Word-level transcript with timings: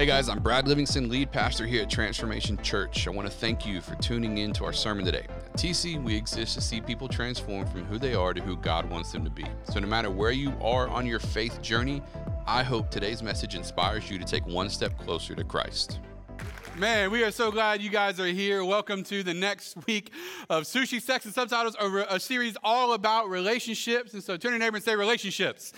Hey 0.00 0.06
guys, 0.06 0.30
I'm 0.30 0.38
Brad 0.38 0.66
Livingston, 0.66 1.10
lead 1.10 1.30
pastor 1.30 1.66
here 1.66 1.82
at 1.82 1.90
Transformation 1.90 2.56
Church. 2.62 3.06
I 3.06 3.10
want 3.10 3.28
to 3.28 3.34
thank 3.34 3.66
you 3.66 3.82
for 3.82 3.96
tuning 3.96 4.38
in 4.38 4.50
to 4.54 4.64
our 4.64 4.72
sermon 4.72 5.04
today. 5.04 5.26
At 5.28 5.52
TC, 5.58 6.02
we 6.02 6.16
exist 6.16 6.54
to 6.54 6.62
see 6.62 6.80
people 6.80 7.06
transform 7.06 7.66
from 7.66 7.84
who 7.84 7.98
they 7.98 8.14
are 8.14 8.32
to 8.32 8.40
who 8.40 8.56
God 8.56 8.88
wants 8.88 9.12
them 9.12 9.24
to 9.24 9.30
be. 9.30 9.44
So, 9.64 9.78
no 9.78 9.86
matter 9.86 10.10
where 10.10 10.30
you 10.30 10.54
are 10.62 10.88
on 10.88 11.04
your 11.04 11.18
faith 11.18 11.60
journey, 11.60 12.00
I 12.46 12.62
hope 12.62 12.90
today's 12.90 13.22
message 13.22 13.54
inspires 13.54 14.10
you 14.10 14.18
to 14.18 14.24
take 14.24 14.46
one 14.46 14.70
step 14.70 14.96
closer 14.96 15.34
to 15.34 15.44
Christ. 15.44 16.00
Man, 16.78 17.10
we 17.10 17.22
are 17.22 17.30
so 17.30 17.50
glad 17.50 17.82
you 17.82 17.90
guys 17.90 18.18
are 18.18 18.26
here. 18.26 18.64
Welcome 18.64 19.02
to 19.04 19.22
the 19.22 19.34
next 19.34 19.76
week 19.86 20.12
of 20.48 20.62
Sushi, 20.62 21.02
Sex, 21.02 21.26
and 21.26 21.34
Subtitles, 21.34 21.76
a, 21.78 22.14
a 22.14 22.18
series 22.18 22.56
all 22.64 22.94
about 22.94 23.28
relationships. 23.28 24.14
And 24.14 24.24
so 24.24 24.38
turn 24.38 24.52
your 24.52 24.60
neighbor 24.60 24.76
and 24.76 24.84
say 24.84 24.96
relationships. 24.96 25.74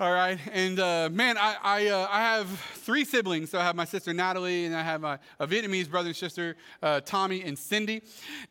All 0.00 0.12
right, 0.12 0.40
and 0.52 0.80
uh, 0.80 1.08
man, 1.12 1.38
I 1.38 1.54
I, 1.62 1.86
uh, 1.86 2.08
I, 2.10 2.20
have 2.20 2.48
three 2.48 3.04
siblings. 3.04 3.50
So 3.50 3.60
I 3.60 3.62
have 3.62 3.76
my 3.76 3.84
sister 3.84 4.12
Natalie, 4.12 4.64
and 4.64 4.74
I 4.74 4.82
have 4.82 5.00
my, 5.00 5.20
a 5.38 5.46
Vietnamese 5.46 5.88
brother 5.88 6.08
and 6.08 6.16
sister, 6.16 6.56
uh, 6.82 7.00
Tommy 7.02 7.42
and 7.42 7.56
Cindy, 7.56 8.02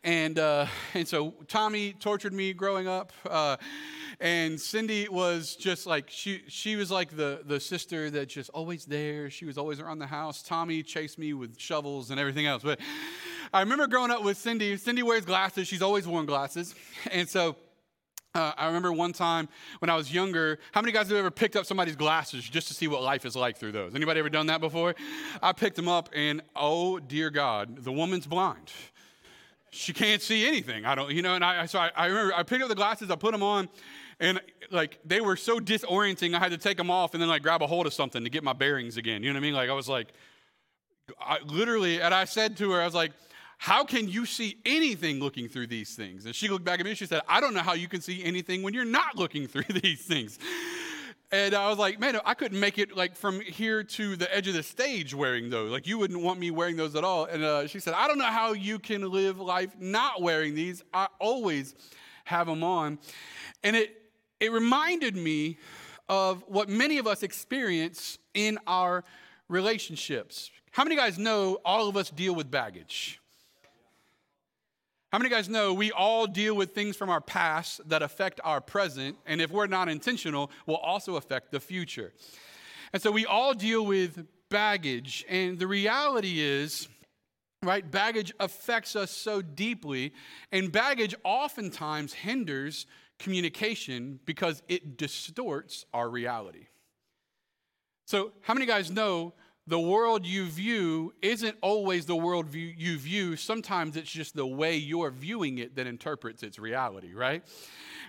and 0.06 0.40
uh, 0.40 0.68
and 0.94 1.06
so 1.06 1.34
Tommy 1.50 1.94
tortured 2.00 2.32
me 2.32 2.54
growing 2.54 2.88
up, 2.88 3.12
uh, 3.30 3.58
and 4.22 4.58
Cindy 4.58 5.10
was 5.10 5.58
just 5.58 5.86
like 5.86 6.06
she 6.10 6.44
she 6.48 6.78
was 6.78 6.90
like 6.90 7.18
the 7.18 7.42
the 7.44 7.60
sister 7.60 8.10
that 8.12 8.30
just 8.30 8.50
always 8.52 8.86
there. 8.86 9.30
She 9.30 9.44
was 9.44 9.58
always 9.58 9.82
around 9.82 10.00
the 10.00 10.08
house. 10.08 10.44
Tommy 10.44 10.82
chased 10.82 11.20
me 11.20 11.34
with 11.34 11.60
shovels 11.60 12.10
and 12.10 12.22
everything 12.22 12.46
else. 12.46 12.64
But 12.64 12.80
I 13.52 13.60
remember 13.60 13.88
growing 13.88 14.12
up 14.12 14.24
with 14.24 14.38
Cindy. 14.38 14.78
Cindy 14.78 15.04
wears 15.04 15.26
glasses. 15.26 15.68
She's 15.68 15.82
always 15.82 16.08
worn 16.08 16.26
glasses, 16.26 16.74
and 17.12 17.28
so. 17.28 17.58
Uh, 18.36 18.52
I 18.58 18.66
remember 18.66 18.92
one 18.92 19.14
time 19.14 19.48
when 19.78 19.92
I 19.92 19.96
was 19.96 20.12
younger. 20.12 20.58
How 20.72 20.82
many 20.82 20.92
guys 20.92 21.08
have 21.10 21.18
ever 21.18 21.30
picked 21.30 21.56
up 21.56 21.68
somebody's 21.68 21.96
glasses 21.96 22.44
just 22.44 22.68
to 22.68 22.74
see 22.74 22.88
what 22.88 23.04
life 23.04 23.28
is 23.28 23.36
like 23.36 23.58
through 23.58 23.74
those? 23.74 23.94
Anybody 23.94 24.20
ever 24.20 24.30
done 24.30 24.48
that 24.48 24.60
before? 24.60 24.96
I 25.44 25.52
picked 25.52 25.76
them 25.76 25.88
up, 25.88 26.10
and 26.16 26.42
oh 26.56 26.98
dear 26.98 27.30
God, 27.30 27.84
the 27.84 27.92
woman's 27.92 28.26
blind. 28.26 28.72
She 29.70 29.94
can't 29.94 30.20
see 30.20 30.48
anything. 30.48 30.84
I 30.84 30.96
don't, 30.96 31.12
you 31.12 31.22
know. 31.22 31.36
And 31.36 31.46
I, 31.46 31.68
so 31.68 31.78
I, 31.78 31.92
I 31.96 32.08
remember 32.08 32.34
I 32.34 32.42
picked 32.42 32.64
up 32.64 32.70
the 32.70 32.76
glasses, 32.76 33.12
I 33.12 33.16
put 33.18 33.34
them 33.34 33.44
on, 33.44 33.70
and 34.20 34.42
like 34.72 34.98
they 35.06 35.22
were 35.22 35.36
so 35.36 35.60
disorienting, 35.60 36.34
I 36.34 36.40
had 36.40 36.54
to 36.54 36.58
take 36.58 36.78
them 36.78 36.90
off 36.90 37.14
and 37.14 37.22
then 37.22 37.30
like 37.30 37.44
grab 37.44 37.62
a 37.62 37.68
hold 37.68 37.86
of 37.86 37.94
something 37.94 38.24
to 38.24 38.32
get 38.32 38.44
my 38.44 38.54
bearings 38.54 38.98
again. 38.98 39.22
You 39.22 39.30
know 39.30 39.38
what 39.38 39.44
I 39.44 39.46
mean? 39.46 39.54
Like 39.54 39.70
I 39.70 39.74
was 39.74 39.88
like, 39.88 40.08
I 41.20 41.38
literally, 41.46 42.02
and 42.02 42.16
I 42.16 42.26
said 42.26 42.58
to 42.58 42.72
her, 42.72 42.82
I 42.82 42.86
was 42.86 42.96
like, 42.96 43.12
how 43.64 43.86
can 43.86 44.10
you 44.10 44.26
see 44.26 44.58
anything 44.66 45.22
looking 45.22 45.48
through 45.48 45.68
these 45.68 45.96
things? 45.96 46.26
And 46.26 46.36
she 46.36 46.50
looked 46.50 46.66
back 46.66 46.82
at 46.82 46.84
me 46.84 46.92
and 46.92 46.98
she 46.98 47.06
said, 47.06 47.22
I 47.30 47.40
don't 47.40 47.54
know 47.54 47.62
how 47.62 47.76
you 47.76 47.88
can 47.88 48.02
see 48.02 48.22
anything 48.22 48.62
when 48.62 48.74
you're 48.74 48.84
not 48.84 49.16
looking 49.16 49.48
through 49.48 49.64
these 49.82 50.02
things. 50.02 50.38
And 51.32 51.56
I 51.56 51.70
was 51.70 51.78
like, 51.78 51.98
man, 51.98 52.20
I 52.26 52.34
couldn't 52.34 52.60
make 52.60 52.78
it 52.78 52.98
like 52.98 53.16
from 53.16 53.40
here 53.40 53.82
to 53.82 54.18
the 54.18 54.36
edge 54.36 54.50
of 54.50 54.54
the 54.54 54.64
stage 54.64 55.16
wearing 55.16 55.50
those. 55.50 55.72
Like, 55.72 55.88
you 55.88 55.98
wouldn't 55.98 56.22
want 56.22 56.42
me 56.42 56.52
wearing 56.52 56.76
those 56.76 56.94
at 56.98 57.06
all. 57.06 57.24
And 57.24 57.42
uh, 57.42 57.68
she 57.68 57.80
said, 57.80 57.94
I 57.94 58.06
don't 58.10 58.18
know 58.18 58.26
how 58.26 58.52
you 58.52 58.80
can 58.80 59.10
live 59.10 59.40
life 59.40 59.74
not 59.80 60.22
wearing 60.22 60.56
these. 60.56 60.84
I 60.94 61.08
always 61.22 61.74
have 62.26 62.48
them 62.48 62.66
on. 62.66 63.00
And 63.64 63.78
it, 63.78 63.96
it 64.42 64.52
reminded 64.52 65.16
me 65.16 65.58
of 66.10 66.44
what 66.50 66.68
many 66.68 66.98
of 66.98 67.08
us 67.08 67.24
experience 67.24 68.18
in 68.34 68.60
our 68.68 69.06
relationships. 69.48 70.52
How 70.72 70.84
many 70.84 70.98
guys 70.98 71.18
know 71.18 71.60
all 71.64 71.88
of 71.88 71.96
us 71.96 72.10
deal 72.10 72.36
with 72.36 72.52
baggage? 72.52 73.22
How 75.14 75.20
many 75.20 75.30
guys 75.30 75.48
know 75.48 75.76
we 75.76 75.92
all 75.92 76.26
deal 76.26 76.56
with 76.56 76.74
things 76.74 76.96
from 76.98 77.12
our 77.12 77.22
past 77.22 77.88
that 77.88 78.02
affect 78.02 78.42
our 78.44 78.60
present, 78.60 79.16
and 79.28 79.40
if 79.42 79.52
we're 79.52 79.68
not 79.68 79.88
intentional, 79.88 80.50
will 80.66 80.78
also 80.78 81.18
affect 81.18 81.52
the 81.52 81.60
future? 81.60 82.14
And 82.94 83.00
so 83.00 83.12
we 83.12 83.24
all 83.24 83.54
deal 83.54 83.86
with 83.86 84.26
baggage, 84.50 85.24
and 85.30 85.60
the 85.60 85.68
reality 85.68 86.42
is, 86.42 86.88
right, 87.62 87.90
baggage 87.92 88.34
affects 88.40 88.96
us 88.96 89.12
so 89.12 89.44
deeply, 89.44 90.14
and 90.52 90.72
baggage 90.72 91.14
oftentimes 91.24 92.14
hinders 92.14 92.88
communication 93.20 94.20
because 94.26 94.64
it 94.68 94.98
distorts 94.98 95.86
our 95.94 96.10
reality. 96.10 96.66
So, 98.08 98.32
how 98.42 98.56
many 98.56 98.66
guys 98.66 98.90
know 98.90 99.36
the 99.66 99.80
world 99.80 100.26
you 100.26 100.46
view 100.46 101.14
isn't 101.22 101.58
always 101.62 102.06
the 102.06 102.16
world 102.16 102.48
view 102.48 102.74
you 102.78 102.98
view. 102.98 103.36
Sometimes 103.38 103.96
it's 103.96 104.12
just 104.12 104.36
the 104.36 104.46
way 104.46 104.76
you're 104.76 105.10
viewing 105.10 105.60
it 105.60 105.76
that 105.76 105.88
interprets 105.88 106.44
its 106.44 106.60
reality, 106.60 107.14
right? 107.14 107.44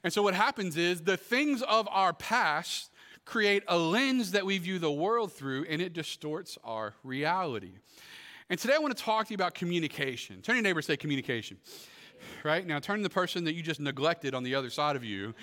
And 0.03 0.13
so 0.13 0.23
what 0.23 0.35
happens 0.35 0.77
is 0.77 1.03
the 1.03 1.17
things 1.17 1.63
of 1.63 1.89
our 1.91 2.13
past 2.13 2.91
create 3.25 3.63
a 3.69 3.79
lens 3.79 4.33
that 4.33 4.45
we 4.45 4.59
view 4.59 4.79
the 4.79 4.93
world 4.93 5.33
through, 5.33 5.65
and 5.69 5.81
it 5.81 5.93
distorts 5.93 6.59
our 6.65 6.95
reality. 7.03 7.73
And 8.51 8.59
today 8.59 8.75
I 8.75 8.79
want 8.79 8.97
to 8.97 9.03
talk 9.03 9.27
to 9.27 9.31
you 9.31 9.37
about 9.37 9.55
communication. 9.55 10.43
Turn 10.43 10.57
your 10.57 10.63
neighbor 10.63 10.83
say 10.83 10.97
communication. 10.97 11.57
Right? 12.43 12.67
Now 12.67 12.79
turn 12.79 12.99
to 12.99 13.03
the 13.03 13.11
person 13.11 13.45
that 13.45 13.55
you 13.55 13.63
just 13.63 13.81
neglected 13.81 14.35
on 14.35 14.43
the 14.43 14.55
other 14.55 14.71
side 14.71 14.97
of 14.97 15.05
you, 15.05 15.35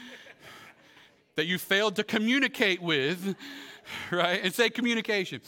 that 1.35 1.45
you 1.45 1.57
failed 1.57 1.95
to 1.95 2.03
communicate 2.03 2.81
with, 2.81 3.35
right? 4.11 4.39
And 4.43 4.53
say 4.53 4.69
communication. 4.69 5.41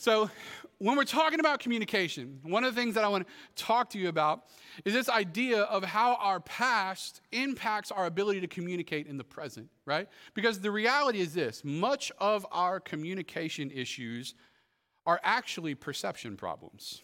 So, 0.00 0.30
when 0.78 0.96
we're 0.96 1.04
talking 1.04 1.40
about 1.40 1.60
communication, 1.60 2.38
one 2.42 2.64
of 2.64 2.74
the 2.74 2.80
things 2.80 2.94
that 2.94 3.04
I 3.04 3.08
want 3.08 3.26
to 3.26 3.62
talk 3.62 3.90
to 3.90 3.98
you 3.98 4.08
about 4.08 4.44
is 4.86 4.94
this 4.94 5.10
idea 5.10 5.64
of 5.64 5.84
how 5.84 6.14
our 6.14 6.40
past 6.40 7.20
impacts 7.32 7.90
our 7.90 8.06
ability 8.06 8.40
to 8.40 8.46
communicate 8.46 9.08
in 9.08 9.18
the 9.18 9.24
present, 9.24 9.68
right? 9.84 10.08
Because 10.32 10.58
the 10.58 10.70
reality 10.70 11.20
is 11.20 11.34
this 11.34 11.62
much 11.64 12.10
of 12.18 12.46
our 12.50 12.80
communication 12.80 13.70
issues 13.70 14.34
are 15.04 15.20
actually 15.22 15.74
perception 15.74 16.34
problems. 16.34 17.02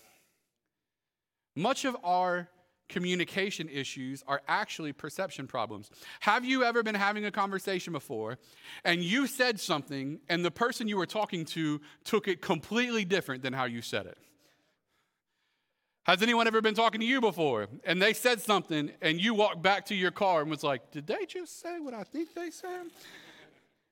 Much 1.54 1.84
of 1.84 1.98
our 2.02 2.48
communication 2.88 3.68
issues 3.68 4.22
are 4.26 4.42
actually 4.48 4.92
perception 4.92 5.46
problems. 5.46 5.90
Have 6.20 6.44
you 6.44 6.64
ever 6.64 6.82
been 6.82 6.94
having 6.94 7.24
a 7.24 7.30
conversation 7.30 7.92
before 7.92 8.38
and 8.84 9.02
you 9.02 9.26
said 9.26 9.58
something 9.58 10.20
and 10.28 10.44
the 10.44 10.50
person 10.50 10.88
you 10.88 10.96
were 10.96 11.06
talking 11.06 11.44
to 11.46 11.80
took 12.04 12.28
it 12.28 12.40
completely 12.40 13.04
different 13.04 13.42
than 13.42 13.52
how 13.52 13.64
you 13.64 13.82
said 13.82 14.06
it? 14.06 14.18
Has 16.04 16.22
anyone 16.22 16.46
ever 16.46 16.60
been 16.60 16.74
talking 16.74 17.00
to 17.00 17.06
you 17.06 17.20
before 17.20 17.66
and 17.84 18.00
they 18.00 18.12
said 18.12 18.40
something 18.40 18.92
and 19.02 19.20
you 19.20 19.34
walked 19.34 19.60
back 19.62 19.86
to 19.86 19.94
your 19.94 20.12
car 20.12 20.40
and 20.42 20.50
was 20.50 20.62
like, 20.62 20.92
Did 20.92 21.06
they 21.06 21.26
just 21.26 21.60
say 21.60 21.80
what 21.80 21.94
I 21.94 22.04
think 22.04 22.32
they 22.34 22.50
said? 22.50 22.86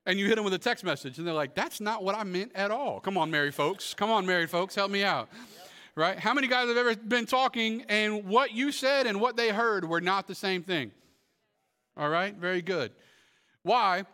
And 0.06 0.18
you 0.18 0.26
hit 0.26 0.36
them 0.36 0.44
with 0.44 0.54
a 0.54 0.58
text 0.58 0.84
message 0.84 1.18
and 1.18 1.26
they're 1.26 1.34
like, 1.34 1.56
That's 1.56 1.80
not 1.80 2.04
what 2.04 2.14
I 2.14 2.22
meant 2.22 2.52
at 2.54 2.70
all. 2.70 3.00
Come 3.00 3.18
on, 3.18 3.32
married 3.32 3.54
folks. 3.54 3.94
Come 3.94 4.10
on, 4.10 4.26
married 4.26 4.50
folks. 4.50 4.76
Help 4.76 4.92
me 4.92 5.02
out 5.02 5.28
right? 5.96 6.18
How 6.18 6.34
many 6.34 6.48
guys 6.48 6.68
have 6.68 6.76
ever 6.76 6.96
been 6.96 7.26
talking 7.26 7.84
and 7.88 8.24
what 8.24 8.52
you 8.52 8.72
said 8.72 9.06
and 9.06 9.20
what 9.20 9.36
they 9.36 9.50
heard 9.50 9.88
were 9.88 10.00
not 10.00 10.26
the 10.26 10.34
same 10.34 10.62
thing? 10.62 10.90
All 11.96 12.08
right, 12.08 12.34
very 12.34 12.62
good. 12.62 12.92
Why? 13.62 14.04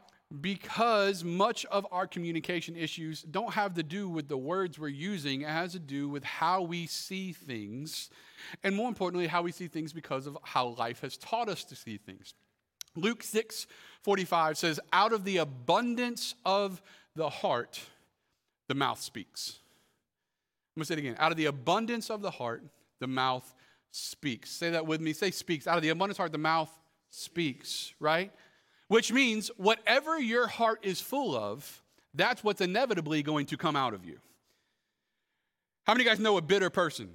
Because 0.40 1.24
much 1.24 1.64
of 1.66 1.86
our 1.90 2.06
communication 2.06 2.76
issues 2.76 3.22
don't 3.22 3.54
have 3.54 3.74
to 3.74 3.82
do 3.82 4.08
with 4.08 4.28
the 4.28 4.36
words 4.36 4.78
we're 4.78 4.88
using, 4.88 5.42
it 5.42 5.48
has 5.48 5.72
to 5.72 5.78
do 5.78 6.08
with 6.08 6.22
how 6.22 6.62
we 6.62 6.86
see 6.86 7.32
things, 7.32 8.10
and 8.62 8.76
more 8.76 8.88
importantly, 8.88 9.26
how 9.26 9.42
we 9.42 9.50
see 9.50 9.66
things 9.66 9.92
because 9.92 10.26
of 10.26 10.38
how 10.42 10.68
life 10.78 11.00
has 11.00 11.16
taught 11.16 11.48
us 11.48 11.64
to 11.64 11.74
see 11.74 11.96
things. 11.96 12.34
Luke 12.94 13.22
6 13.22 13.66
45 14.02 14.56
says, 14.56 14.80
Out 14.92 15.12
of 15.12 15.24
the 15.24 15.38
abundance 15.38 16.34
of 16.44 16.80
the 17.16 17.28
heart, 17.28 17.80
the 18.68 18.74
mouth 18.74 19.00
speaks. 19.00 19.58
I'm 20.76 20.80
going 20.80 20.84
to 20.84 20.86
say 20.86 20.94
it 20.94 20.98
again. 20.98 21.16
Out 21.18 21.32
of 21.32 21.36
the 21.36 21.46
abundance 21.46 22.10
of 22.10 22.22
the 22.22 22.30
heart, 22.30 22.62
the 23.00 23.06
mouth 23.06 23.54
speaks. 23.90 24.50
Say 24.50 24.70
that 24.70 24.86
with 24.86 25.00
me. 25.00 25.12
Say 25.12 25.30
speaks. 25.30 25.66
Out 25.66 25.76
of 25.76 25.82
the 25.82 25.88
abundance 25.88 26.18
heart, 26.18 26.32
the 26.32 26.38
mouth 26.38 26.70
speaks, 27.08 27.92
right? 27.98 28.32
Which 28.88 29.12
means 29.12 29.50
whatever 29.56 30.18
your 30.18 30.46
heart 30.46 30.80
is 30.82 31.00
full 31.00 31.36
of, 31.36 31.82
that's 32.14 32.42
what's 32.42 32.60
inevitably 32.60 33.22
going 33.22 33.46
to 33.46 33.56
come 33.56 33.76
out 33.76 33.94
of 33.94 34.04
you. 34.04 34.18
How 35.86 35.94
many 35.94 36.02
of 36.02 36.06
you 36.06 36.10
guys 36.12 36.20
know 36.20 36.36
a 36.36 36.42
bitter 36.42 36.70
person? 36.70 37.10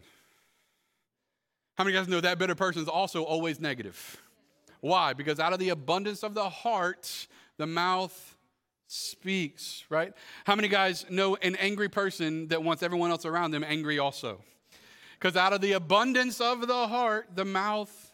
How 1.78 1.84
many 1.84 1.96
of 1.96 2.02
you 2.02 2.06
guys 2.06 2.12
know 2.12 2.22
that 2.22 2.40
bitter 2.40 2.56
person 2.56 2.82
is 2.82 2.88
also 2.88 3.24
always 3.24 3.60
negative? 3.60 4.22
Why? 4.82 5.14
Because 5.14 5.40
out 5.40 5.54
of 5.54 5.60
the 5.60 5.70
abundance 5.70 6.24
of 6.24 6.34
the 6.34 6.50
heart, 6.50 7.28
the 7.58 7.68
mouth 7.68 8.35
speaks, 8.88 9.84
right? 9.90 10.14
How 10.46 10.56
many 10.56 10.68
guys 10.68 11.06
know 11.10 11.36
an 11.38 11.56
angry 11.56 11.90
person 11.90 12.48
that 12.50 12.64
wants 12.64 12.84
everyone 12.84 13.12
else 13.12 13.26
around 13.26 13.52
them 13.52 13.64
angry 13.64 14.00
also? 14.00 14.42
Because 15.20 15.36
out 15.36 15.54
of 15.54 15.62
the 15.62 15.74
abundance 15.74 16.42
of 16.42 16.68
the 16.68 16.88
heart, 16.88 17.28
the 17.36 17.46
mouth 17.46 18.14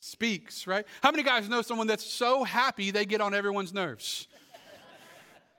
speaks, 0.00 0.66
right? 0.66 0.86
How 1.02 1.10
many 1.10 1.22
guys 1.22 1.48
know 1.48 1.62
someone 1.62 1.86
that's 1.86 2.04
so 2.04 2.44
happy 2.44 2.90
they 2.90 3.04
get 3.04 3.20
on 3.20 3.34
everyone's 3.34 3.72
nerves? 3.72 4.26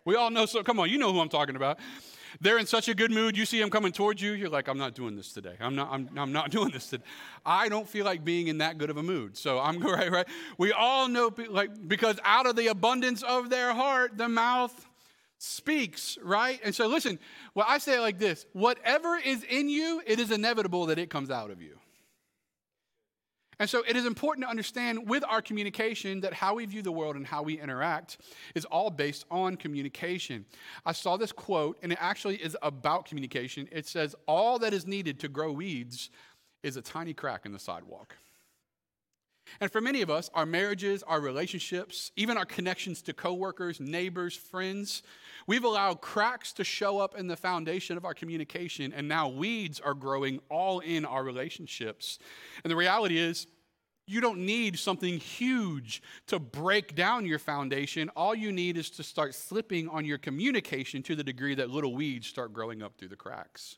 We 0.04 0.16
all 0.16 0.32
know 0.32 0.48
so, 0.48 0.64
come 0.64 0.80
on, 0.80 0.90
you 0.90 0.98
know 0.98 1.14
who 1.14 1.20
I'm 1.20 1.30
talking 1.30 1.56
about 1.56 1.80
they're 2.40 2.58
in 2.58 2.66
such 2.66 2.88
a 2.88 2.96
good 2.96 3.12
mood. 3.12 3.36
You 3.36 3.46
see 3.46 3.60
them 3.60 3.70
coming 3.70 3.92
towards 3.92 4.22
you. 4.22 4.32
You're 4.32 4.50
like, 4.50 4.68
I'm 4.68 4.78
not 4.78 4.96
doing 4.96 5.16
this 5.16 5.34
today. 5.34 5.56
I'm 5.60 5.76
not, 5.76 5.90
I'm, 5.92 6.10
I'm 6.18 6.32
not 6.32 6.52
doing 6.58 6.70
this 6.72 6.88
today. 6.88 7.04
I 7.46 7.70
don't 7.70 7.88
feel 7.88 8.06
like 8.06 8.24
being 8.24 8.48
in 8.48 8.60
that 8.60 8.78
good 8.78 8.90
of 8.90 8.98
a 8.98 9.04
mood. 9.04 9.38
So 9.38 9.60
I'm 9.60 9.80
right, 9.86 10.12
right. 10.12 10.28
We 10.58 10.72
all 10.72 11.08
know, 11.08 11.32
like, 11.50 11.88
because 11.88 12.20
out 12.24 12.46
of 12.46 12.56
the 12.56 12.68
abundance 12.68 13.24
of 13.24 13.50
their 13.50 13.74
heart, 13.74 14.18
the 14.18 14.30
mouth 14.30 14.88
speaks, 15.38 16.18
right? 16.24 16.60
And 16.64 16.74
so 16.74 16.88
listen, 16.88 17.18
well, 17.56 17.66
I 17.68 17.80
say 17.80 17.98
it 17.98 18.02
like 18.02 18.20
this 18.20 18.46
whatever 18.54 19.16
is 19.18 19.44
in 19.44 19.70
you, 19.70 20.02
it 20.06 20.20
is 20.20 20.32
inevitable 20.32 20.86
that 20.88 21.00
it 21.00 21.10
comes 21.10 21.32
out 21.32 21.50
of 21.50 21.62
you. 21.62 21.81
And 23.62 23.70
so 23.70 23.84
it 23.88 23.96
is 23.96 24.08
important 24.08 24.44
to 24.44 24.50
understand 24.50 25.08
with 25.08 25.24
our 25.30 25.40
communication 25.40 26.22
that 26.22 26.34
how 26.34 26.56
we 26.56 26.66
view 26.66 26.82
the 26.82 26.92
world 26.92 27.16
and 27.16 27.28
how 27.28 27.44
we 27.44 27.62
interact 27.62 28.18
is 28.56 28.66
all 28.66 28.90
based 28.90 29.24
on 29.30 29.56
communication. 29.56 30.46
I 30.84 30.94
saw 30.94 31.16
this 31.16 31.32
quote, 31.32 31.78
and 31.84 31.92
it 31.92 32.00
actually 32.02 32.38
is 32.38 32.58
about 32.64 33.06
communication. 33.06 33.70
It 33.72 33.86
says, 33.86 34.16
All 34.28 34.58
that 34.58 34.74
is 34.74 34.88
needed 34.88 35.20
to 35.20 35.28
grow 35.28 35.52
weeds 35.52 36.10
is 36.64 36.76
a 36.76 36.82
tiny 36.82 37.14
crack 37.14 37.46
in 37.46 37.54
the 37.54 37.60
sidewalk. 37.60 38.18
And 39.60 39.72
for 39.72 39.80
many 39.80 40.02
of 40.02 40.10
us, 40.10 40.32
our 40.34 40.48
marriages, 40.48 41.04
our 41.04 41.22
relationships, 41.22 42.12
even 42.16 42.38
our 42.38 42.46
connections 42.46 43.04
to 43.04 43.14
coworkers, 43.14 43.80
neighbors, 43.80 44.36
friends, 44.36 45.04
we've 45.52 45.66
allowed 45.66 46.00
cracks 46.00 46.54
to 46.54 46.64
show 46.64 47.00
up 47.00 47.18
in 47.18 47.28
the 47.28 47.36
foundation 47.36 47.98
of 47.98 48.06
our 48.06 48.14
communication, 48.14 48.94
and 48.94 49.06
now 49.06 49.28
weeds 49.28 49.82
are 49.82 49.94
growing 49.94 50.40
all 50.50 50.80
in 50.80 51.04
our 51.04 51.26
relationships. 51.26 52.20
And 52.64 52.72
the 52.72 52.76
reality 52.78 53.18
is, 53.18 53.48
you 54.08 54.22
don't 54.22 54.46
need 54.46 54.80
something 54.80 55.20
huge 55.20 56.02
to 56.28 56.40
break 56.40 56.96
down 56.96 57.26
your 57.26 57.38
foundation. 57.38 58.08
All 58.16 58.34
you 58.34 58.54
need 58.54 58.78
is 58.78 58.90
to 58.92 59.04
start 59.04 59.36
slipping 59.36 59.90
on 59.90 60.06
your 60.06 60.18
communication 60.18 61.04
to 61.04 61.18
the 61.18 61.24
degree 61.24 61.56
that 61.56 61.70
little 61.70 61.94
weeds 61.94 62.28
start 62.28 62.54
growing 62.54 62.82
up 62.82 62.98
through 62.98 63.10
the 63.10 63.18
cracks. 63.18 63.78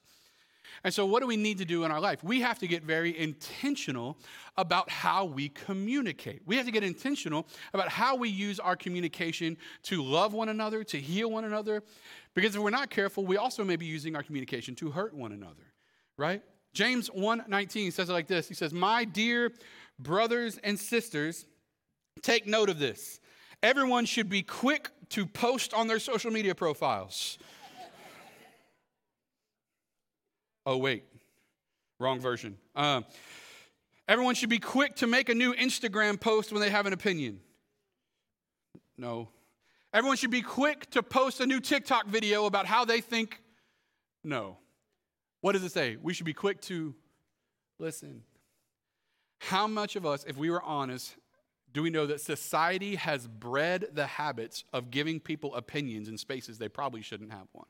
And 0.83 0.93
so, 0.93 1.05
what 1.05 1.21
do 1.21 1.27
we 1.27 1.37
need 1.37 1.57
to 1.59 1.65
do 1.65 1.83
in 1.83 1.91
our 1.91 1.99
life? 1.99 2.23
We 2.23 2.41
have 2.41 2.59
to 2.59 2.67
get 2.67 2.83
very 2.83 3.17
intentional 3.17 4.17
about 4.57 4.89
how 4.89 5.25
we 5.25 5.49
communicate. 5.49 6.41
We 6.45 6.55
have 6.57 6.65
to 6.65 6.71
get 6.71 6.83
intentional 6.83 7.47
about 7.73 7.89
how 7.89 8.15
we 8.15 8.29
use 8.29 8.59
our 8.59 8.75
communication 8.75 9.57
to 9.83 10.03
love 10.03 10.33
one 10.33 10.49
another, 10.49 10.83
to 10.85 10.99
heal 10.99 11.31
one 11.31 11.45
another. 11.45 11.83
Because 12.33 12.55
if 12.55 12.61
we're 12.61 12.69
not 12.69 12.89
careful, 12.89 13.25
we 13.25 13.37
also 13.37 13.63
may 13.63 13.75
be 13.75 13.85
using 13.85 14.15
our 14.15 14.23
communication 14.23 14.75
to 14.75 14.91
hurt 14.91 15.13
one 15.13 15.31
another, 15.31 15.73
right? 16.17 16.41
James 16.73 17.09
1:19 17.09 17.91
says 17.91 18.09
it 18.09 18.13
like 18.13 18.27
this. 18.27 18.47
He 18.47 18.55
says, 18.55 18.73
"My 18.73 19.05
dear 19.05 19.53
brothers 19.99 20.57
and 20.63 20.79
sisters, 20.79 21.45
take 22.21 22.47
note 22.47 22.69
of 22.69 22.79
this. 22.79 23.19
Everyone 23.61 24.05
should 24.05 24.27
be 24.27 24.41
quick 24.41 24.89
to 25.09 25.25
post 25.25 25.73
on 25.73 25.87
their 25.87 25.99
social 25.99 26.31
media 26.31 26.55
profiles." 26.55 27.37
Oh, 30.65 30.77
wait, 30.77 31.04
wrong 32.00 32.19
version. 32.19 32.57
Uh, 32.75 33.01
everyone 34.07 34.36
should 34.36 34.50
be 34.50 34.60
quick 34.60 34.95
to 34.98 35.07
make 35.07 35.30
a 35.30 35.36
new 35.36 35.54
Instagram 35.54 36.19
post 36.19 36.51
when 36.51 36.62
they 36.62 36.69
have 36.69 36.86
an 36.86 36.94
opinion. 36.94 37.39
No. 38.98 39.30
Everyone 39.94 40.18
should 40.18 40.31
be 40.31 40.42
quick 40.42 40.89
to 40.92 41.04
post 41.04 41.39
a 41.39 41.45
new 41.45 41.60
TikTok 41.60 42.07
video 42.07 42.45
about 42.45 42.65
how 42.65 42.86
they 42.86 43.01
think. 43.01 43.42
No. 44.24 44.57
What 45.42 45.51
does 45.51 45.63
it 45.63 45.71
say? 45.71 45.98
We 46.01 46.13
should 46.13 46.25
be 46.25 46.33
quick 46.33 46.62
to 46.62 46.95
listen. 47.77 48.24
How 49.39 49.68
much 49.68 49.95
of 49.98 50.06
us, 50.06 50.24
if 50.25 50.38
we 50.38 50.50
were 50.50 50.63
honest, 50.63 51.16
do 51.74 51.83
we 51.83 51.89
know 51.89 52.06
that 52.06 52.21
society 52.21 52.95
has 52.95 53.27
bred 53.27 53.88
the 53.94 54.07
habits 54.07 54.63
of 54.71 54.89
giving 54.89 55.19
people 55.19 55.54
opinions 55.56 56.07
in 56.07 56.18
spaces 56.18 56.57
they 56.57 56.69
probably 56.69 57.01
shouldn't 57.01 57.31
have 57.31 57.48
one? 57.51 57.66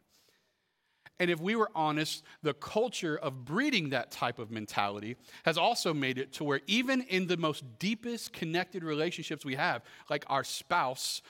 And 1.19 1.29
if 1.29 1.39
we 1.39 1.55
were 1.55 1.69
honest, 1.75 2.23
the 2.41 2.53
culture 2.53 3.17
of 3.17 3.45
breeding 3.45 3.89
that 3.89 4.11
type 4.11 4.39
of 4.39 4.51
mentality 4.51 5.15
has 5.45 5.57
also 5.57 5.93
made 5.93 6.17
it 6.17 6.33
to 6.33 6.43
where, 6.43 6.61
even 6.67 7.01
in 7.01 7.27
the 7.27 7.37
most 7.37 7.63
deepest 7.79 8.33
connected 8.33 8.83
relationships 8.83 9.45
we 9.45 9.55
have, 9.55 9.83
like 10.09 10.25
our 10.27 10.43
spouse, 10.43 11.21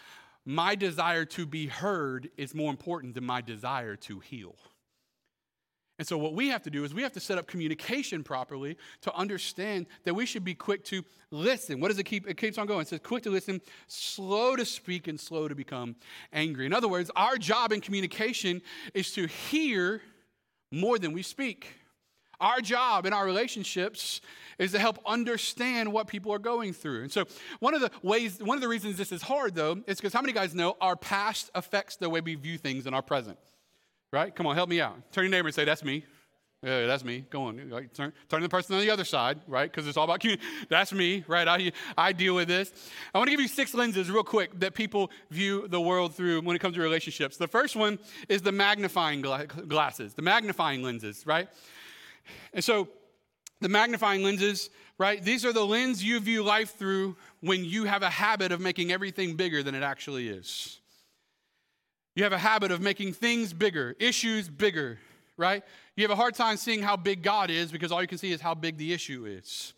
my 0.46 0.76
desire 0.76 1.26
to 1.26 1.46
be 1.46 1.68
heard 1.68 2.30
is 2.38 2.56
more 2.56 2.70
important 2.70 3.14
than 3.14 3.26
my 3.26 3.42
desire 3.42 3.96
to 3.98 4.20
heal. 4.20 4.56
And 6.04 6.08
so, 6.10 6.18
what 6.18 6.34
we 6.34 6.50
have 6.50 6.62
to 6.64 6.70
do 6.70 6.84
is 6.84 6.94
we 6.94 7.02
have 7.02 7.14
to 7.14 7.22
set 7.22 7.38
up 7.38 7.48
communication 7.48 8.26
properly 8.26 8.76
to 9.04 9.16
understand 9.16 9.86
that 10.04 10.14
we 10.14 10.26
should 10.26 10.44
be 10.44 10.54
quick 10.54 10.84
to 10.88 11.02
listen. 11.32 11.80
What 11.80 11.88
does 11.88 11.98
it 11.98 12.04
keep? 12.04 12.28
It 12.28 12.36
keeps 12.36 12.58
on 12.58 12.68
going. 12.68 12.82
It 12.82 12.90
says, 12.90 13.00
quick 13.02 13.24
to 13.24 13.30
listen, 13.30 13.62
slow 13.88 14.58
to 14.58 14.66
speak, 14.66 15.08
and 15.08 15.18
slow 15.18 15.48
to 15.48 15.56
become 15.56 15.96
angry. 16.34 16.66
In 16.66 16.74
other 16.74 16.90
words, 16.90 17.10
our 17.16 17.38
job 17.38 17.72
in 17.72 17.80
communication 17.80 18.62
is 18.94 19.14
to 19.14 19.28
hear 19.28 20.02
more 20.74 21.00
than 21.00 21.14
we 21.14 21.24
speak. 21.24 21.74
Our 22.42 22.60
job 22.60 23.06
in 23.06 23.14
our 23.14 23.26
relationships 23.26 24.20
is 24.60 24.74
to 24.74 24.80
help 24.80 25.00
understand 25.06 25.94
what 25.94 26.08
people 26.08 26.34
are 26.34 26.38
going 26.38 26.74
through. 26.74 27.04
And 27.04 27.12
so, 27.14 27.24
one 27.62 27.76
of 27.76 27.80
the 27.80 27.92
ways, 28.02 28.44
one 28.44 28.58
of 28.58 28.62
the 28.62 28.68
reasons 28.68 28.98
this 28.98 29.14
is 29.14 29.22
hard, 29.22 29.56
though, 29.56 29.82
is 29.88 30.02
because 30.02 30.12
how 30.12 30.20
many 30.20 30.34
guys 30.34 30.54
know 30.54 30.76
our 30.82 30.98
past 30.98 31.50
affects 31.56 31.96
the 31.96 32.10
way 32.10 32.20
we 32.20 32.36
view 32.36 32.58
things 32.58 32.88
in 32.88 32.94
our 32.94 33.02
present? 33.02 33.38
Right? 34.14 34.34
Come 34.34 34.46
on, 34.46 34.54
help 34.56 34.70
me 34.70 34.80
out. 34.80 35.12
Turn 35.12 35.24
your 35.24 35.32
neighbor 35.32 35.48
and 35.48 35.56
say, 35.56 35.66
That's 35.66 35.84
me. 35.84 36.06
Yeah, 36.62 36.86
that's 36.86 37.04
me. 37.04 37.26
Go 37.30 37.44
on. 37.44 37.58
Turn, 37.94 38.14
turn 38.30 38.40
to 38.40 38.40
the 38.40 38.48
person 38.48 38.76
on 38.76 38.82
the 38.82 38.90
other 38.90 39.04
side, 39.04 39.42
right? 39.48 39.70
Because 39.70 39.86
it's 39.86 39.98
all 39.98 40.06
about 40.06 40.22
community. 40.22 40.48
That's 40.70 40.94
me, 40.94 41.26
right? 41.28 41.46
I, 41.46 41.74
I 41.98 42.14
deal 42.14 42.36
with 42.36 42.48
this. 42.48 42.72
I 43.14 43.18
want 43.18 43.28
to 43.28 43.32
give 43.32 43.42
you 43.42 43.50
six 43.50 43.74
lenses, 43.74 44.10
real 44.10 44.24
quick, 44.24 44.58
that 44.62 44.74
people 44.74 45.12
view 45.30 45.68
the 45.68 45.82
world 45.82 46.16
through 46.16 46.40
when 46.40 46.56
it 46.56 46.60
comes 46.60 46.76
to 46.76 46.82
relationships. 46.82 47.36
The 47.36 47.50
first 47.50 47.76
one 47.76 48.00
is 48.30 48.42
the 48.42 48.54
magnifying 48.54 49.22
gla- 49.22 49.46
glasses, 49.46 50.14
the 50.14 50.22
magnifying 50.22 50.84
lenses, 50.84 51.28
right? 51.28 51.50
And 52.54 52.64
so, 52.64 52.88
the 53.60 53.68
magnifying 53.68 54.24
lenses, 54.24 54.70
right? 54.98 55.22
These 55.22 55.44
are 55.44 55.52
the 55.52 55.66
lens 55.66 56.02
you 56.02 56.18
view 56.22 56.44
life 56.44 56.78
through 56.78 57.18
when 57.42 57.66
you 57.66 57.84
have 57.84 58.04
a 58.04 58.10
habit 58.10 58.54
of 58.54 58.62
making 58.62 58.90
everything 58.90 59.36
bigger 59.36 59.64
than 59.64 59.76
it 59.76 59.84
actually 59.84 60.30
is. 60.30 60.80
You 62.16 62.24
have 62.24 62.34
a 62.34 62.38
habit 62.38 62.72
of 62.72 62.82
making 62.82 63.14
things 63.14 63.54
bigger, 63.54 63.96
issues 64.00 64.48
bigger, 64.48 65.00
right? 65.36 65.64
You 65.96 66.04
have 66.04 66.12
a 66.12 66.16
hard 66.16 66.36
time 66.36 66.58
seeing 66.58 66.82
how 66.82 66.96
big 66.96 67.24
God 67.24 67.50
is 67.50 67.72
because 67.72 67.92
all 67.92 68.02
you 68.02 68.08
can 68.08 68.18
see 68.18 68.32
is 68.32 68.42
how 68.42 68.54
big 68.54 68.78
the 68.78 68.94
issue 68.94 69.26
is. 69.26 69.74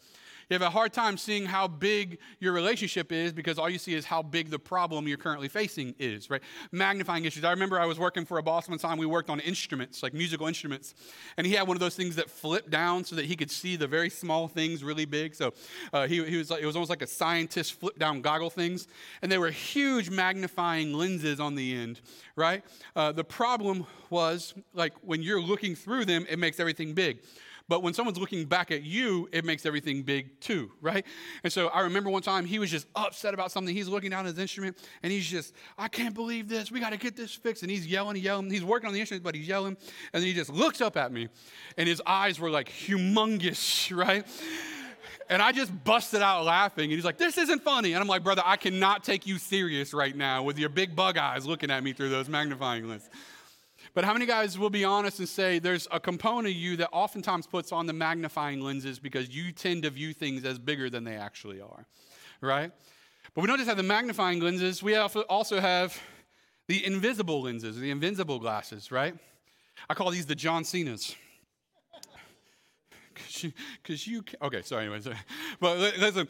You 0.50 0.54
have 0.54 0.62
a 0.62 0.70
hard 0.70 0.94
time 0.94 1.18
seeing 1.18 1.46
how 1.46 1.68
big 1.68 2.20
your 2.40 2.54
relationship 2.54 3.12
is 3.12 3.34
because 3.34 3.58
all 3.58 3.70
you 3.70 3.80
see 3.80 3.96
is 3.96 4.06
how 4.06 4.22
big 4.22 4.52
the 4.52 4.60
problem 4.60 5.08
you're 5.08 5.18
currently 5.18 5.48
facing 5.48 5.96
is, 5.98 6.30
right? 6.30 6.42
Magnifying 6.72 7.26
issues. 7.26 7.44
I 7.44 7.50
remember 7.50 7.80
I 7.80 7.88
was 7.88 7.98
working 7.98 8.26
for 8.26 8.38
a 8.38 8.44
boss 8.44 8.70
one 8.70 8.78
time. 8.78 9.00
We 9.00 9.08
worked 9.08 9.32
on 9.32 9.40
instruments, 9.40 10.04
like 10.04 10.14
musical 10.14 10.46
instruments, 10.46 10.94
and 11.38 11.48
he 11.48 11.54
had 11.54 11.68
one 11.68 11.76
of 11.76 11.82
those 11.82 11.96
things 11.96 12.16
that 12.18 12.30
flipped 12.30 12.70
down 12.70 13.04
so 13.04 13.16
that 13.16 13.26
he 13.26 13.36
could 13.36 13.50
see 13.50 13.76
the 13.76 13.88
very 13.88 14.10
small 14.10 14.48
things 14.48 14.84
really 14.84 15.06
big. 15.06 15.34
So 15.34 15.52
uh, 15.92 16.08
he, 16.08 16.24
he 16.26 16.38
was 16.38 16.52
like, 16.52 16.62
it 16.62 16.66
was 16.68 16.76
almost 16.76 16.92
like 16.92 17.02
a 17.02 17.08
scientist 17.08 17.80
flip 17.80 17.98
down 17.98 18.22
goggle 18.22 18.52
things, 18.52 18.88
and 19.24 19.32
they 19.32 19.40
were 19.40 19.50
huge 19.50 20.12
magnifying 20.12 20.94
lenses 20.94 21.40
on 21.40 21.56
the 21.56 21.76
end, 21.76 22.02
right? 22.36 22.64
Uh, 22.96 23.12
the 23.12 23.24
problem 23.24 23.88
was 24.12 24.54
like 24.76 24.94
when 25.02 25.24
you're 25.24 25.42
looking 25.42 25.74
through 25.74 26.06
them, 26.06 26.28
it 26.30 26.38
makes 26.38 26.60
everything 26.60 26.94
big. 26.94 27.20
But 27.68 27.82
when 27.82 27.96
someone's 27.96 28.20
looking 28.20 28.46
back 28.46 28.70
at 28.70 28.84
you, 28.84 29.28
it 29.32 29.44
makes 29.44 29.66
everything 29.66 30.04
big 30.04 30.40
too, 30.40 30.72
right? 30.82 31.04
And 31.44 31.52
so 31.52 31.68
I 31.70 31.82
remember 31.82 32.12
one 32.12 32.22
time 32.22 32.46
he 32.46 32.60
was 32.60 32.70
just 32.70 32.86
upset 32.96 33.34
about 33.34 33.52
something. 33.52 33.74
He's 33.74 33.88
looking 33.88 34.12
down 34.12 34.28
at 34.28 34.32
his 34.32 34.40
instrument 34.40 34.78
and 35.02 35.12
he's 35.12 35.26
just, 35.26 35.54
I 35.78 35.88
can't 35.88 36.14
believe 36.14 36.48
this. 36.48 36.72
We 36.72 36.80
got 36.80 36.92
to 36.92 36.98
get 36.98 37.16
this 37.16 37.34
fixed. 37.34 37.64
And 37.64 37.72
he's 37.72 37.88
yelling, 37.88 38.18
yelling. 38.18 38.52
He's 38.52 38.64
working 38.64 38.88
on 38.88 38.94
the 38.94 39.00
instrument, 39.00 39.24
but 39.24 39.34
he's 39.34 39.48
yelling. 39.48 39.78
And 40.14 40.22
then 40.22 40.24
he 40.24 40.34
just 40.34 40.52
looks 40.52 40.80
up 40.80 40.96
at 40.96 41.12
me 41.12 41.28
and 41.76 41.88
his 41.90 42.04
eyes 42.06 42.40
were 42.40 42.52
like 42.52 42.70
humongous, 42.70 43.96
right? 43.96 44.26
And 45.28 45.42
I 45.42 45.52
just 45.52 45.72
busted 45.84 46.22
out 46.22 46.46
laughing. 46.46 46.86
And 46.86 46.94
he's 46.94 47.06
like, 47.06 47.18
This 47.18 47.38
isn't 47.40 47.64
funny. 47.64 47.94
And 47.94 48.02
I'm 48.02 48.08
like, 48.08 48.24
Brother, 48.24 48.44
I 48.46 48.58
cannot 48.58 49.04
take 49.04 49.26
you 49.26 49.40
serious 49.40 49.92
right 49.92 50.16
now 50.16 50.44
with 50.44 50.60
your 50.60 50.70
big 50.70 50.96
bug 50.96 51.18
eyes 51.18 51.48
looking 51.48 51.72
at 51.72 51.84
me 51.84 51.94
through 51.94 52.10
those 52.10 52.30
magnifying 52.30 52.88
lenses. 52.88 53.10
But 53.96 54.04
how 54.04 54.12
many 54.12 54.26
guys 54.26 54.60
will 54.60 54.70
be 54.70 54.84
honest 54.84 55.20
and 55.20 55.28
say 55.28 55.58
there's 55.58 55.88
a 55.90 56.02
component 56.02 56.48
of 56.48 56.54
you 56.54 56.76
that 56.78 56.90
oftentimes 56.92 57.48
puts 57.48 57.72
on 57.72 57.88
the 57.88 57.94
magnifying 57.94 58.60
lenses 58.60 59.00
because 59.00 59.30
you 59.30 59.54
tend 59.54 59.84
to 59.84 59.90
view 59.90 60.12
things 60.14 60.44
as 60.44 60.60
bigger 60.60 60.90
than 60.90 61.06
they 61.06 61.16
actually 61.16 61.62
are, 61.62 61.88
right? 62.42 62.74
But 63.34 63.42
we 63.42 63.48
don't 63.48 63.58
just 63.58 63.70
have 63.70 63.78
the 63.78 63.84
magnifying 63.84 64.42
lenses, 64.42 64.84
we 64.84 64.98
also 64.98 65.62
have 65.62 65.98
the 66.68 66.86
invisible 66.86 67.44
lenses, 67.44 67.78
the 67.78 67.90
invisible 67.90 68.38
glasses, 68.38 68.92
right? 68.92 69.16
I 69.90 69.94
call 69.94 70.12
these 70.12 70.26
the 70.26 70.36
John 70.36 70.64
Cena's. 70.66 71.16
Because 73.82 74.08
you, 74.08 74.16
you, 74.18 74.24
okay, 74.42 74.62
sorry, 74.62 74.84
anyway. 74.84 75.00
Sorry. 75.00 75.16
But 75.62 75.78
listen, 75.78 76.28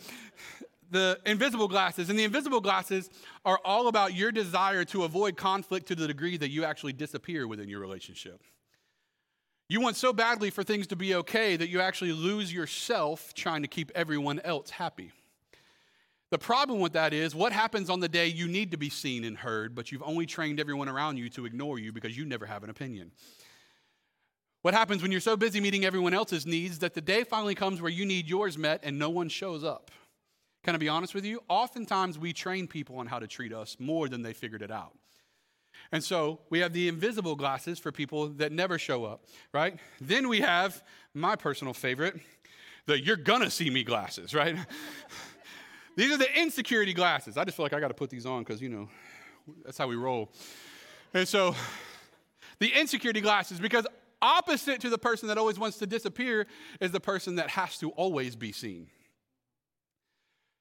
the 0.96 1.20
invisible 1.26 1.68
glasses. 1.68 2.10
And 2.10 2.18
the 2.18 2.24
invisible 2.24 2.62
glasses 2.62 3.10
are 3.44 3.60
all 3.64 3.88
about 3.88 4.16
your 4.16 4.32
desire 4.32 4.86
to 4.86 5.04
avoid 5.04 5.38
conflict 5.38 5.88
to 5.90 5.96
the 5.96 6.08
degree 6.08 6.38
that 6.38 6.50
you 6.50 6.64
actually 6.64 6.94
disappear 6.94 7.48
within 7.48 7.70
your 7.70 7.82
relationship. 7.82 8.42
You 9.68 9.82
want 9.82 9.98
so 9.98 10.14
badly 10.14 10.52
for 10.52 10.64
things 10.64 10.88
to 10.88 10.96
be 10.96 11.16
okay 11.16 11.58
that 11.58 11.70
you 11.70 11.82
actually 11.82 12.14
lose 12.14 12.54
yourself 12.54 13.34
trying 13.34 13.64
to 13.64 13.68
keep 13.68 13.92
everyone 13.94 14.40
else 14.40 14.70
happy. 14.70 15.12
The 16.32 16.38
problem 16.38 16.80
with 16.80 16.94
that 16.94 17.14
is 17.14 17.36
what 17.36 17.52
happens 17.52 17.90
on 17.90 18.00
the 18.00 18.10
day 18.10 18.28
you 18.28 18.48
need 18.48 18.72
to 18.72 18.78
be 18.78 18.90
seen 18.90 19.24
and 19.24 19.38
heard, 19.38 19.76
but 19.76 19.92
you've 19.92 20.04
only 20.04 20.26
trained 20.26 20.60
everyone 20.60 20.88
around 20.88 21.18
you 21.18 21.30
to 21.30 21.46
ignore 21.46 21.78
you 21.78 21.92
because 21.92 22.18
you 22.18 22.26
never 22.26 22.46
have 22.46 22.64
an 22.64 22.70
opinion. 22.70 23.12
What 24.62 24.74
happens 24.74 25.02
when 25.02 25.12
you're 25.12 25.22
so 25.22 25.38
busy 25.38 25.60
meeting 25.60 25.86
everyone 25.86 26.14
else's 26.14 26.46
needs 26.46 26.80
that 26.80 26.94
the 26.94 27.02
day 27.02 27.24
finally 27.24 27.54
comes 27.54 27.82
where 27.82 27.92
you 27.92 28.06
need 28.06 28.28
yours 28.28 28.58
met 28.58 28.80
and 28.84 28.98
no 28.98 29.10
one 29.10 29.30
shows 29.30 29.64
up? 29.64 29.92
Can 30.66 30.74
I 30.74 30.80
be 30.80 30.90
honest 30.90 31.14
with 31.14 31.26
you? 31.26 31.44
Oftentimes 31.48 32.18
we 32.18 32.34
train 32.34 32.68
people 32.68 32.98
on 32.98 33.06
how 33.06 33.20
to 33.20 33.28
treat 33.28 33.54
us 33.54 33.78
more 33.78 34.10
than 34.10 34.24
they 34.24 34.34
figured 34.34 34.64
it 34.64 34.72
out. 34.72 34.98
And 35.92 36.04
so 36.04 36.40
we 36.50 36.58
have 36.58 36.74
the 36.74 36.88
invisible 36.88 37.36
glasses 37.36 37.78
for 37.78 37.92
people 37.92 38.30
that 38.30 38.52
never 38.52 38.80
show 38.80 39.06
up, 39.06 39.26
right? 39.54 39.78
Then 40.02 40.28
we 40.28 40.42
have 40.42 40.84
my 41.14 41.36
personal 41.36 41.76
favorite, 41.76 42.20
the 42.88 43.00
you're 43.00 43.16
gonna 43.16 43.52
see 43.52 43.70
me 43.70 43.84
glasses, 43.84 44.34
right? 44.34 44.58
these 45.96 46.12
are 46.12 46.18
the 46.18 46.36
insecurity 46.36 46.96
glasses. 46.96 47.38
I 47.38 47.44
just 47.44 47.56
feel 47.56 47.66
like 47.66 47.74
I 47.74 47.80
gotta 47.80 47.94
put 47.94 48.10
these 48.10 48.26
on 48.26 48.42
because, 48.42 48.60
you 48.60 48.70
know, 48.70 48.90
that's 49.64 49.78
how 49.78 49.86
we 49.86 49.96
roll. 49.96 50.32
And 51.14 51.28
so 51.28 51.56
the 52.58 52.70
insecurity 52.70 53.22
glasses, 53.22 53.60
because 53.60 53.86
opposite 54.20 54.82
to 54.82 54.90
the 54.90 54.98
person 54.98 55.28
that 55.28 55.38
always 55.38 55.60
wants 55.60 55.78
to 55.78 55.86
disappear 55.86 56.48
is 56.82 56.90
the 56.90 57.00
person 57.00 57.36
that 57.36 57.52
has 57.52 57.78
to 57.78 57.92
always 57.92 58.36
be 58.36 58.52
seen. 58.52 58.88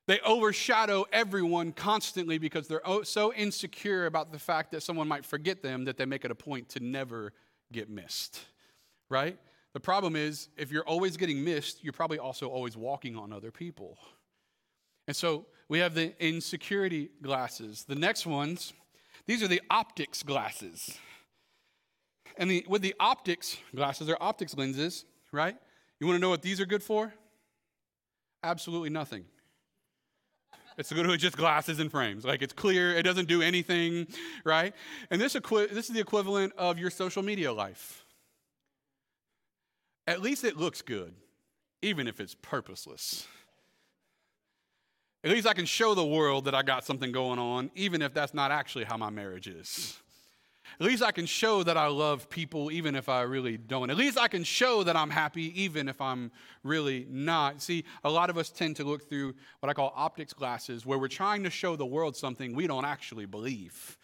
They 0.06 0.20
overshadow 0.20 1.06
everyone 1.12 1.72
constantly 1.72 2.36
because 2.38 2.68
they're 2.68 2.82
so 3.04 3.32
insecure 3.32 4.06
about 4.06 4.32
the 4.32 4.38
fact 4.38 4.72
that 4.72 4.82
someone 4.82 5.08
might 5.08 5.24
forget 5.24 5.62
them 5.62 5.86
that 5.86 5.96
they 5.96 6.04
make 6.04 6.24
it 6.24 6.30
a 6.30 6.34
point 6.34 6.68
to 6.70 6.80
never 6.80 7.32
get 7.72 7.88
missed, 7.88 8.40
right? 9.08 9.38
The 9.72 9.80
problem 9.80 10.14
is, 10.14 10.50
if 10.56 10.70
you're 10.70 10.84
always 10.84 11.16
getting 11.16 11.42
missed, 11.42 11.82
you're 11.82 11.94
probably 11.94 12.18
also 12.18 12.48
always 12.48 12.76
walking 12.76 13.16
on 13.16 13.32
other 13.32 13.50
people. 13.50 13.98
And 15.08 15.16
so 15.16 15.46
we 15.68 15.78
have 15.78 15.94
the 15.94 16.14
insecurity 16.24 17.10
glasses. 17.22 17.84
The 17.84 17.94
next 17.94 18.26
ones, 18.26 18.72
these 19.26 19.42
are 19.42 19.48
the 19.48 19.62
optics 19.70 20.22
glasses. 20.22 20.98
And 22.36 22.50
the, 22.50 22.64
with 22.68 22.82
the 22.82 22.94
optics 23.00 23.56
glasses, 23.74 24.06
they're 24.06 24.22
optics 24.22 24.54
lenses, 24.56 25.06
right? 25.32 25.56
You 25.98 26.06
want 26.06 26.18
to 26.18 26.20
know 26.20 26.30
what 26.30 26.42
these 26.42 26.60
are 26.60 26.66
good 26.66 26.82
for? 26.82 27.12
Absolutely 28.42 28.90
nothing. 28.90 29.24
It's 30.76 30.92
good 30.92 31.06
with 31.06 31.20
just 31.20 31.36
glasses 31.36 31.78
and 31.78 31.90
frames. 31.90 32.24
Like 32.24 32.42
it's 32.42 32.52
clear, 32.52 32.94
it 32.96 33.02
doesn't 33.02 33.28
do 33.28 33.42
anything, 33.42 34.06
right? 34.44 34.74
And 35.10 35.20
this, 35.20 35.36
equi- 35.36 35.66
this 35.66 35.88
is 35.88 35.94
the 35.94 36.00
equivalent 36.00 36.52
of 36.58 36.78
your 36.78 36.90
social 36.90 37.22
media 37.22 37.52
life. 37.52 38.04
At 40.06 40.20
least 40.20 40.44
it 40.44 40.56
looks 40.56 40.82
good, 40.82 41.14
even 41.80 42.06
if 42.06 42.20
it's 42.20 42.34
purposeless. 42.34 43.26
At 45.22 45.30
least 45.30 45.46
I 45.46 45.54
can 45.54 45.64
show 45.64 45.94
the 45.94 46.04
world 46.04 46.44
that 46.44 46.54
I 46.54 46.62
got 46.62 46.84
something 46.84 47.10
going 47.10 47.38
on, 47.38 47.70
even 47.74 48.02
if 48.02 48.12
that's 48.12 48.34
not 48.34 48.50
actually 48.50 48.84
how 48.84 48.98
my 48.98 49.08
marriage 49.08 49.46
is. 49.46 49.98
At 50.80 50.86
least 50.86 51.02
I 51.02 51.12
can 51.12 51.26
show 51.26 51.62
that 51.62 51.76
I 51.76 51.86
love 51.86 52.28
people 52.28 52.72
even 52.72 52.96
if 52.96 53.08
I 53.08 53.22
really 53.22 53.56
don't. 53.56 53.90
At 53.90 53.96
least 53.96 54.18
I 54.18 54.28
can 54.28 54.42
show 54.42 54.82
that 54.82 54.96
I'm 54.96 55.10
happy 55.10 55.62
even 55.62 55.88
if 55.88 56.00
I'm 56.00 56.32
really 56.62 57.06
not. 57.08 57.62
See, 57.62 57.84
a 58.02 58.10
lot 58.10 58.30
of 58.30 58.36
us 58.36 58.50
tend 58.50 58.76
to 58.76 58.84
look 58.84 59.08
through 59.08 59.34
what 59.60 59.70
I 59.70 59.72
call 59.72 59.92
optics 59.94 60.32
glasses 60.32 60.84
where 60.84 60.98
we're 60.98 61.08
trying 61.08 61.44
to 61.44 61.50
show 61.50 61.76
the 61.76 61.86
world 61.86 62.16
something 62.16 62.54
we 62.54 62.66
don't 62.66 62.84
actually 62.84 63.26
believe. 63.26 63.98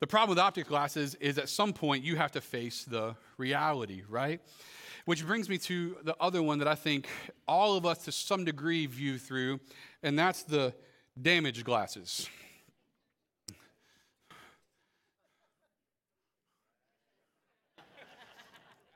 The 0.00 0.06
problem 0.06 0.30
with 0.30 0.38
optics 0.38 0.68
glasses 0.68 1.14
is 1.16 1.38
at 1.38 1.48
some 1.48 1.72
point 1.72 2.04
you 2.04 2.16
have 2.16 2.32
to 2.32 2.40
face 2.40 2.84
the 2.84 3.16
reality, 3.36 4.02
right? 4.08 4.40
Which 5.06 5.26
brings 5.26 5.48
me 5.48 5.58
to 5.58 5.96
the 6.04 6.14
other 6.20 6.42
one 6.42 6.58
that 6.58 6.68
I 6.68 6.74
think 6.74 7.08
all 7.48 7.76
of 7.76 7.86
us 7.86 8.04
to 8.04 8.12
some 8.12 8.44
degree 8.44 8.86
view 8.86 9.18
through, 9.18 9.58
and 10.02 10.18
that's 10.18 10.42
the 10.42 10.74
damaged 11.20 11.64
glasses. 11.64 12.28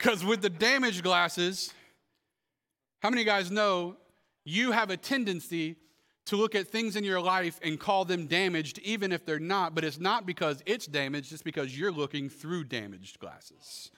Because 0.02 0.24
with 0.24 0.42
the 0.42 0.50
damaged 0.50 1.04
glasses, 1.04 1.72
how 3.02 3.08
many 3.08 3.22
of 3.22 3.26
you 3.26 3.32
guys 3.32 3.52
know 3.52 3.94
you 4.44 4.72
have 4.72 4.90
a 4.90 4.96
tendency 4.96 5.76
to 6.26 6.34
look 6.34 6.56
at 6.56 6.66
things 6.66 6.96
in 6.96 7.04
your 7.04 7.20
life 7.20 7.60
and 7.62 7.78
call 7.78 8.04
them 8.04 8.26
damaged, 8.26 8.80
even 8.80 9.12
if 9.12 9.24
they're 9.24 9.38
not, 9.38 9.76
but 9.76 9.84
it's 9.84 10.00
not 10.00 10.26
because 10.26 10.60
it's 10.66 10.86
damaged, 10.86 11.32
it's 11.32 11.40
because 11.40 11.78
you're 11.78 11.92
looking 11.92 12.28
through 12.28 12.64
damaged 12.64 13.20
glasses. 13.20 13.92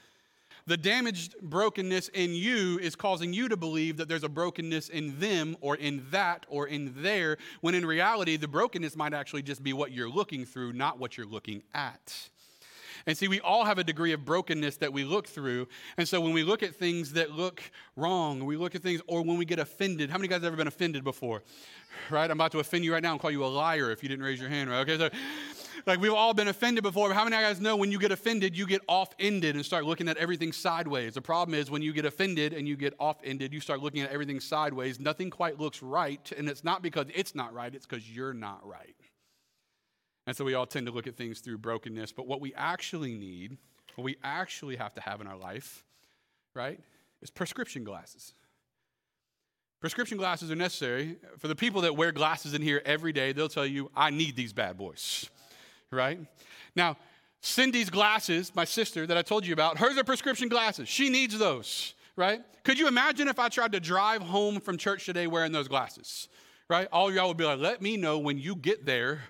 The 0.66 0.76
damaged 0.76 1.36
brokenness 1.40 2.08
in 2.08 2.34
you 2.34 2.78
is 2.80 2.94
causing 2.94 3.32
you 3.32 3.48
to 3.48 3.56
believe 3.56 3.96
that 3.96 4.06
there's 4.06 4.24
a 4.24 4.28
brokenness 4.28 4.90
in 4.90 5.18
them 5.18 5.56
or 5.62 5.76
in 5.76 6.04
that 6.10 6.44
or 6.50 6.66
in 6.66 6.92
there, 6.98 7.38
when 7.62 7.74
in 7.74 7.86
reality, 7.86 8.36
the 8.36 8.46
brokenness 8.46 8.94
might 8.94 9.14
actually 9.14 9.42
just 9.42 9.62
be 9.62 9.72
what 9.72 9.90
you're 9.90 10.10
looking 10.10 10.44
through, 10.44 10.74
not 10.74 10.98
what 10.98 11.16
you're 11.16 11.24
looking 11.24 11.62
at. 11.72 12.28
And 13.06 13.16
see, 13.16 13.28
we 13.28 13.40
all 13.40 13.64
have 13.64 13.78
a 13.78 13.84
degree 13.84 14.12
of 14.12 14.24
brokenness 14.24 14.76
that 14.78 14.92
we 14.92 15.04
look 15.04 15.26
through. 15.26 15.68
And 15.96 16.08
so 16.08 16.20
when 16.20 16.32
we 16.32 16.42
look 16.42 16.62
at 16.62 16.74
things 16.74 17.12
that 17.12 17.32
look 17.32 17.62
wrong, 17.96 18.44
we 18.44 18.56
look 18.56 18.74
at 18.74 18.82
things, 18.82 19.02
or 19.06 19.22
when 19.22 19.36
we 19.36 19.44
get 19.44 19.58
offended, 19.58 20.10
how 20.10 20.18
many 20.18 20.28
guys 20.28 20.36
have 20.36 20.44
ever 20.44 20.56
been 20.56 20.66
offended 20.66 21.04
before? 21.04 21.42
Right? 22.10 22.30
I'm 22.30 22.38
about 22.38 22.52
to 22.52 22.58
offend 22.58 22.84
you 22.84 22.92
right 22.92 23.02
now 23.02 23.12
and 23.12 23.20
call 23.20 23.30
you 23.30 23.44
a 23.44 23.46
liar 23.46 23.90
if 23.90 24.02
you 24.02 24.08
didn't 24.08 24.24
raise 24.24 24.40
your 24.40 24.48
hand, 24.48 24.70
right? 24.70 24.80
Okay, 24.80 24.98
so 24.98 25.10
like 25.86 26.00
we've 26.00 26.12
all 26.12 26.34
been 26.34 26.48
offended 26.48 26.82
before, 26.82 27.08
but 27.08 27.14
how 27.14 27.24
many 27.24 27.36
guys 27.36 27.60
know 27.60 27.76
when 27.76 27.92
you 27.92 27.98
get 27.98 28.10
offended, 28.10 28.56
you 28.56 28.66
get 28.66 28.82
off 28.88 29.10
ended 29.18 29.54
and 29.54 29.64
start 29.64 29.84
looking 29.84 30.08
at 30.08 30.16
everything 30.16 30.52
sideways? 30.52 31.14
The 31.14 31.20
problem 31.20 31.58
is 31.58 31.70
when 31.70 31.82
you 31.82 31.92
get 31.92 32.06
offended 32.06 32.52
and 32.52 32.66
you 32.66 32.76
get 32.76 32.94
off 32.98 33.18
ended, 33.22 33.52
you 33.52 33.60
start 33.60 33.80
looking 33.80 34.02
at 34.02 34.10
everything 34.10 34.40
sideways. 34.40 34.98
Nothing 34.98 35.30
quite 35.30 35.60
looks 35.60 35.82
right. 35.82 36.32
And 36.36 36.48
it's 36.48 36.64
not 36.64 36.82
because 36.82 37.06
it's 37.14 37.34
not 37.34 37.52
right, 37.52 37.74
it's 37.74 37.86
because 37.86 38.08
you're 38.10 38.34
not 38.34 38.66
right. 38.66 38.96
And 40.26 40.36
so 40.36 40.44
we 40.44 40.54
all 40.54 40.66
tend 40.66 40.86
to 40.86 40.92
look 40.92 41.06
at 41.06 41.16
things 41.16 41.40
through 41.40 41.58
brokenness. 41.58 42.12
But 42.12 42.26
what 42.26 42.40
we 42.40 42.54
actually 42.54 43.14
need, 43.14 43.58
what 43.94 44.04
we 44.04 44.16
actually 44.22 44.76
have 44.76 44.94
to 44.94 45.00
have 45.00 45.20
in 45.20 45.26
our 45.26 45.36
life, 45.36 45.84
right, 46.54 46.80
is 47.22 47.30
prescription 47.30 47.84
glasses. 47.84 48.32
Prescription 49.80 50.16
glasses 50.16 50.50
are 50.50 50.56
necessary. 50.56 51.16
For 51.38 51.48
the 51.48 51.54
people 51.54 51.82
that 51.82 51.94
wear 51.94 52.10
glasses 52.10 52.54
in 52.54 52.62
here 52.62 52.80
every 52.86 53.12
day, 53.12 53.32
they'll 53.32 53.48
tell 53.48 53.66
you, 53.66 53.90
I 53.94 54.08
need 54.10 54.34
these 54.34 54.54
bad 54.54 54.78
boys, 54.78 55.28
right? 55.90 56.18
Now, 56.74 56.96
Cindy's 57.42 57.90
glasses, 57.90 58.50
my 58.54 58.64
sister 58.64 59.06
that 59.06 59.18
I 59.18 59.20
told 59.20 59.44
you 59.46 59.52
about, 59.52 59.76
hers 59.76 59.98
are 59.98 60.04
prescription 60.04 60.48
glasses. 60.48 60.88
She 60.88 61.10
needs 61.10 61.38
those, 61.38 61.92
right? 62.16 62.40
Could 62.62 62.78
you 62.78 62.88
imagine 62.88 63.28
if 63.28 63.38
I 63.38 63.50
tried 63.50 63.72
to 63.72 63.80
drive 63.80 64.22
home 64.22 64.60
from 64.60 64.78
church 64.78 65.04
today 65.04 65.26
wearing 65.26 65.52
those 65.52 65.68
glasses, 65.68 66.30
right? 66.70 66.88
All 66.90 67.12
y'all 67.12 67.28
would 67.28 67.36
be 67.36 67.44
like, 67.44 67.58
let 67.58 67.82
me 67.82 67.98
know 67.98 68.18
when 68.18 68.38
you 68.38 68.56
get 68.56 68.86
there 68.86 69.20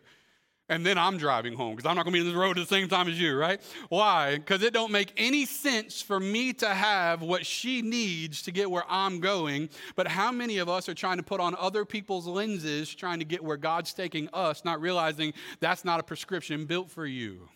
and 0.68 0.84
then 0.84 0.96
I'm 0.96 1.18
driving 1.18 1.54
home 1.54 1.76
because 1.76 1.88
I'm 1.88 1.94
not 1.94 2.04
going 2.04 2.14
to 2.14 2.22
be 2.22 2.26
in 2.26 2.32
the 2.32 2.40
road 2.40 2.58
at 2.58 2.66
the 2.66 2.74
same 2.74 2.88
time 2.88 3.08
as 3.08 3.20
you, 3.20 3.36
right? 3.36 3.60
Why? 3.90 4.36
Because 4.36 4.62
it 4.62 4.72
don't 4.72 4.92
make 4.92 5.12
any 5.16 5.44
sense 5.44 6.00
for 6.00 6.18
me 6.18 6.52
to 6.54 6.68
have 6.68 7.20
what 7.20 7.44
she 7.44 7.82
needs 7.82 8.42
to 8.42 8.50
get 8.50 8.70
where 8.70 8.84
I'm 8.88 9.20
going. 9.20 9.68
But 9.94 10.08
how 10.08 10.32
many 10.32 10.58
of 10.58 10.68
us 10.68 10.88
are 10.88 10.94
trying 10.94 11.18
to 11.18 11.22
put 11.22 11.40
on 11.40 11.54
other 11.58 11.84
people's 11.84 12.26
lenses, 12.26 12.94
trying 12.94 13.18
to 13.18 13.24
get 13.26 13.44
where 13.44 13.58
God's 13.58 13.92
taking 13.92 14.28
us, 14.32 14.64
not 14.64 14.80
realizing 14.80 15.34
that's 15.60 15.84
not 15.84 16.00
a 16.00 16.02
prescription 16.02 16.64
built 16.64 16.90
for 16.90 17.06
you? 17.06 17.48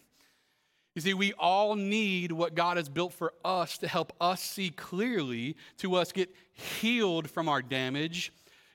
You 0.95 1.03
see, 1.03 1.15
we 1.15 1.33
all 1.35 1.77
need 1.77 2.33
what 2.33 2.55
God 2.55 2.77
has 2.77 2.89
built 2.89 3.13
for 3.13 3.33
us 3.45 3.79
to 3.79 3.89
help 3.89 4.13
us 4.21 4.43
see 4.43 4.71
clearly, 4.71 5.57
to 5.79 5.95
us 5.95 6.13
get 6.13 6.35
healed 6.53 7.31
from 7.31 7.49
our 7.49 7.63
damage 7.63 8.33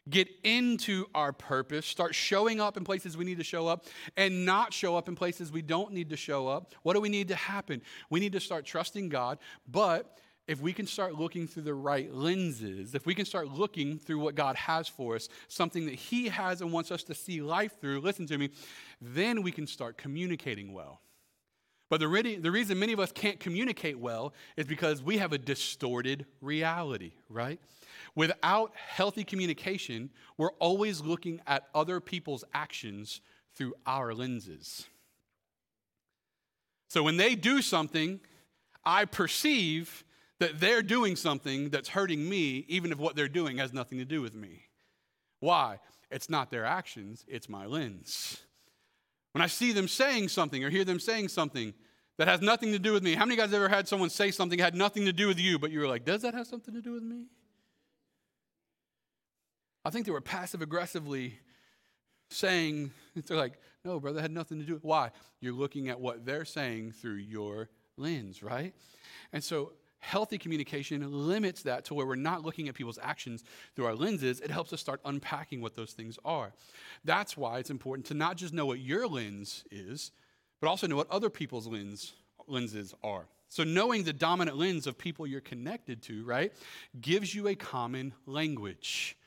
get 0.10 0.27
into 0.43 1.05
our 1.15 1.31
purpose, 1.31 1.86
start 1.86 2.13
showing 2.13 2.60
up 2.60 2.77
in 2.77 2.83
places 2.83 3.15
we 3.15 3.25
need 3.25 3.38
to 3.38 3.43
show 3.43 3.67
up, 3.67 3.86
and 4.17 4.45
not 4.45 4.74
show 4.74 4.98
up 4.98 5.07
in 5.07 5.15
places 5.15 5.51
we 5.51 5.62
don't 5.62 5.93
need 5.93 6.10
to 6.10 6.17
show 6.17 6.48
up. 6.48 6.74
What 6.83 6.93
do 6.93 7.01
we 7.01 7.10
need 7.10 7.29
to 7.29 7.36
happen? 7.36 7.81
We 8.10 8.19
need 8.19 8.33
to 8.33 8.39
start 8.39 8.65
trusting 8.65 9.10
God, 9.10 9.39
but 9.67 10.19
if 10.48 10.60
we 10.60 10.74
can 10.74 10.86
start 10.86 11.15
looking 11.15 11.48
through 11.48 11.63
the 11.63 11.74
right 11.74 12.13
lenses, 12.13 12.95
if 12.95 13.05
we 13.05 13.15
can 13.15 13.25
start 13.25 13.48
looking 13.48 13.98
through 13.98 14.19
what 14.19 14.36
God 14.36 14.57
has 14.57 14.88
for 14.89 15.15
us, 15.15 15.29
something 15.48 15.86
that 15.86 15.95
He 15.95 16.27
has 16.27 16.62
and 16.62 16.72
wants 16.74 16.91
us 16.91 17.03
to 17.03 17.15
see 17.15 17.41
life 17.41 17.79
through, 17.79 18.01
listen 18.01 18.27
to 18.27 18.38
me, 18.38 18.50
then 19.01 19.41
we 19.41 19.51
can 19.51 19.65
start 19.65 19.98
communicating 19.98 20.74
well. 20.74 21.00
But 21.94 22.00
the, 22.00 22.38
the 22.38 22.50
reason 22.50 22.80
many 22.80 22.92
of 22.94 23.00
us 23.00 23.12
can't 23.12 23.40
communicate 23.40 24.00
well 24.00 24.34
is 24.58 24.66
because 24.66 25.04
we 25.04 25.20
have 25.20 25.32
a 25.32 25.38
distorted 25.38 26.26
reality, 26.42 27.12
right? 27.30 27.60
Without 28.16 28.72
healthy 28.76 29.24
communication, 29.24 30.10
we're 30.36 30.54
always 30.54 31.02
looking 31.02 31.40
at 31.46 31.68
other 31.76 32.00
people's 32.00 32.44
actions 32.52 33.22
through 33.54 33.76
our 33.86 34.16
lenses. 34.16 34.88
So 36.90 37.04
when 37.04 37.18
they 37.18 37.36
do 37.36 37.62
something, 37.62 38.20
I 38.84 39.06
perceive 39.06 40.04
that 40.40 40.60
they're 40.60 40.82
doing 40.82 41.16
something 41.16 41.70
that's 41.70 41.90
hurting 41.90 42.28
me, 42.28 42.66
even 42.70 42.92
if 42.92 42.98
what 42.98 43.16
they're 43.16 43.28
doing 43.28 43.60
has 43.60 43.72
nothing 43.72 44.00
to 44.00 44.06
do 44.06 44.20
with 44.20 44.34
me. 44.34 44.64
Why? 45.42 45.78
It's 46.10 46.28
not 46.28 46.50
their 46.50 46.66
actions, 46.66 47.24
it's 47.28 47.48
my 47.48 47.68
lens. 47.68 48.40
When 49.34 49.44
I 49.44 49.48
see 49.48 49.74
them 49.74 49.88
saying 49.88 50.30
something 50.30 50.64
or 50.64 50.72
hear 50.72 50.86
them 50.86 51.00
saying 51.00 51.28
something 51.28 51.76
that 52.17 52.27
has 52.27 52.41
nothing 52.41 52.72
to 52.72 52.79
do 52.79 52.93
with 52.93 53.03
me, 53.03 53.15
how 53.15 53.25
many 53.25 53.36
guys 53.36 53.53
ever 53.53 53.70
had 53.70 53.88
someone 53.88 54.10
say 54.10 54.32
something 54.32 54.60
had 54.60 54.75
nothing 54.75 55.05
to 55.05 55.13
do 55.13 55.27
with 55.27 55.39
you, 55.39 55.58
but 55.58 55.72
you 55.72 55.79
were 55.79 55.88
like, 55.88 56.05
does 56.05 56.22
that 56.22 56.34
have 56.34 56.48
something 56.48 56.74
to 56.74 56.82
do 56.82 56.93
with 56.93 57.03
me? 57.03 57.25
I 59.86 59.89
think 59.89 60.05
they 60.05 60.12
were 60.12 60.22
passive 60.22 60.62
aggressively 60.62 61.39
saying, 62.29 62.91
they're 63.27 63.38
like, 63.38 63.60
no, 63.84 64.00
brother, 64.00 64.15
that 64.15 64.22
had 64.22 64.32
nothing 64.32 64.60
to 64.60 64.65
do 64.65 64.74
with 64.74 64.84
Why? 64.84 65.12
You're 65.41 65.53
looking 65.53 65.89
at 65.89 66.00
what 66.00 66.25
they're 66.25 66.46
saying 66.46 66.93
through 66.93 67.15
your 67.15 67.70
lens, 67.98 68.41
right? 68.41 68.74
And 69.34 69.43
so 69.43 69.74
healthy 70.00 70.38
communication 70.38 71.05
limits 71.12 71.63
that 71.63 71.86
to 71.86 71.93
where 71.93 72.05
we're 72.05 72.15
not 72.15 72.43
looking 72.43 72.67
at 72.67 72.75
people's 72.75 73.00
actions 73.01 73.43
through 73.75 73.86
our 73.86 73.96
lenses. 73.96 74.41
It 74.41 74.51
helps 74.51 74.74
us 74.74 74.82
start 74.82 75.00
unpacking 75.05 75.62
what 75.62 75.75
those 75.75 75.93
things 75.93 76.17
are. 76.25 76.53
That's 77.05 77.38
why 77.38 77.60
it's 77.60 77.70
important 77.70 78.05
to 78.08 78.13
not 78.13 78.36
just 78.36 78.53
know 78.53 78.65
what 78.65 78.79
your 78.79 79.08
lens 79.08 79.63
is, 79.72 80.12
but 80.63 80.70
also 80.70 80.88
know 80.88 80.96
what 80.96 81.12
other 81.12 81.29
people's 81.29 81.67
lens, 81.67 82.13
lenses 82.48 82.93
are. 83.03 83.25
So, 83.50 83.65
knowing 83.65 84.05
the 84.05 84.13
dominant 84.13 84.55
lens 84.55 84.88
of 84.88 84.98
people 84.98 85.27
you're 85.27 85.41
connected 85.41 86.01
to, 86.03 86.24
right, 86.24 86.53
gives 87.01 87.36
you 87.36 87.50
a 87.50 87.55
common 87.55 88.13
language. 88.25 89.17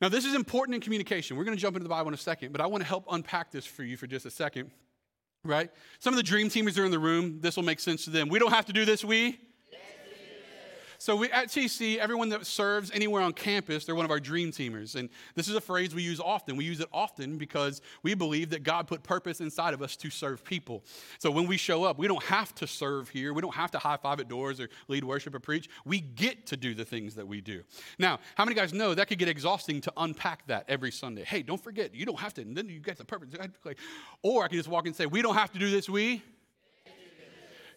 Now, 0.00 0.08
this 0.08 0.24
is 0.24 0.34
important 0.34 0.76
in 0.76 0.80
communication. 0.80 1.36
We're 1.36 1.44
going 1.44 1.58
to 1.58 1.60
jump 1.60 1.76
into 1.76 1.84
the 1.84 1.90
Bible 1.90 2.08
in 2.08 2.14
a 2.14 2.16
second, 2.16 2.52
but 2.52 2.62
I 2.62 2.68
want 2.68 2.82
to 2.82 2.88
help 2.88 3.04
unpack 3.10 3.50
this 3.50 3.66
for 3.66 3.82
you 3.82 3.98
for 3.98 4.06
just 4.06 4.24
a 4.24 4.30
second, 4.30 4.70
right? 5.44 5.70
Some 5.98 6.14
of 6.14 6.16
the 6.16 6.22
dream 6.22 6.48
teamers 6.48 6.78
are 6.78 6.86
in 6.86 6.90
the 6.90 6.98
room. 6.98 7.42
This 7.42 7.56
will 7.56 7.64
make 7.64 7.78
sense 7.78 8.04
to 8.04 8.10
them. 8.10 8.30
We 8.30 8.38
don't 8.38 8.52
have 8.52 8.64
to 8.64 8.72
do 8.72 8.86
this, 8.86 9.04
we? 9.04 9.38
So 11.00 11.16
we 11.16 11.30
at 11.30 11.48
TC, 11.48 11.96
everyone 11.96 12.28
that 12.28 12.44
serves 12.44 12.90
anywhere 12.90 13.22
on 13.22 13.32
campus, 13.32 13.86
they're 13.86 13.94
one 13.94 14.04
of 14.04 14.10
our 14.10 14.20
dream 14.20 14.52
teamers. 14.52 14.96
And 14.96 15.08
this 15.34 15.48
is 15.48 15.54
a 15.54 15.60
phrase 15.60 15.94
we 15.94 16.02
use 16.02 16.20
often. 16.20 16.58
We 16.58 16.66
use 16.66 16.80
it 16.80 16.88
often 16.92 17.38
because 17.38 17.80
we 18.02 18.12
believe 18.12 18.50
that 18.50 18.64
God 18.64 18.86
put 18.86 19.02
purpose 19.02 19.40
inside 19.40 19.72
of 19.72 19.80
us 19.80 19.96
to 19.96 20.10
serve 20.10 20.44
people. 20.44 20.84
So 21.18 21.30
when 21.30 21.46
we 21.46 21.56
show 21.56 21.84
up, 21.84 21.98
we 21.98 22.06
don't 22.06 22.22
have 22.24 22.54
to 22.56 22.66
serve 22.66 23.08
here. 23.08 23.32
We 23.32 23.40
don't 23.40 23.54
have 23.54 23.70
to 23.70 23.78
high 23.78 23.96
five 23.96 24.20
at 24.20 24.28
doors 24.28 24.60
or 24.60 24.68
lead 24.88 25.02
worship 25.02 25.34
or 25.34 25.40
preach. 25.40 25.70
We 25.86 26.00
get 26.00 26.44
to 26.48 26.56
do 26.58 26.74
the 26.74 26.84
things 26.84 27.14
that 27.14 27.26
we 27.26 27.40
do. 27.40 27.62
Now, 27.98 28.20
how 28.34 28.44
many 28.44 28.54
guys 28.54 28.74
know 28.74 28.92
that 28.94 29.08
could 29.08 29.18
get 29.18 29.28
exhausting 29.28 29.80
to 29.80 29.92
unpack 29.96 30.46
that 30.48 30.66
every 30.68 30.92
Sunday? 30.92 31.24
Hey, 31.24 31.40
don't 31.40 31.64
forget, 31.64 31.94
you 31.94 32.04
don't 32.04 32.20
have 32.20 32.34
to, 32.34 32.42
and 32.42 32.54
then 32.54 32.68
you 32.68 32.78
get 32.78 32.98
the 32.98 33.06
purpose. 33.06 33.30
Or 34.22 34.44
I 34.44 34.48
can 34.48 34.58
just 34.58 34.68
walk 34.68 34.84
and 34.84 34.94
say, 34.94 35.06
we 35.06 35.22
don't 35.22 35.34
have 35.34 35.50
to 35.52 35.58
do 35.58 35.70
this, 35.70 35.88
we 35.88 36.22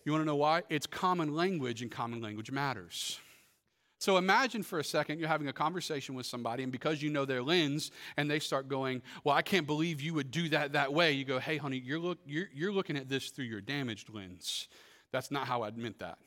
you 0.06 0.12
want 0.12 0.22
to 0.22 0.26
know 0.26 0.36
why? 0.36 0.64
It's 0.70 0.86
common 0.86 1.34
language, 1.36 1.82
and 1.82 1.92
common 1.92 2.22
language 2.22 2.52
matters. 2.52 3.20
So 4.00 4.18
imagine 4.18 4.64
for 4.64 4.80
a 4.80 4.84
second 4.84 5.20
you're 5.20 5.30
having 5.30 5.48
a 5.48 5.54
conversation 5.54 6.14
with 6.14 6.26
somebody, 6.26 6.64
and 6.64 6.72
because 6.74 7.02
you 7.02 7.10
know 7.10 7.24
their 7.24 7.42
lens, 7.42 7.90
and 8.18 8.30
they 8.30 8.40
start 8.40 8.68
going, 8.68 9.02
Well, 9.24 9.34
I 9.34 9.42
can't 9.42 9.66
believe 9.66 10.02
you 10.02 10.14
would 10.14 10.30
do 10.30 10.50
that 10.50 10.74
that 10.74 10.94
way. 10.94 11.14
You 11.14 11.24
go, 11.24 11.40
Hey, 11.40 11.56
honey, 11.56 11.82
you're, 11.84 12.00
look, 12.00 12.20
you're, 12.26 12.50
you're 12.54 12.74
looking 12.74 12.98
at 12.98 13.08
this 13.08 13.30
through 13.30 13.46
your 13.46 13.62
damaged 13.62 14.10
lens. 14.14 14.68
That's 15.14 15.32
not 15.32 15.48
how 15.48 15.64
I 15.64 15.72
meant 15.72 16.00
that. 16.00 16.18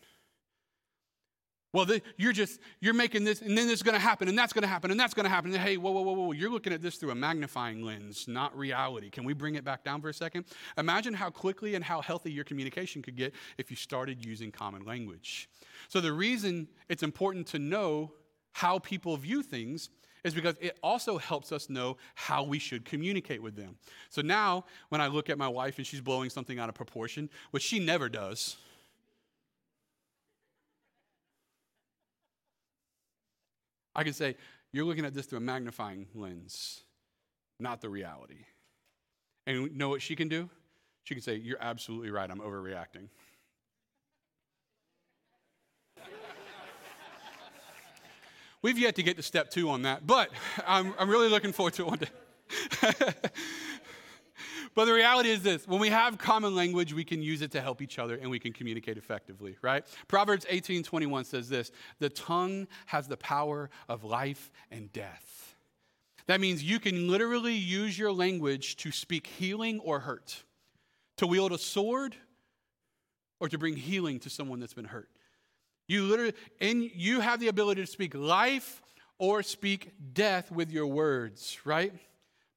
Well, 1.76 1.84
the, 1.84 2.00
you're 2.16 2.32
just, 2.32 2.58
you're 2.80 2.94
making 2.94 3.24
this, 3.24 3.42
and 3.42 3.50
then 3.50 3.66
this 3.66 3.74
is 3.74 3.82
going 3.82 3.96
to 3.96 4.00
happen, 4.00 4.28
and 4.28 4.38
that's 4.38 4.54
going 4.54 4.62
to 4.62 4.68
happen, 4.68 4.90
and 4.90 4.98
that's 4.98 5.12
going 5.12 5.24
to 5.24 5.30
happen. 5.30 5.52
And 5.52 5.60
hey, 5.60 5.76
whoa, 5.76 5.90
whoa, 5.90 6.00
whoa, 6.00 6.12
whoa, 6.14 6.32
you're 6.32 6.48
looking 6.48 6.72
at 6.72 6.80
this 6.80 6.96
through 6.96 7.10
a 7.10 7.14
magnifying 7.14 7.82
lens, 7.82 8.26
not 8.26 8.56
reality. 8.56 9.10
Can 9.10 9.24
we 9.24 9.34
bring 9.34 9.56
it 9.56 9.62
back 9.62 9.84
down 9.84 10.00
for 10.00 10.08
a 10.08 10.14
second? 10.14 10.46
Imagine 10.78 11.12
how 11.12 11.28
quickly 11.28 11.74
and 11.74 11.84
how 11.84 12.00
healthy 12.00 12.32
your 12.32 12.44
communication 12.44 13.02
could 13.02 13.14
get 13.14 13.34
if 13.58 13.70
you 13.70 13.76
started 13.76 14.24
using 14.24 14.50
common 14.50 14.86
language. 14.86 15.50
So, 15.88 16.00
the 16.00 16.14
reason 16.14 16.66
it's 16.88 17.02
important 17.02 17.46
to 17.48 17.58
know 17.58 18.10
how 18.52 18.78
people 18.78 19.14
view 19.18 19.42
things 19.42 19.90
is 20.24 20.32
because 20.32 20.54
it 20.62 20.78
also 20.82 21.18
helps 21.18 21.52
us 21.52 21.68
know 21.68 21.98
how 22.14 22.42
we 22.42 22.58
should 22.58 22.86
communicate 22.86 23.42
with 23.42 23.54
them. 23.54 23.76
So 24.08 24.22
now, 24.22 24.64
when 24.88 25.02
I 25.02 25.08
look 25.08 25.28
at 25.28 25.36
my 25.36 25.46
wife 25.46 25.76
and 25.76 25.86
she's 25.86 26.00
blowing 26.00 26.30
something 26.30 26.58
out 26.58 26.70
of 26.70 26.74
proportion, 26.74 27.28
which 27.50 27.62
she 27.62 27.78
never 27.78 28.08
does, 28.08 28.56
I 33.96 34.04
can 34.04 34.12
say, 34.12 34.36
You're 34.72 34.84
looking 34.84 35.04
at 35.04 35.14
this 35.14 35.26
through 35.26 35.38
a 35.38 35.40
magnifying 35.40 36.06
lens, 36.14 36.82
not 37.58 37.80
the 37.80 37.88
reality. 37.88 38.44
And 39.46 39.56
you 39.56 39.70
know 39.70 39.88
what 39.88 40.02
she 40.02 40.14
can 40.14 40.28
do? 40.28 40.48
She 41.04 41.14
can 41.14 41.22
say, 41.22 41.36
You're 41.36 41.60
absolutely 41.60 42.10
right, 42.10 42.30
I'm 42.30 42.40
overreacting. 42.40 43.08
We've 48.62 48.78
yet 48.78 48.96
to 48.96 49.02
get 49.02 49.16
to 49.16 49.22
step 49.22 49.50
two 49.50 49.70
on 49.70 49.82
that, 49.82 50.06
but 50.06 50.30
I'm, 50.66 50.92
I'm 50.98 51.08
really 51.08 51.28
looking 51.28 51.52
forward 51.52 51.74
to 51.74 51.82
it 51.82 51.88
one 51.88 51.98
day. 51.98 52.08
But 54.76 54.84
the 54.84 54.92
reality 54.92 55.30
is 55.30 55.42
this 55.42 55.66
when 55.66 55.80
we 55.80 55.88
have 55.88 56.18
common 56.18 56.54
language, 56.54 56.92
we 56.92 57.02
can 57.02 57.22
use 57.22 57.40
it 57.40 57.50
to 57.52 57.62
help 57.62 57.80
each 57.80 57.98
other 57.98 58.16
and 58.16 58.30
we 58.30 58.38
can 58.38 58.52
communicate 58.52 58.98
effectively, 58.98 59.56
right? 59.62 59.84
Proverbs 60.06 60.44
18 60.48 60.84
21 60.84 61.24
says 61.24 61.48
this 61.48 61.72
the 61.98 62.10
tongue 62.10 62.68
has 62.84 63.08
the 63.08 63.16
power 63.16 63.70
of 63.88 64.04
life 64.04 64.52
and 64.70 64.92
death. 64.92 65.56
That 66.26 66.40
means 66.40 66.62
you 66.62 66.78
can 66.78 67.08
literally 67.08 67.54
use 67.54 67.98
your 67.98 68.12
language 68.12 68.76
to 68.76 68.92
speak 68.92 69.26
healing 69.26 69.80
or 69.80 70.00
hurt, 70.00 70.44
to 71.16 71.26
wield 71.26 71.52
a 71.52 71.58
sword 71.58 72.14
or 73.40 73.48
to 73.48 73.56
bring 73.56 73.76
healing 73.76 74.20
to 74.20 74.30
someone 74.30 74.60
that's 74.60 74.74
been 74.74 74.84
hurt. 74.84 75.08
You 75.88 76.02
literally, 76.02 76.34
and 76.60 76.82
you 76.82 77.20
have 77.20 77.40
the 77.40 77.48
ability 77.48 77.80
to 77.80 77.90
speak 77.90 78.14
life 78.14 78.82
or 79.18 79.42
speak 79.42 79.94
death 80.12 80.50
with 80.50 80.70
your 80.70 80.86
words, 80.86 81.58
right? 81.64 81.94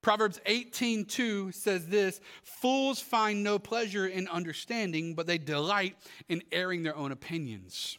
Proverbs 0.02 0.40
18:2 0.46 1.54
says 1.54 1.88
this, 1.88 2.22
fools 2.44 3.02
find 3.02 3.44
no 3.44 3.60
pleasure 3.60 4.08
in 4.08 4.28
understanding, 4.28 5.14
but 5.14 5.28
they 5.28 5.38
delight 5.38 5.96
in 6.30 6.42
airing 6.52 6.84
their 6.84 6.96
own 6.96 7.12
opinions. 7.12 7.98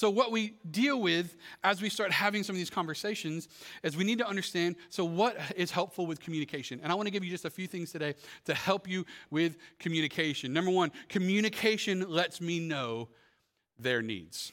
So 0.00 0.08
what 0.08 0.32
we 0.32 0.54
deal 0.70 0.98
with 0.98 1.36
as 1.62 1.82
we 1.82 1.90
start 1.90 2.10
having 2.10 2.42
some 2.42 2.54
of 2.54 2.58
these 2.58 2.70
conversations 2.70 3.48
is 3.82 3.98
we 3.98 4.04
need 4.04 4.16
to 4.16 4.26
understand 4.26 4.76
so 4.88 5.04
what 5.04 5.36
is 5.56 5.70
helpful 5.70 6.06
with 6.06 6.20
communication. 6.20 6.80
And 6.82 6.90
I 6.90 6.94
want 6.94 7.06
to 7.06 7.10
give 7.10 7.22
you 7.22 7.30
just 7.30 7.44
a 7.44 7.50
few 7.50 7.66
things 7.66 7.92
today 7.92 8.14
to 8.46 8.54
help 8.54 8.88
you 8.88 9.04
with 9.30 9.58
communication. 9.78 10.54
Number 10.54 10.70
1, 10.70 10.90
communication 11.10 12.08
lets 12.08 12.40
me 12.40 12.60
know 12.60 13.10
their 13.78 14.00
needs. 14.00 14.52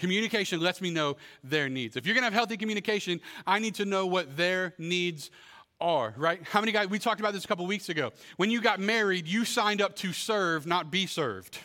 Communication 0.00 0.60
lets 0.60 0.80
me 0.80 0.90
know 0.90 1.18
their 1.44 1.68
needs. 1.68 1.94
If 1.94 2.06
you're 2.06 2.14
going 2.14 2.22
to 2.22 2.26
have 2.26 2.32
healthy 2.32 2.56
communication, 2.56 3.20
I 3.46 3.58
need 3.58 3.74
to 3.76 3.84
know 3.84 4.06
what 4.06 4.34
their 4.34 4.72
needs 4.78 5.30
are, 5.78 6.14
right? 6.16 6.42
How 6.42 6.60
many 6.60 6.72
guys, 6.72 6.88
we 6.88 6.98
talked 6.98 7.20
about 7.20 7.34
this 7.34 7.44
a 7.44 7.48
couple 7.48 7.66
weeks 7.66 7.90
ago. 7.90 8.10
When 8.38 8.50
you 8.50 8.62
got 8.62 8.80
married, 8.80 9.28
you 9.28 9.44
signed 9.44 9.82
up 9.82 9.94
to 9.96 10.14
serve, 10.14 10.66
not 10.66 10.90
be 10.90 11.06
served. 11.06 11.58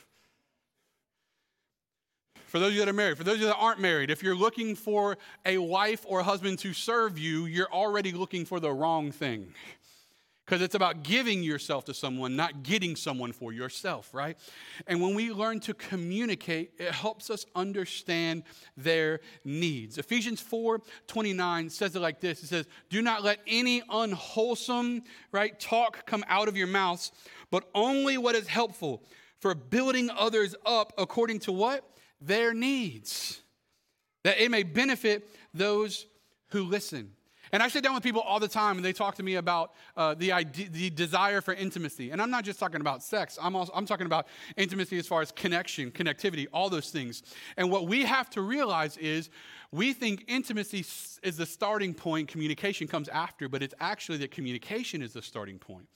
For 2.48 2.60
those 2.60 2.70
of 2.70 2.74
you 2.74 2.80
that 2.82 2.90
are 2.90 2.94
married, 2.94 3.18
for 3.18 3.24
those 3.24 3.36
of 3.36 3.42
you 3.42 3.48
that 3.48 3.56
aren't 3.56 3.80
married, 3.80 4.10
if 4.10 4.22
you're 4.22 4.36
looking 4.36 4.76
for 4.76 5.18
a 5.46 5.58
wife 5.58 6.06
or 6.06 6.20
a 6.20 6.24
husband 6.24 6.60
to 6.60 6.74
serve 6.74 7.18
you, 7.18 7.46
you're 7.46 7.72
already 7.72 8.12
looking 8.12 8.44
for 8.44 8.60
the 8.60 8.72
wrong 8.72 9.12
thing 9.12 9.48
because 10.46 10.62
it's 10.62 10.76
about 10.76 11.02
giving 11.02 11.42
yourself 11.42 11.86
to 11.86 11.94
someone, 11.94 12.36
not 12.36 12.62
getting 12.62 12.96
someone 12.96 13.32
for 13.32 13.52
yourself, 13.52 14.14
right? 14.14 14.38
And 14.86 15.02
when 15.02 15.16
we 15.16 15.32
learn 15.32 15.60
to 15.62 15.74
communicate, 15.74 16.74
it 16.78 16.92
helps 16.92 17.32
us 17.32 17.48
understand 17.56 18.44
their 18.78 19.22
needs. 19.44 19.98
Ephesians 19.98 20.42
4 20.42 20.82
29 21.08 21.70
says 21.70 21.96
it 21.96 22.00
like 22.00 22.22
this 22.22 22.44
it 22.44 22.48
says, 22.48 22.68
Do 22.90 23.02
not 23.02 23.24
let 23.24 23.40
any 23.48 23.82
unwholesome, 23.90 25.04
right, 25.32 25.60
talk 25.60 26.06
come 26.06 26.24
out 26.28 26.48
of 26.48 26.56
your 26.56 26.68
mouths, 26.68 27.12
but 27.50 27.68
only 27.74 28.18
what 28.18 28.36
is 28.36 28.48
helpful 28.48 29.04
for 29.40 29.56
building 29.56 30.12
others 30.12 30.56
up 30.66 30.94
according 30.98 31.40
to 31.40 31.52
what? 31.52 31.90
Their 32.22 32.54
needs, 32.54 33.42
that 34.24 34.40
it 34.40 34.52
may 34.52 34.64
benefit 34.64 35.28
those 35.54 36.06
who 36.50 36.64
listen. 36.64 37.15
And 37.56 37.64
I 37.64 37.70
sit 37.70 37.86
down 37.86 37.94
with 37.94 38.04
people 38.04 38.20
all 38.20 38.42
the 38.42 38.50
time 38.50 38.76
and 38.76 38.84
they 38.84 38.92
talk 38.92 39.16
to 39.16 39.24
me 39.24 39.36
about 39.36 39.72
uh, 39.96 40.14
the, 40.14 40.34
idea, 40.34 40.68
the 40.68 40.90
desire 40.90 41.40
for 41.40 41.54
intimacy. 41.54 42.12
And 42.12 42.22
I'm 42.22 42.30
not 42.30 42.44
just 42.44 42.60
talking 42.60 42.82
about 42.82 43.02
sex, 43.02 43.40
I'm, 43.42 43.56
also, 43.56 43.72
I'm 43.74 43.86
talking 43.86 44.08
about 44.08 44.28
intimacy 44.58 44.98
as 44.98 45.08
far 45.08 45.22
as 45.22 45.32
connection, 45.32 45.90
connectivity, 45.90 46.48
all 46.52 46.70
those 46.70 46.90
things. 46.90 47.24
And 47.56 47.72
what 47.72 47.88
we 47.88 48.04
have 48.04 48.30
to 48.32 48.42
realize 48.42 48.98
is 48.98 49.30
we 49.72 49.94
think 49.94 50.26
intimacy 50.28 50.80
is 51.24 51.38
the 51.38 51.46
starting 51.46 51.94
point, 51.94 52.28
communication 52.28 52.90
comes 52.90 53.08
after, 53.08 53.48
but 53.48 53.64
it's 53.64 53.74
actually 53.80 54.18
that 54.18 54.32
communication 54.32 55.02
is 55.02 55.14
the 55.14 55.22
starting 55.22 55.58
point. 55.58 55.88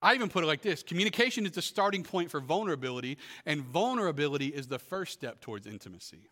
I 0.00 0.14
even 0.14 0.28
put 0.28 0.44
it 0.44 0.46
like 0.46 0.62
this 0.62 0.84
communication 0.84 1.46
is 1.46 1.52
the 1.52 1.62
starting 1.62 2.04
point 2.04 2.30
for 2.30 2.38
vulnerability, 2.38 3.18
and 3.44 3.60
vulnerability 3.60 4.46
is 4.46 4.68
the 4.68 4.78
first 4.78 5.14
step 5.14 5.40
towards 5.40 5.66
intimacy. 5.66 6.28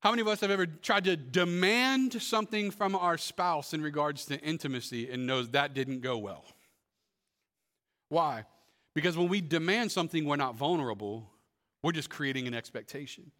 How 0.00 0.10
many 0.10 0.22
of 0.22 0.28
us 0.28 0.40
have 0.40 0.50
ever 0.50 0.66
tried 0.66 1.04
to 1.04 1.16
demand 1.16 2.20
something 2.22 2.70
from 2.70 2.94
our 2.94 3.18
spouse 3.18 3.74
in 3.74 3.82
regards 3.82 4.24
to 4.26 4.40
intimacy 4.40 5.10
and 5.10 5.26
knows 5.26 5.50
that 5.50 5.74
didn't 5.74 6.00
go 6.00 6.16
well? 6.16 6.44
Why? 8.08 8.44
Because 8.94 9.16
when 9.16 9.28
we 9.28 9.42
demand 9.42 9.92
something, 9.92 10.24
we're 10.24 10.36
not 10.36 10.56
vulnerable, 10.56 11.30
we're 11.82 11.92
just 11.92 12.08
creating 12.08 12.46
an 12.46 12.54
expectation. 12.54 13.30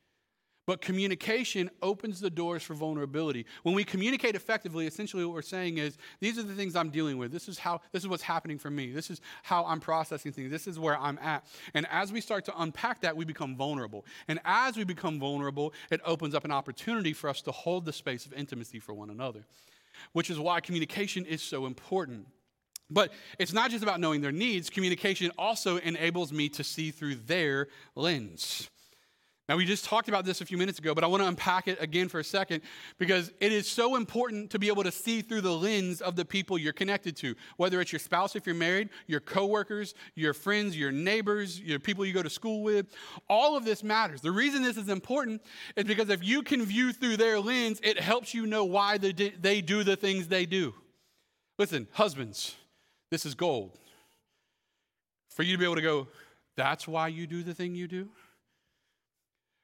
But 0.66 0.80
communication 0.80 1.70
opens 1.82 2.20
the 2.20 2.30
doors 2.30 2.62
for 2.62 2.74
vulnerability. 2.74 3.46
When 3.62 3.74
we 3.74 3.82
communicate 3.82 4.34
effectively, 4.34 4.86
essentially 4.86 5.24
what 5.24 5.34
we're 5.34 5.42
saying 5.42 5.78
is, 5.78 5.96
these 6.20 6.38
are 6.38 6.42
the 6.42 6.54
things 6.54 6.76
I'm 6.76 6.90
dealing 6.90 7.18
with. 7.18 7.32
This 7.32 7.48
is 7.48 7.58
how 7.58 7.80
this 7.92 8.02
is 8.02 8.08
what's 8.08 8.22
happening 8.22 8.58
for 8.58 8.70
me. 8.70 8.92
This 8.92 9.10
is 9.10 9.20
how 9.42 9.64
I'm 9.64 9.80
processing 9.80 10.32
things. 10.32 10.50
This 10.50 10.66
is 10.66 10.78
where 10.78 10.98
I'm 10.98 11.18
at. 11.18 11.46
And 11.74 11.86
as 11.90 12.12
we 12.12 12.20
start 12.20 12.44
to 12.44 12.62
unpack 12.62 13.00
that, 13.00 13.16
we 13.16 13.24
become 13.24 13.56
vulnerable. 13.56 14.04
And 14.28 14.38
as 14.44 14.76
we 14.76 14.84
become 14.84 15.18
vulnerable, 15.18 15.72
it 15.90 16.00
opens 16.04 16.34
up 16.34 16.44
an 16.44 16.52
opportunity 16.52 17.14
for 17.14 17.28
us 17.30 17.40
to 17.42 17.52
hold 17.52 17.84
the 17.84 17.92
space 17.92 18.26
of 18.26 18.32
intimacy 18.34 18.78
for 18.78 18.92
one 18.92 19.10
another. 19.10 19.46
Which 20.12 20.30
is 20.30 20.38
why 20.38 20.60
communication 20.60 21.24
is 21.24 21.42
so 21.42 21.66
important. 21.66 22.26
But 22.90 23.12
it's 23.38 23.52
not 23.52 23.70
just 23.70 23.82
about 23.82 24.00
knowing 24.00 24.20
their 24.20 24.32
needs, 24.32 24.68
communication 24.68 25.30
also 25.38 25.78
enables 25.78 26.32
me 26.32 26.48
to 26.50 26.64
see 26.64 26.90
through 26.90 27.16
their 27.16 27.68
lens. 27.94 28.68
Now, 29.50 29.56
we 29.56 29.64
just 29.64 29.84
talked 29.84 30.08
about 30.08 30.24
this 30.24 30.40
a 30.40 30.46
few 30.46 30.56
minutes 30.56 30.78
ago, 30.78 30.94
but 30.94 31.02
I 31.02 31.08
want 31.08 31.24
to 31.24 31.26
unpack 31.26 31.66
it 31.66 31.82
again 31.82 32.08
for 32.08 32.20
a 32.20 32.24
second 32.24 32.62
because 32.98 33.32
it 33.40 33.50
is 33.50 33.68
so 33.68 33.96
important 33.96 34.48
to 34.50 34.60
be 34.60 34.68
able 34.68 34.84
to 34.84 34.92
see 34.92 35.22
through 35.22 35.40
the 35.40 35.52
lens 35.52 36.00
of 36.00 36.14
the 36.14 36.24
people 36.24 36.56
you're 36.56 36.72
connected 36.72 37.16
to, 37.16 37.34
whether 37.56 37.80
it's 37.80 37.90
your 37.90 37.98
spouse 37.98 38.36
if 38.36 38.46
you're 38.46 38.54
married, 38.54 38.90
your 39.08 39.18
coworkers, 39.18 39.94
your 40.14 40.34
friends, 40.34 40.78
your 40.78 40.92
neighbors, 40.92 41.60
your 41.60 41.80
people 41.80 42.06
you 42.06 42.12
go 42.12 42.22
to 42.22 42.30
school 42.30 42.62
with. 42.62 42.94
All 43.28 43.56
of 43.56 43.64
this 43.64 43.82
matters. 43.82 44.20
The 44.20 44.30
reason 44.30 44.62
this 44.62 44.76
is 44.76 44.88
important 44.88 45.42
is 45.74 45.82
because 45.82 46.10
if 46.10 46.22
you 46.22 46.44
can 46.44 46.64
view 46.64 46.92
through 46.92 47.16
their 47.16 47.40
lens, 47.40 47.80
it 47.82 47.98
helps 47.98 48.32
you 48.32 48.46
know 48.46 48.64
why 48.64 48.98
they, 48.98 49.12
do 49.62 49.82
the 49.82 49.96
things 49.96 50.28
they 50.28 50.46
do. 50.46 50.72
Listen, 51.58 51.88
husbands, 51.90 52.54
this 53.10 53.26
is 53.26 53.34
gold. 53.34 53.76
For 55.30 55.42
you 55.42 55.54
to 55.54 55.58
be 55.58 55.64
able 55.64 55.74
to 55.74 55.82
go, 55.82 56.06
that's 56.54 56.86
why 56.86 57.08
you 57.08 57.26
do 57.26 57.42
the 57.42 57.52
thing 57.52 57.74
you 57.74 57.88
do? 57.88 58.10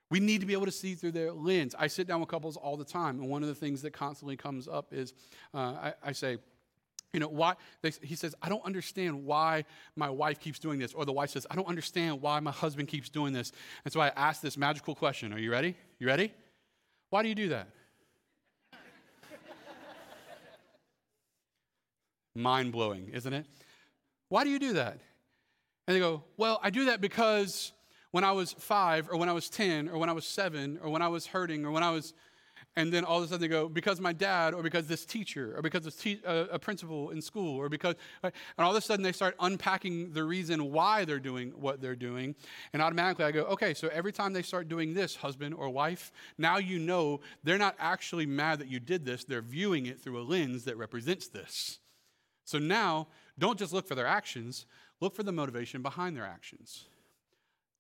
We 0.09 0.21
need 0.21 0.41
to 0.41 0.47
be 0.47 0.53
able 0.53 0.67
to 0.67 0.73
see 0.73 0.95
through 0.95 1.13
their 1.13 1.33
lens. 1.33 1.75
I 1.77 1.89
sit 1.89 2.07
down 2.07 2.21
with 2.21 2.29
couples 2.29 2.57
all 2.57 2.77
the 2.77 2.85
time, 2.85 3.19
and 3.19 3.29
one 3.29 3.43
of 3.43 3.49
the 3.49 3.55
things 3.55 3.83
that 3.83 3.93
constantly 3.93 4.37
comes 4.37 4.69
up 4.69 4.93
is 4.93 5.13
uh, 5.53 5.59
I, 5.59 5.95
I, 6.05 6.13
say, 6.13 6.39
you 7.13 7.19
know, 7.19 7.29
why? 7.29 7.55
They, 7.83 7.91
he 8.03 8.15
says, 8.15 8.35
I 8.41 8.49
don't 8.49 8.65
understand 8.65 9.25
why 9.25 9.65
my 9.97 10.09
wife 10.09 10.39
keeps 10.39 10.61
doing 10.61 10.79
this. 10.79 10.93
Or 10.93 11.05
the 11.05 11.13
wife 11.13 11.31
says, 11.31 11.45
I 11.51 11.57
don't 11.57 11.67
understand 11.67 12.23
why 12.23 12.39
my 12.39 12.53
husband 12.53 12.87
keeps 12.89 13.09
doing 13.09 13.33
this. 13.33 13.51
And 13.85 13.93
so 13.93 14.01
I 14.01 14.09
ask 14.09 14.41
this 14.41 14.57
magical 14.57 14.95
question 14.95 15.33
Are 15.33 15.39
you 15.39 15.51
ready? 15.51 15.75
You 15.99 16.07
ready? 16.07 16.33
Why 17.11 17.23
do 17.23 17.29
you 17.29 17.35
do 17.35 17.49
that? 17.49 17.69
Mind 22.35 22.71
blowing, 22.71 23.09
isn't 23.13 23.33
it? 23.33 23.47
Why 24.29 24.45
do 24.45 24.51
you 24.51 24.59
do 24.59 24.75
that? 24.75 24.99
And 25.89 25.97
they 25.97 26.01
go, 26.01 26.23
Well, 26.37 26.61
I 26.63 26.71
do 26.71 26.85
that 26.87 27.01
because 27.01 27.73
when 28.11 28.25
I 28.25 28.33
was 28.33 28.53
five, 28.53 29.09
or 29.11 29.17
when 29.17 29.29
I 29.29 29.33
was 29.33 29.49
10, 29.51 29.89
or 29.89 29.99
when 29.99 30.09
I 30.09 30.13
was 30.13 30.27
seven, 30.27 30.79
or 30.83 30.91
when 30.91 31.03
I 31.03 31.09
was 31.09 31.27
hurting, 31.27 31.65
or 31.65 31.71
when 31.71 31.83
I 31.83 31.91
was, 31.91 32.15
and 32.77 32.93
then 32.93 33.05
all 33.05 33.19
of 33.19 33.25
a 33.25 33.29
sudden 33.29 33.41
they 33.41 33.49
go, 33.49 33.69
because 33.69 34.01
my 34.01 34.13
dad, 34.13 34.55
or 34.55 34.63
because 34.63 34.87
this 34.87 35.05
teacher, 35.05 35.55
or 35.57 35.63
because 35.63 35.85
this 35.85 35.97
te- 35.97 36.21
uh, 36.27 36.47
a 36.51 36.59
principal 36.59 37.11
in 37.11 37.21
school, 37.23 37.57
or 37.57 37.69
because, 37.69 37.95
and 38.23 38.33
all 38.59 38.71
of 38.71 38.77
a 38.77 38.81
sudden 38.81 39.03
they 39.03 39.13
start 39.13 39.35
unpacking 39.41 40.13
the 40.13 40.23
reason 40.23 40.73
why 40.73 41.05
they're 41.05 41.19
doing 41.19 41.51
what 41.51 41.81
they're 41.81 41.97
doing. 41.97 42.35
And 42.73 42.83
automatically 42.83 43.25
I 43.25 43.33
go, 43.33 43.45
okay, 43.45 43.75
so 43.75 43.89
every 43.89 44.13
time 44.13 44.33
they 44.33 44.43
start 44.43 44.69
doing 44.69 44.95
this, 44.95 45.17
husband 45.17 45.55
or 45.55 45.71
wife, 45.71 46.13
now 46.39 46.59
you 46.59 46.79
know 46.79 47.21
they're 47.45 47.59
not 47.59 47.77
actually 47.79 48.27
mad 48.27 48.59
that 48.61 48.69
you 48.69 48.79
did 48.79 49.05
this, 49.05 49.25
they're 49.25 49.43
viewing 49.43 49.87
it 49.87 50.01
through 50.01 50.21
a 50.21 50.25
lens 50.25 50.65
that 50.65 50.77
represents 50.77 51.29
this. 51.29 51.79
So 52.45 52.59
now, 52.59 53.09
don't 53.39 53.59
just 53.59 53.73
look 53.73 53.89
for 53.89 53.95
their 53.95 54.07
actions, 54.07 54.67
look 55.01 55.15
for 55.15 55.23
the 55.23 55.33
motivation 55.33 55.83
behind 55.83 56.17
their 56.17 56.25
actions. 56.25 56.85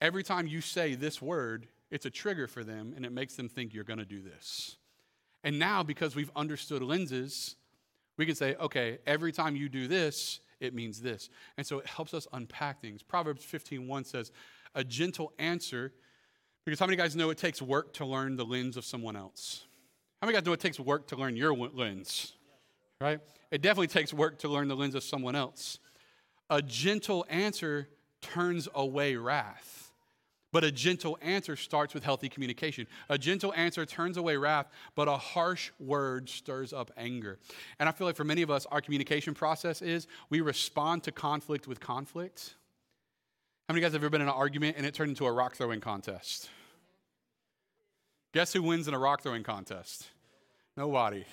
Every 0.00 0.22
time 0.22 0.46
you 0.46 0.60
say 0.60 0.94
this 0.94 1.22
word, 1.22 1.68
it's 1.90 2.06
a 2.06 2.10
trigger 2.10 2.46
for 2.46 2.64
them 2.64 2.92
and 2.96 3.04
it 3.06 3.12
makes 3.12 3.34
them 3.36 3.48
think 3.48 3.72
you're 3.72 3.84
going 3.84 3.98
to 3.98 4.04
do 4.04 4.20
this. 4.20 4.76
And 5.44 5.58
now, 5.58 5.82
because 5.82 6.16
we've 6.16 6.30
understood 6.34 6.82
lenses, 6.82 7.56
we 8.16 8.26
can 8.26 8.34
say, 8.34 8.56
okay, 8.56 8.98
every 9.06 9.32
time 9.32 9.54
you 9.56 9.68
do 9.68 9.86
this, 9.86 10.40
it 10.60 10.74
means 10.74 11.00
this. 11.00 11.28
And 11.56 11.66
so 11.66 11.78
it 11.78 11.86
helps 11.86 12.14
us 12.14 12.26
unpack 12.32 12.80
things. 12.80 13.02
Proverbs 13.02 13.44
15:1 13.44 14.06
says, 14.06 14.32
a 14.74 14.82
gentle 14.82 15.32
answer, 15.38 15.92
because 16.64 16.80
how 16.80 16.86
many 16.86 16.96
guys 16.96 17.14
know 17.14 17.30
it 17.30 17.38
takes 17.38 17.62
work 17.62 17.92
to 17.94 18.04
learn 18.04 18.36
the 18.36 18.44
lens 18.44 18.76
of 18.76 18.84
someone 18.84 19.16
else? 19.16 19.64
How 20.20 20.26
many 20.26 20.36
guys 20.36 20.44
know 20.44 20.52
it 20.52 20.60
takes 20.60 20.80
work 20.80 21.06
to 21.08 21.16
learn 21.16 21.36
your 21.36 21.54
lens? 21.54 22.32
Right? 23.00 23.20
It 23.50 23.62
definitely 23.62 23.88
takes 23.88 24.12
work 24.12 24.38
to 24.40 24.48
learn 24.48 24.68
the 24.68 24.76
lens 24.76 24.94
of 24.94 25.02
someone 25.02 25.36
else. 25.36 25.78
A 26.50 26.60
gentle 26.60 27.24
answer 27.28 27.88
turns 28.20 28.68
away 28.74 29.16
wrath. 29.16 29.85
But 30.56 30.64
a 30.64 30.72
gentle 30.72 31.18
answer 31.20 31.54
starts 31.54 31.92
with 31.92 32.02
healthy 32.02 32.30
communication. 32.30 32.86
A 33.10 33.18
gentle 33.18 33.52
answer 33.52 33.84
turns 33.84 34.16
away 34.16 34.38
wrath, 34.38 34.68
but 34.94 35.06
a 35.06 35.18
harsh 35.18 35.70
word 35.78 36.30
stirs 36.30 36.72
up 36.72 36.90
anger. 36.96 37.38
And 37.78 37.90
I 37.90 37.92
feel 37.92 38.06
like 38.06 38.16
for 38.16 38.24
many 38.24 38.40
of 38.40 38.50
us, 38.50 38.64
our 38.70 38.80
communication 38.80 39.34
process 39.34 39.82
is 39.82 40.06
we 40.30 40.40
respond 40.40 41.02
to 41.02 41.12
conflict 41.12 41.68
with 41.68 41.78
conflict. 41.78 42.54
How 43.68 43.74
many 43.74 43.80
of 43.80 43.82
you 43.82 43.86
guys 43.86 43.92
have 43.92 44.02
ever 44.02 44.08
been 44.08 44.22
in 44.22 44.28
an 44.28 44.32
argument 44.32 44.78
and 44.78 44.86
it 44.86 44.94
turned 44.94 45.10
into 45.10 45.26
a 45.26 45.30
rock 45.30 45.56
throwing 45.56 45.82
contest? 45.82 46.48
Guess 48.32 48.54
who 48.54 48.62
wins 48.62 48.88
in 48.88 48.94
a 48.94 48.98
rock 48.98 49.22
throwing 49.22 49.42
contest? 49.42 50.08
Nobody. 50.74 51.26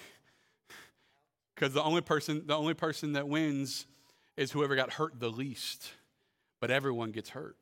Because 1.55 1.71
the 1.71 1.81
only 1.81 2.01
person, 2.01 2.43
the 2.45 2.57
only 2.57 2.73
person 2.73 3.13
that 3.13 3.29
wins 3.29 3.86
is 4.36 4.51
whoever 4.51 4.75
got 4.75 4.91
hurt 4.91 5.17
the 5.21 5.29
least. 5.29 5.93
But 6.59 6.71
everyone 6.71 7.12
gets 7.12 7.29
hurt 7.29 7.55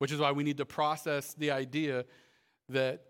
which 0.00 0.10
is 0.10 0.18
why 0.18 0.32
we 0.32 0.42
need 0.42 0.56
to 0.56 0.64
process 0.64 1.34
the 1.34 1.50
idea 1.50 2.06
that 2.70 3.02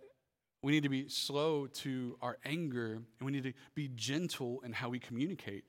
we 0.60 0.72
need 0.72 0.82
to 0.82 0.88
be 0.88 1.08
slow 1.08 1.68
to 1.68 2.18
our 2.20 2.36
anger 2.44 2.94
and 2.94 3.04
we 3.20 3.30
need 3.30 3.44
to 3.44 3.52
be 3.76 3.88
gentle 3.94 4.60
in 4.64 4.72
how 4.72 4.88
we 4.88 4.98
communicate 4.98 5.62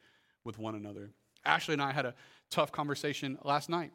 with 0.43 0.57
one 0.57 0.73
another. 0.73 1.11
Ashley 1.45 1.73
and 1.73 1.81
I 1.81 1.91
had 1.91 2.07
a 2.07 2.15
tough 2.49 2.71
conversation 2.71 3.37
last 3.43 3.69
night. 3.69 3.91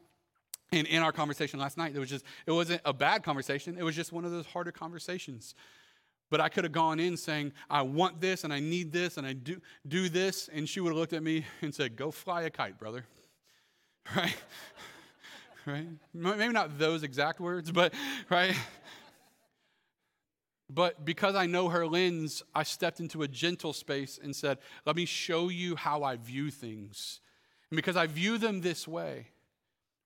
And 0.70 0.86
in 0.86 1.02
our 1.02 1.10
conversation 1.10 1.58
last 1.58 1.76
night, 1.76 1.96
it 1.96 1.98
was 1.98 2.08
just, 2.08 2.24
it 2.46 2.52
wasn't 2.52 2.80
a 2.84 2.92
bad 2.92 3.24
conversation. 3.24 3.76
It 3.76 3.82
was 3.82 3.96
just 3.96 4.12
one 4.12 4.24
of 4.24 4.30
those 4.30 4.46
harder 4.46 4.70
conversations. 4.70 5.56
But 6.30 6.40
I 6.40 6.48
could 6.48 6.62
have 6.62 6.72
gone 6.72 7.00
in 7.00 7.16
saying, 7.16 7.54
I 7.68 7.82
want 7.82 8.20
this 8.20 8.44
and 8.44 8.52
I 8.52 8.60
need 8.60 8.92
this 8.92 9.16
and 9.16 9.26
I 9.26 9.32
do, 9.32 9.60
do 9.88 10.08
this. 10.08 10.48
And 10.52 10.68
she 10.68 10.78
would 10.78 10.90
have 10.90 10.98
looked 10.98 11.12
at 11.12 11.24
me 11.24 11.44
and 11.60 11.74
said, 11.74 11.96
Go 11.96 12.12
fly 12.12 12.42
a 12.42 12.50
kite, 12.50 12.78
brother. 12.78 13.04
Right? 14.14 14.36
Right? 15.66 15.88
Maybe 16.14 16.52
not 16.52 16.79
those 16.79 17.02
exact 17.02 17.40
words, 17.40 17.70
but, 17.70 17.92
right? 18.31 18.55
But 20.68 21.05
because 21.05 21.35
I 21.35 21.46
know 21.46 21.68
her 21.68 21.87
lens, 21.87 22.42
I 22.55 22.64
stepped 22.64 23.00
into 23.00 23.22
a 23.22 23.29
gentle 23.29 23.72
space 23.72 24.18
and 24.22 24.35
said, 24.35 24.59
Let 24.85 24.96
me 24.96 25.05
show 25.05 25.48
you 25.48 25.76
how 25.76 26.02
I 26.02 26.16
view 26.16 26.50
things. 26.50 27.20
And 27.70 27.76
because 27.76 27.96
I 27.96 28.07
view 28.07 28.38
them 28.38 28.61
this 28.61 28.87
way, 28.87 29.29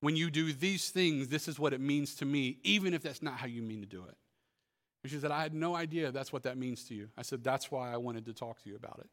when 0.00 0.16
you 0.16 0.30
do 0.30 0.52
these 0.52 0.90
things, 0.90 1.28
this 1.28 1.46
is 1.46 1.58
what 1.58 1.72
it 1.72 1.80
means 1.80 2.14
to 2.16 2.24
me, 2.24 2.58
even 2.62 2.94
if 2.94 3.02
that's 3.02 3.22
not 3.22 3.34
how 3.34 3.46
you 3.46 3.62
mean 3.62 3.80
to 3.80 3.86
do 3.86 4.04
it. 4.04 4.16
And 5.02 5.10
she 5.10 5.18
said, 5.18 5.30
I 5.30 5.42
had 5.42 5.54
no 5.54 5.74
idea 5.76 6.10
that's 6.10 6.32
what 6.32 6.42
that 6.42 6.58
means 6.58 6.84
to 6.84 6.94
you. 6.94 7.08
I 7.16 7.22
said, 7.22 7.42
That's 7.42 7.70
why 7.70 7.92
I 7.92 7.96
wanted 7.96 8.26
to 8.26 8.34
talk 8.34 8.62
to 8.62 8.68
you 8.68 8.76
about 8.76 9.00
it, 9.00 9.08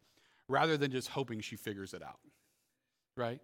rather 0.49 0.75
than 0.75 0.91
just 0.91 1.09
hoping 1.09 1.39
she 1.39 1.55
figures 1.55 1.93
it 1.93 2.03
out, 2.03 2.19
right? 3.15 3.39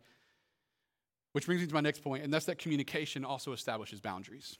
Which 1.33 1.45
brings 1.45 1.61
me 1.61 1.67
to 1.67 1.73
my 1.73 1.81
next 1.81 2.03
point, 2.03 2.23
and 2.23 2.33
that's 2.33 2.45
that 2.45 2.57
communication 2.57 3.25
also 3.25 3.51
establishes 3.51 3.99
boundaries. 3.99 4.57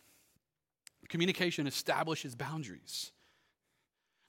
Communication 1.07 1.67
establishes 1.67 2.35
boundaries. 2.35 3.11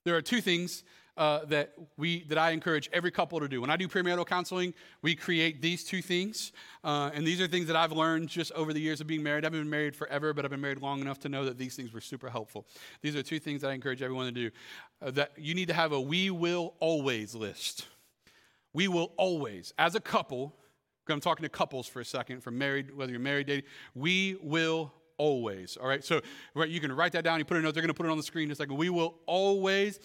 There 0.04 0.14
are 0.14 0.22
two 0.22 0.42
things 0.42 0.84
uh, 1.16 1.44
that 1.46 1.72
we 1.96 2.24
that 2.24 2.36
I 2.36 2.50
encourage 2.50 2.90
every 2.92 3.10
couple 3.10 3.40
to 3.40 3.48
do. 3.48 3.60
When 3.60 3.70
I 3.70 3.76
do 3.76 3.88
premarital 3.88 4.26
counseling, 4.26 4.74
we 5.00 5.14
create 5.14 5.62
these 5.62 5.84
two 5.84 6.02
things, 6.02 6.52
uh, 6.82 7.10
and 7.14 7.26
these 7.26 7.40
are 7.40 7.46
things 7.46 7.68
that 7.68 7.76
I've 7.76 7.92
learned 7.92 8.28
just 8.28 8.52
over 8.52 8.74
the 8.74 8.80
years 8.80 9.00
of 9.00 9.06
being 9.06 9.22
married. 9.22 9.46
I've 9.46 9.52
been 9.52 9.70
married 9.70 9.96
forever, 9.96 10.34
but 10.34 10.44
I've 10.44 10.50
been 10.50 10.60
married 10.60 10.82
long 10.82 11.00
enough 11.00 11.20
to 11.20 11.30
know 11.30 11.46
that 11.46 11.56
these 11.56 11.76
things 11.76 11.94
were 11.94 12.02
super 12.02 12.28
helpful. 12.28 12.66
These 13.00 13.16
are 13.16 13.22
two 13.22 13.38
things 13.38 13.62
that 13.62 13.70
I 13.70 13.72
encourage 13.72 14.02
everyone 14.02 14.26
to 14.26 14.32
do. 14.32 14.50
Uh, 15.00 15.12
that 15.12 15.32
you 15.38 15.54
need 15.54 15.68
to 15.68 15.74
have 15.74 15.92
a 15.92 16.00
"we 16.00 16.28
will 16.28 16.74
always" 16.80 17.34
list. 17.34 17.86
We 18.74 18.88
will 18.88 19.12
always, 19.16 19.72
as 19.78 19.94
a 19.94 20.00
couple, 20.00 20.56
I'm 21.08 21.20
talking 21.20 21.42
to 21.42 21.48
couples 21.48 21.86
for 21.86 22.00
a 22.00 22.04
second, 22.04 22.42
from 22.42 22.56
married, 22.56 22.94
whether 22.96 23.12
you're 23.12 23.20
married, 23.20 23.46
dating. 23.46 23.64
We 23.94 24.36
will 24.42 24.92
always. 25.16 25.76
All 25.76 25.86
right. 25.86 26.04
So 26.04 26.20
right, 26.54 26.68
you 26.68 26.80
can 26.80 26.92
write 26.92 27.12
that 27.12 27.24
down. 27.24 27.38
You 27.38 27.44
put 27.44 27.56
a 27.56 27.60
note. 27.60 27.74
They're 27.74 27.82
going 27.82 27.88
to 27.88 27.94
put 27.94 28.06
it 28.06 28.10
on 28.10 28.16
the 28.16 28.22
screen. 28.22 28.48
in 28.48 28.52
a 28.52 28.54
second. 28.54 28.76
we 28.76 28.90
will 28.90 29.16
always. 29.26 30.00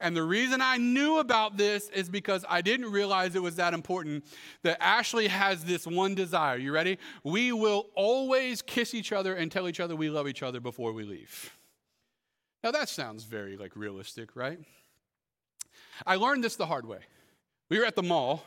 And 0.00 0.16
the 0.16 0.22
reason 0.22 0.60
I 0.60 0.76
knew 0.76 1.18
about 1.18 1.56
this 1.56 1.88
is 1.90 2.08
because 2.08 2.44
I 2.48 2.60
didn't 2.60 2.90
realize 2.90 3.34
it 3.34 3.42
was 3.42 3.56
that 3.56 3.74
important. 3.74 4.24
That 4.62 4.82
Ashley 4.82 5.28
has 5.28 5.64
this 5.64 5.86
one 5.86 6.14
desire. 6.14 6.56
You 6.56 6.72
ready? 6.72 6.98
We 7.22 7.52
will 7.52 7.86
always 7.94 8.62
kiss 8.62 8.94
each 8.94 9.12
other 9.12 9.34
and 9.34 9.50
tell 9.50 9.68
each 9.68 9.80
other 9.80 9.96
we 9.96 10.10
love 10.10 10.28
each 10.28 10.42
other 10.42 10.60
before 10.60 10.92
we 10.92 11.04
leave. 11.04 11.56
Now 12.62 12.70
that 12.70 12.88
sounds 12.88 13.24
very 13.24 13.56
like 13.56 13.76
realistic, 13.76 14.34
right? 14.34 14.58
I 16.06 16.16
learned 16.16 16.42
this 16.42 16.56
the 16.56 16.66
hard 16.66 16.86
way. 16.86 17.00
We 17.68 17.78
were 17.78 17.84
at 17.84 17.96
the 17.96 18.02
mall 18.02 18.44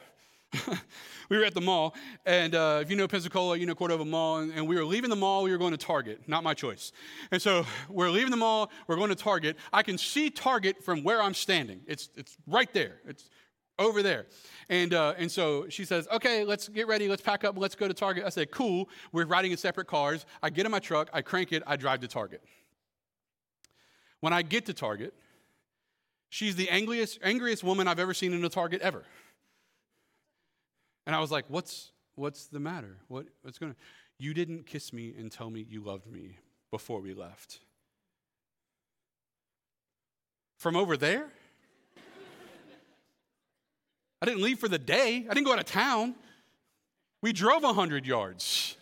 we 1.29 1.38
were 1.38 1.43
at 1.43 1.53
the 1.53 1.62
mall, 1.62 1.93
and 2.25 2.55
uh, 2.55 2.79
if 2.81 2.89
you 2.89 2.95
know 2.95 3.07
Pensacola, 3.07 3.57
you 3.57 3.65
know 3.65 3.75
Cordova 3.75 4.05
Mall, 4.05 4.38
and, 4.38 4.51
and, 4.53 4.67
we 4.67 4.75
were 4.75 4.86
leaving 4.86 5.10
the 5.10 5.15
mall, 5.15 5.43
we 5.43 5.51
were 5.51 5.57
going 5.57 5.71
to 5.71 5.77
Target, 5.77 6.21
not 6.27 6.43
my 6.43 6.53
choice. 6.53 6.93
And 7.31 7.41
so 7.41 7.65
we're 7.89 8.10
leaving 8.10 8.31
the 8.31 8.38
mall, 8.38 8.71
we're 8.88 8.95
going 8.95 9.10
to 9.10 9.15
Target. 9.15 9.57
I 9.73 9.83
can 9.83 9.97
see 9.97 10.29
Target 10.29 10.83
from 10.83 11.03
where 11.03 11.21
I'm 11.21 11.33
standing. 11.33 11.81
It's, 11.86 12.10
it's 12.15 12.38
right 12.47 12.71
there, 12.73 12.99
it's 13.05 13.29
over 13.79 14.01
there. 14.01 14.25
And, 14.69 14.93
uh, 14.93 15.13
and 15.17 15.31
so 15.31 15.67
she 15.69 15.86
says, 15.86 16.07
okay, 16.12 16.43
let's 16.43 16.67
get 16.69 16.88
ready, 16.88 17.07
let's 17.07 17.21
pack 17.21 17.43
up, 17.43 17.57
let's 17.57 17.75
go 17.75 17.88
to 17.88 17.93
Target. 17.93 18.23
I 18.25 18.29
said, 18.29 18.51
cool, 18.51 18.89
we're 19.12 19.25
riding 19.25 19.51
in 19.51 19.57
separate 19.57 19.88
cars. 19.88 20.25
I 20.41 20.49
get 20.49 20.65
in 20.65 20.71
my 20.71 20.79
truck, 20.79 21.10
I 21.13 21.21
crank 21.21 21.51
it, 21.51 21.63
I 21.67 21.75
drive 21.75 21.99
to 22.01 22.07
Target. 22.07 22.41
When 24.19 24.33
I 24.33 24.41
get 24.41 24.65
to 24.65 24.73
Target, 24.73 25.13
she's 26.29 26.55
the 26.55 26.69
angriest, 26.69 27.19
angriest 27.21 27.63
woman 27.63 27.88
I've 27.88 27.99
ever 27.99 28.13
seen 28.13 28.33
in 28.33 28.43
a 28.43 28.49
Target 28.49 28.81
ever. 28.81 29.03
And 31.08 31.15
I 31.15 31.20
was 31.20 31.32
like, 31.32 31.46
what's, 31.48 31.93
what's 32.15 32.48
the 32.48 32.60
matter? 32.60 32.98
What, 33.08 33.26
what's 33.41 33.58
going 33.58 33.72
on? 33.72 33.78
You 34.20 34.34
didn't 34.34 34.65
kiss 34.65 34.91
me 34.91 35.15
and 35.17 35.32
tell 35.32 35.50
me 35.50 35.65
you 35.67 35.82
loved 35.82 36.06
me 36.06 36.38
before 36.70 37.00
we 37.00 37.13
left. 37.13 37.62
from 40.58 40.76
over 40.76 40.98
there? 40.98 41.28
I 44.22 44.26
didn't 44.26 44.41
leave 44.41 44.60
for 44.60 44.67
the 44.67 44.80
day. 44.80 45.26
I 45.30 45.34
didn't 45.34 45.46
go 45.46 45.54
out 45.54 45.60
of 45.60 45.65
town. 45.65 46.15
We 47.22 47.32
drove 47.32 47.63
100 47.63 48.06
yards. 48.06 48.76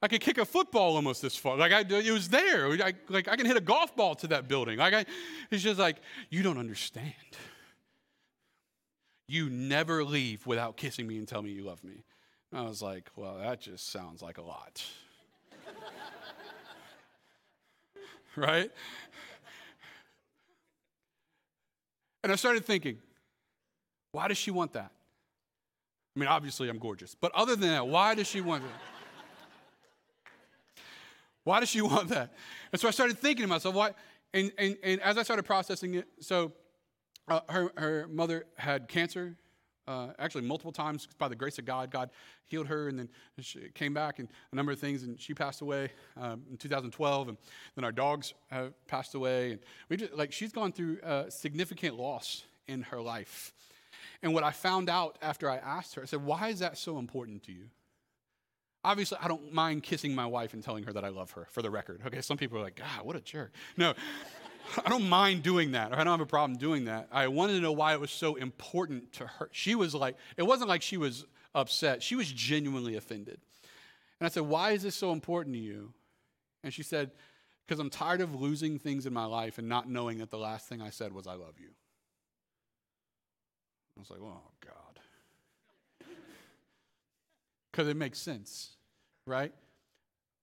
I 0.00 0.08
could 0.08 0.20
kick 0.20 0.38
a 0.38 0.44
football 0.44 0.94
almost 0.94 1.20
this 1.20 1.36
far. 1.36 1.56
Like 1.56 1.72
I, 1.72 1.80
it 1.80 2.12
was 2.12 2.28
there. 2.28 2.68
I, 2.68 2.94
like 3.08 3.28
I 3.28 3.36
can 3.36 3.44
hit 3.44 3.56
a 3.56 3.60
golf 3.60 3.94
ball 3.96 4.14
to 4.16 4.28
that 4.28 4.46
building. 4.48 4.78
Like 4.78 4.94
I, 4.94 5.04
it's 5.50 5.62
just 5.62 5.78
like 5.78 5.96
you 6.30 6.42
don't 6.42 6.58
understand. 6.58 7.12
You 9.28 9.50
never 9.50 10.04
leave 10.04 10.46
without 10.46 10.78
kissing 10.78 11.06
me 11.06 11.18
and 11.18 11.28
tell 11.28 11.42
me 11.42 11.50
you 11.50 11.62
love 11.62 11.84
me. 11.84 12.02
I 12.52 12.62
was 12.62 12.80
like, 12.80 13.10
well, 13.14 13.36
that 13.38 13.60
just 13.60 13.92
sounds 13.92 14.22
like 14.22 14.38
a 14.38 14.42
lot. 14.42 14.82
right? 18.36 18.70
And 22.22 22.32
I 22.32 22.36
started 22.36 22.64
thinking, 22.64 22.98
why 24.12 24.28
does 24.28 24.38
she 24.38 24.50
want 24.50 24.72
that? 24.72 24.90
I 26.16 26.18
mean, 26.18 26.28
obviously 26.28 26.70
I'm 26.70 26.78
gorgeous, 26.78 27.14
but 27.14 27.30
other 27.34 27.54
than 27.54 27.68
that, 27.68 27.86
why 27.86 28.14
does 28.14 28.26
she 28.26 28.40
want 28.40 28.62
that? 28.62 28.80
Why 31.44 31.60
does 31.60 31.68
she 31.68 31.80
want 31.82 32.08
that? 32.08 32.32
And 32.72 32.80
so 32.80 32.88
I 32.88 32.92
started 32.92 33.18
thinking 33.18 33.44
to 33.44 33.48
myself, 33.48 33.74
why? 33.74 33.92
And, 34.32 34.50
and, 34.58 34.76
and 34.82 35.00
as 35.02 35.18
I 35.18 35.22
started 35.22 35.44
processing 35.44 35.94
it, 35.94 36.08
so 36.20 36.52
uh, 37.28 37.40
her, 37.48 37.72
her 37.76 38.06
mother 38.08 38.46
had 38.56 38.88
cancer, 38.88 39.36
uh, 39.88 40.08
actually 40.18 40.42
multiple 40.42 40.72
times 40.72 41.08
by 41.18 41.28
the 41.28 41.34
grace 41.34 41.58
of 41.58 41.64
God. 41.64 41.90
God 41.90 42.10
healed 42.46 42.66
her, 42.66 42.88
and 42.88 42.98
then 42.98 43.08
she 43.40 43.70
came 43.74 43.94
back 43.94 44.18
and 44.18 44.28
a 44.52 44.56
number 44.56 44.70
of 44.70 44.78
things, 44.78 45.02
and 45.02 45.20
she 45.20 45.34
passed 45.34 45.62
away 45.62 45.90
um, 46.16 46.42
in 46.50 46.56
2012. 46.56 47.28
And 47.28 47.38
then 47.74 47.84
our 47.84 47.92
dogs 47.92 48.34
have 48.50 48.72
passed 48.86 49.14
away, 49.14 49.52
and 49.52 49.60
we 49.88 49.96
just 49.96 50.12
like 50.12 50.30
she's 50.30 50.52
gone 50.52 50.72
through 50.72 51.00
uh, 51.00 51.30
significant 51.30 51.96
loss 51.96 52.44
in 52.66 52.82
her 52.82 53.00
life. 53.00 53.54
And 54.22 54.34
what 54.34 54.44
I 54.44 54.50
found 54.50 54.90
out 54.90 55.16
after 55.22 55.48
I 55.48 55.56
asked 55.56 55.94
her, 55.94 56.02
I 56.02 56.06
said, 56.06 56.22
"Why 56.22 56.48
is 56.48 56.58
that 56.58 56.76
so 56.76 56.98
important 56.98 57.44
to 57.44 57.52
you?" 57.52 57.70
Obviously, 58.84 59.18
I 59.20 59.28
don't 59.28 59.52
mind 59.52 59.82
kissing 59.82 60.14
my 60.14 60.26
wife 60.26 60.54
and 60.54 60.62
telling 60.62 60.84
her 60.84 60.92
that 60.92 61.04
I 61.04 61.08
love 61.08 61.32
her, 61.32 61.46
for 61.50 61.62
the 61.62 61.70
record. 61.70 62.00
Okay, 62.06 62.20
some 62.20 62.36
people 62.36 62.58
are 62.58 62.62
like, 62.62 62.76
God, 62.76 63.04
what 63.04 63.16
a 63.16 63.20
jerk. 63.20 63.52
No, 63.76 63.92
I 64.84 64.88
don't 64.88 65.08
mind 65.08 65.42
doing 65.42 65.72
that, 65.72 65.92
or 65.92 65.96
I 65.96 66.04
don't 66.04 66.18
have 66.18 66.20
a 66.20 66.26
problem 66.26 66.58
doing 66.58 66.84
that. 66.86 67.08
I 67.10 67.28
wanted 67.28 67.54
to 67.54 67.60
know 67.60 67.72
why 67.72 67.94
it 67.94 68.00
was 68.00 68.10
so 68.10 68.34
important 68.34 69.12
to 69.14 69.26
her. 69.26 69.48
She 69.52 69.74
was 69.74 69.94
like, 69.94 70.16
it 70.36 70.42
wasn't 70.42 70.68
like 70.68 70.82
she 70.82 70.96
was 70.96 71.24
upset, 71.54 72.02
she 72.02 72.14
was 72.14 72.30
genuinely 72.30 72.96
offended. 72.96 73.40
And 74.20 74.26
I 74.26 74.30
said, 74.30 74.42
Why 74.42 74.72
is 74.72 74.82
this 74.82 74.94
so 74.94 75.12
important 75.12 75.54
to 75.54 75.60
you? 75.60 75.92
And 76.64 76.72
she 76.72 76.82
said, 76.82 77.12
Because 77.66 77.80
I'm 77.80 77.90
tired 77.90 78.20
of 78.20 78.34
losing 78.34 78.78
things 78.78 79.06
in 79.06 79.12
my 79.12 79.24
life 79.24 79.58
and 79.58 79.68
not 79.68 79.88
knowing 79.88 80.18
that 80.18 80.30
the 80.30 80.38
last 80.38 80.68
thing 80.68 80.82
I 80.82 80.90
said 80.90 81.12
was, 81.12 81.26
I 81.26 81.34
love 81.34 81.54
you. 81.58 81.70
I 83.96 84.00
was 84.00 84.10
like, 84.10 84.20
Oh, 84.20 84.42
God 84.64 86.08
because 87.70 87.88
it 87.88 87.96
makes 87.96 88.18
sense, 88.18 88.76
right? 89.26 89.52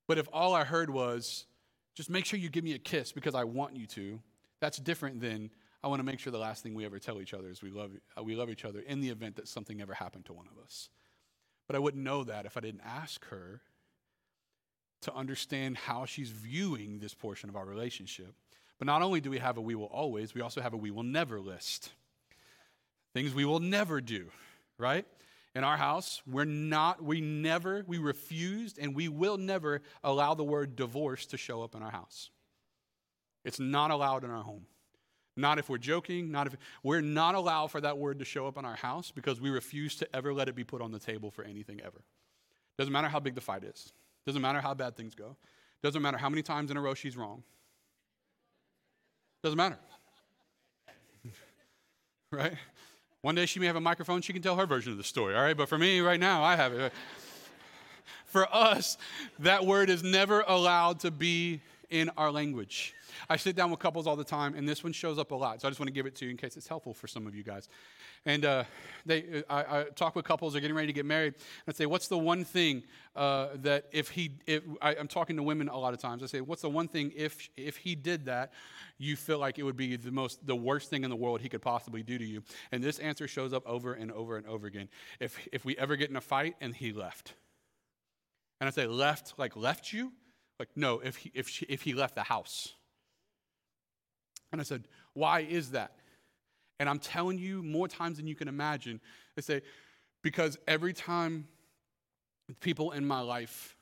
But 0.07 0.17
if 0.17 0.27
all 0.31 0.53
I 0.53 0.63
heard 0.63 0.89
was, 0.89 1.45
just 1.95 2.09
make 2.09 2.25
sure 2.25 2.37
you 2.37 2.49
give 2.49 2.63
me 2.63 2.73
a 2.73 2.79
kiss 2.79 3.11
because 3.11 3.35
I 3.35 3.45
want 3.45 3.75
you 3.75 3.87
to, 3.87 4.19
that's 4.59 4.77
different 4.77 5.21
than 5.21 5.49
I 5.83 5.87
want 5.87 5.99
to 5.99 6.03
make 6.03 6.19
sure 6.19 6.31
the 6.31 6.37
last 6.37 6.61
thing 6.61 6.73
we 6.73 6.85
ever 6.85 6.99
tell 6.99 7.21
each 7.21 7.33
other 7.33 7.49
is 7.49 7.61
we 7.61 7.69
love, 7.69 7.91
uh, 8.17 8.23
we 8.23 8.35
love 8.35 8.49
each 8.49 8.65
other 8.65 8.79
in 8.79 9.01
the 9.01 9.09
event 9.09 9.37
that 9.37 9.47
something 9.47 9.81
ever 9.81 9.93
happened 9.93 10.25
to 10.25 10.33
one 10.33 10.47
of 10.51 10.61
us. 10.61 10.89
But 11.67 11.75
I 11.75 11.79
wouldn't 11.79 12.03
know 12.03 12.23
that 12.25 12.45
if 12.45 12.57
I 12.57 12.59
didn't 12.59 12.81
ask 12.85 13.25
her 13.25 13.61
to 15.01 15.13
understand 15.13 15.77
how 15.77 16.05
she's 16.05 16.29
viewing 16.29 16.99
this 16.99 17.13
portion 17.13 17.49
of 17.49 17.55
our 17.55 17.65
relationship. 17.65 18.33
But 18.79 18.87
not 18.87 19.01
only 19.01 19.21
do 19.21 19.29
we 19.29 19.37
have 19.37 19.57
a 19.57 19.61
we 19.61 19.75
will 19.75 19.85
always, 19.85 20.33
we 20.33 20.41
also 20.41 20.61
have 20.61 20.73
a 20.73 20.77
we 20.77 20.91
will 20.91 21.03
never 21.03 21.39
list. 21.39 21.91
Things 23.13 23.33
we 23.33 23.45
will 23.45 23.59
never 23.59 24.01
do, 24.01 24.25
right? 24.77 25.05
In 25.55 25.63
our 25.63 25.77
house, 25.77 26.21
we're 26.27 26.43
not, 26.43 27.01
we 27.01 27.21
never, 27.21 27.83
we 27.87 27.97
refused, 27.97 28.77
and 28.77 28.93
we 28.93 29.07
will 29.07 29.37
never 29.37 29.81
allow 30.03 30.33
the 30.33 30.43
word 30.43 30.75
divorce 30.75 31.25
to 31.27 31.37
show 31.37 31.63
up 31.63 31.75
in 31.75 31.81
our 31.81 31.91
house. 31.91 32.29
It's 33.45 33.59
not 33.59 33.89
allowed 33.89 34.25
in 34.25 34.31
our 34.31 34.43
home. 34.43 34.65
Not 35.37 35.57
if 35.57 35.69
we're 35.69 35.77
joking, 35.77 36.31
not 36.31 36.47
if 36.47 36.55
we're 36.83 37.01
not 37.01 37.35
allowed 37.35 37.67
for 37.67 37.81
that 37.81 37.97
word 37.97 38.19
to 38.19 38.25
show 38.25 38.47
up 38.47 38.57
in 38.57 38.65
our 38.65 38.75
house 38.75 39.11
because 39.11 39.39
we 39.39 39.49
refuse 39.49 39.95
to 39.97 40.15
ever 40.15 40.33
let 40.33 40.49
it 40.49 40.55
be 40.55 40.63
put 40.63 40.81
on 40.81 40.91
the 40.91 40.99
table 40.99 41.31
for 41.31 41.43
anything 41.43 41.81
ever. 41.81 42.03
Doesn't 42.77 42.91
matter 42.91 43.07
how 43.07 43.19
big 43.19 43.35
the 43.35 43.41
fight 43.41 43.63
is. 43.63 43.93
Doesn't 44.25 44.41
matter 44.41 44.61
how 44.61 44.73
bad 44.73 44.95
things 44.95 45.15
go. 45.15 45.35
Doesn't 45.83 46.01
matter 46.01 46.17
how 46.17 46.29
many 46.29 46.41
times 46.41 46.71
in 46.71 46.77
a 46.77 46.81
row 46.81 46.93
she's 46.93 47.15
wrong. 47.15 47.43
Doesn't 49.43 49.57
matter. 49.57 49.77
right? 52.31 52.55
One 53.25 53.33
day 53.33 53.47
she 53.47 53.59
may 53.59 53.65
have 53.65 53.75
a 53.75 53.81
microphone, 53.81 54.21
she 54.21 54.33
can 54.33 54.43
tell 54.43 54.55
her 54.55 54.67
version 54.67 54.91
of 54.91 54.99
the 54.99 55.03
story, 55.03 55.35
all 55.35 55.41
right? 55.41 55.57
But 55.57 55.67
for 55.67 55.79
me, 55.79 55.99
right 55.99 56.19
now, 56.19 56.43
I 56.43 56.55
have 56.55 56.73
it. 56.73 56.93
For 58.27 58.47
us, 58.53 58.99
that 59.39 59.65
word 59.65 59.89
is 59.89 60.03
never 60.03 60.41
allowed 60.47 60.99
to 60.99 61.09
be 61.09 61.61
in 61.89 62.09
our 62.17 62.31
language. 62.31 62.93
I 63.29 63.37
sit 63.37 63.55
down 63.55 63.71
with 63.71 63.79
couples 63.79 64.07
all 64.07 64.15
the 64.15 64.23
time, 64.23 64.55
and 64.55 64.67
this 64.67 64.83
one 64.83 64.93
shows 64.93 65.17
up 65.17 65.31
a 65.31 65.35
lot. 65.35 65.61
So 65.61 65.67
I 65.67 65.71
just 65.71 65.79
want 65.79 65.87
to 65.87 65.93
give 65.93 66.05
it 66.05 66.15
to 66.15 66.25
you 66.25 66.31
in 66.31 66.37
case 66.37 66.57
it's 66.57 66.67
helpful 66.67 66.93
for 66.93 67.07
some 67.07 67.27
of 67.27 67.35
you 67.35 67.43
guys. 67.43 67.69
And 68.25 68.45
uh, 68.45 68.63
they, 69.05 69.43
I, 69.49 69.79
I, 69.79 69.83
talk 69.95 70.15
with 70.15 70.25
couples, 70.25 70.53
they're 70.53 70.61
getting 70.61 70.75
ready 70.75 70.87
to 70.87 70.93
get 70.93 71.05
married, 71.05 71.35
and 71.35 71.73
I 71.73 71.77
say, 71.77 71.85
What's 71.85 72.07
the 72.07 72.17
one 72.17 72.43
thing 72.43 72.83
uh, 73.15 73.49
that 73.61 73.85
if 73.91 74.09
he, 74.09 74.31
if, 74.45 74.63
I, 74.81 74.95
I'm 74.95 75.07
talking 75.07 75.35
to 75.37 75.43
women 75.43 75.69
a 75.69 75.77
lot 75.77 75.93
of 75.93 75.99
times, 75.99 76.23
I 76.23 76.25
say, 76.25 76.41
What's 76.41 76.61
the 76.61 76.69
one 76.69 76.87
thing 76.87 77.11
if, 77.15 77.49
if 77.55 77.77
he 77.77 77.95
did 77.95 78.25
that, 78.25 78.51
you 78.97 79.15
feel 79.15 79.39
like 79.39 79.59
it 79.59 79.63
would 79.63 79.77
be 79.77 79.95
the 79.95 80.11
most, 80.11 80.45
the 80.45 80.55
worst 80.55 80.89
thing 80.89 81.03
in 81.03 81.09
the 81.09 81.15
world 81.15 81.41
he 81.41 81.49
could 81.49 81.61
possibly 81.61 82.03
do 82.03 82.17
to 82.17 82.25
you? 82.25 82.43
And 82.71 82.83
this 82.83 82.99
answer 82.99 83.27
shows 83.27 83.53
up 83.53 83.67
over 83.67 83.93
and 83.93 84.11
over 84.11 84.37
and 84.37 84.47
over 84.47 84.67
again. 84.67 84.89
If, 85.19 85.37
if 85.51 85.65
we 85.65 85.77
ever 85.77 85.95
get 85.95 86.09
in 86.09 86.15
a 86.15 86.21
fight 86.21 86.55
and 86.61 86.75
he 86.75 86.91
left. 86.93 87.33
And 88.59 88.67
I 88.67 88.71
say, 88.71 88.87
Left, 88.87 89.33
like 89.37 89.55
left 89.55 89.93
you? 89.93 90.11
Like, 90.59 90.69
no, 90.75 90.99
if 90.99 91.17
he, 91.17 91.31
if, 91.33 91.49
she, 91.49 91.65
if 91.67 91.81
he 91.81 91.93
left 91.93 92.15
the 92.15 92.23
house. 92.23 92.73
And 94.51 94.61
I 94.61 94.63
said, 94.63 94.87
Why 95.13 95.41
is 95.41 95.71
that? 95.71 95.95
And 96.79 96.89
I'm 96.89 96.99
telling 96.99 97.37
you 97.37 97.63
more 97.63 97.87
times 97.87 98.17
than 98.17 98.27
you 98.27 98.35
can 98.35 98.47
imagine. 98.47 98.99
They 99.35 99.41
say, 99.41 99.61
because 100.21 100.57
every 100.67 100.93
time 100.93 101.47
people 102.59 102.91
in 102.91 103.05
my 103.05 103.21
life 103.21 103.75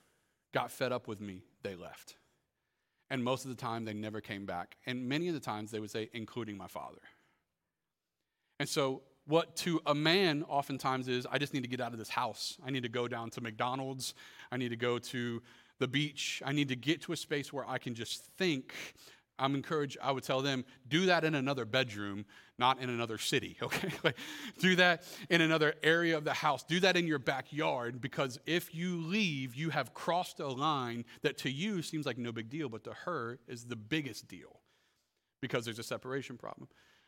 got 0.54 0.72
fed 0.72 0.92
up 0.92 1.08
with 1.08 1.22
me, 1.22 1.44
they 1.64 1.76
left. 1.76 2.18
And 3.10 3.24
most 3.24 3.46
of 3.46 3.50
the 3.50 3.58
time, 3.58 3.86
they 3.86 3.94
never 3.94 4.22
came 4.22 4.46
back. 4.46 4.78
And 4.86 5.08
many 5.08 5.28
of 5.28 5.34
the 5.34 5.40
times, 5.40 5.72
they 5.72 5.80
would 5.80 5.92
say, 5.92 6.10
including 6.14 6.58
my 6.58 6.68
father. 6.68 7.02
And 8.60 8.68
so, 8.68 9.02
what 9.26 9.56
to 9.58 9.80
a 9.86 9.96
man 9.96 10.44
oftentimes 10.50 11.08
is, 11.08 11.26
I 11.32 11.38
just 11.38 11.54
need 11.54 11.64
to 11.64 11.70
get 11.70 11.80
out 11.80 11.94
of 11.94 12.00
this 12.00 12.10
house. 12.10 12.58
I 12.66 12.72
need 12.72 12.84
to 12.84 12.90
go 12.90 13.08
down 13.08 13.30
to 13.32 13.42
McDonald's. 13.42 14.14
I 14.52 14.58
need 14.58 14.70
to 14.70 14.76
go 14.76 15.00
to 15.00 15.42
the 15.80 15.88
beach. 15.88 16.42
I 16.46 16.54
need 16.54 16.70
to 16.70 16.76
get 16.76 17.02
to 17.04 17.14
a 17.14 17.18
space 17.18 17.52
where 17.52 17.68
I 17.68 17.78
can 17.78 17.96
just 17.96 18.26
think 18.38 18.74
I'm 19.40 19.56
encouraged, 19.56 19.98
I 20.02 20.12
would 20.12 20.24
tell 20.24 20.42
them, 20.42 20.64
do 20.88 21.08
that 21.08 21.24
in 21.24 21.36
another 21.36 21.66
bedroom, 21.66 22.26
not 22.60 22.80
in 22.80 22.90
another 22.90 23.18
city, 23.18 23.58
okay? 23.64 23.90
like, 24.04 24.18
do 24.60 24.76
that 24.76 25.04
in 25.30 25.42
another 25.42 25.74
area 25.82 26.18
of 26.18 26.24
the 26.24 26.34
house. 26.34 26.64
Do 26.64 26.80
that 26.82 26.96
in 26.96 27.08
your 27.08 27.20
backyard 27.20 28.00
because 28.00 28.40
if 28.46 28.74
you 28.76 29.02
leave, 29.02 29.56
you 29.56 29.70
have 29.72 29.94
crossed 29.94 30.40
a 30.40 30.48
line 30.48 31.06
that 31.24 31.38
to 31.40 31.52
you 31.52 31.82
seems 31.82 32.06
like 32.06 32.18
no 32.18 32.32
big 32.32 32.50
deal, 32.50 32.70
but 32.70 32.84
to 32.84 32.94
her 33.06 33.40
is 33.48 33.66
the 33.66 33.76
biggest 33.76 34.28
deal 34.28 34.62
because 35.42 35.66
there's 35.66 35.80
a 35.80 35.84
separation 35.84 36.38
problem. 36.38 36.68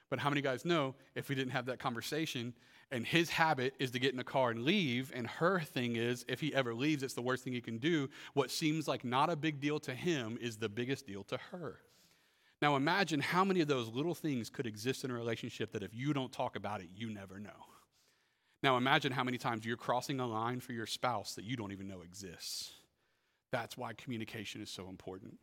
But 0.09 0.19
how 0.19 0.29
many 0.29 0.41
guys 0.41 0.65
know 0.65 0.95
if 1.15 1.29
we 1.29 1.35
didn't 1.35 1.51
have 1.51 1.67
that 1.67 1.79
conversation 1.79 2.53
and 2.91 3.05
his 3.05 3.29
habit 3.29 3.73
is 3.79 3.91
to 3.91 3.99
get 3.99 4.13
in 4.13 4.19
a 4.19 4.23
car 4.23 4.51
and 4.51 4.63
leave, 4.63 5.11
and 5.15 5.27
her 5.27 5.59
thing 5.59 5.95
is 5.95 6.23
if 6.27 6.39
he 6.39 6.53
ever 6.53 6.73
leaves, 6.73 7.03
it's 7.03 7.13
the 7.13 7.21
worst 7.21 7.43
thing 7.43 7.53
he 7.53 7.61
can 7.61 7.77
do, 7.77 8.09
what 8.33 8.51
seems 8.51 8.87
like 8.87 9.03
not 9.03 9.29
a 9.29 9.35
big 9.35 9.59
deal 9.59 9.79
to 9.79 9.93
him 9.93 10.37
is 10.39 10.57
the 10.57 10.69
biggest 10.69 11.07
deal 11.07 11.23
to 11.23 11.37
her. 11.51 11.79
Now 12.61 12.75
imagine 12.75 13.19
how 13.19 13.43
many 13.43 13.61
of 13.61 13.67
those 13.67 13.89
little 13.89 14.15
things 14.15 14.49
could 14.49 14.65
exist 14.65 15.03
in 15.03 15.11
a 15.11 15.13
relationship 15.13 15.71
that 15.73 15.83
if 15.83 15.93
you 15.93 16.13
don't 16.13 16.31
talk 16.31 16.55
about 16.55 16.81
it, 16.81 16.87
you 16.95 17.09
never 17.09 17.39
know. 17.39 17.49
Now 18.63 18.77
imagine 18.77 19.11
how 19.11 19.23
many 19.23 19.37
times 19.37 19.65
you're 19.65 19.77
crossing 19.77 20.19
a 20.19 20.25
line 20.25 20.59
for 20.59 20.73
your 20.73 20.85
spouse 20.85 21.35
that 21.35 21.43
you 21.43 21.55
don't 21.55 21.71
even 21.71 21.87
know 21.87 22.01
exists. 22.01 22.71
That's 23.51 23.77
why 23.77 23.93
communication 23.93 24.61
is 24.61 24.69
so 24.69 24.89
important. 24.89 25.37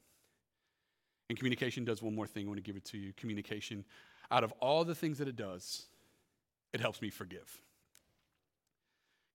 And 1.28 1.38
communication 1.38 1.84
does 1.84 2.02
one 2.02 2.14
more 2.14 2.26
thing. 2.26 2.46
I 2.46 2.48
want 2.48 2.58
to 2.58 2.62
give 2.62 2.76
it 2.76 2.84
to 2.86 2.98
you. 2.98 3.12
Communication, 3.16 3.84
out 4.30 4.44
of 4.44 4.52
all 4.60 4.84
the 4.84 4.94
things 4.94 5.18
that 5.18 5.28
it 5.28 5.36
does, 5.36 5.86
it 6.72 6.80
helps 6.80 7.02
me 7.02 7.10
forgive. 7.10 7.60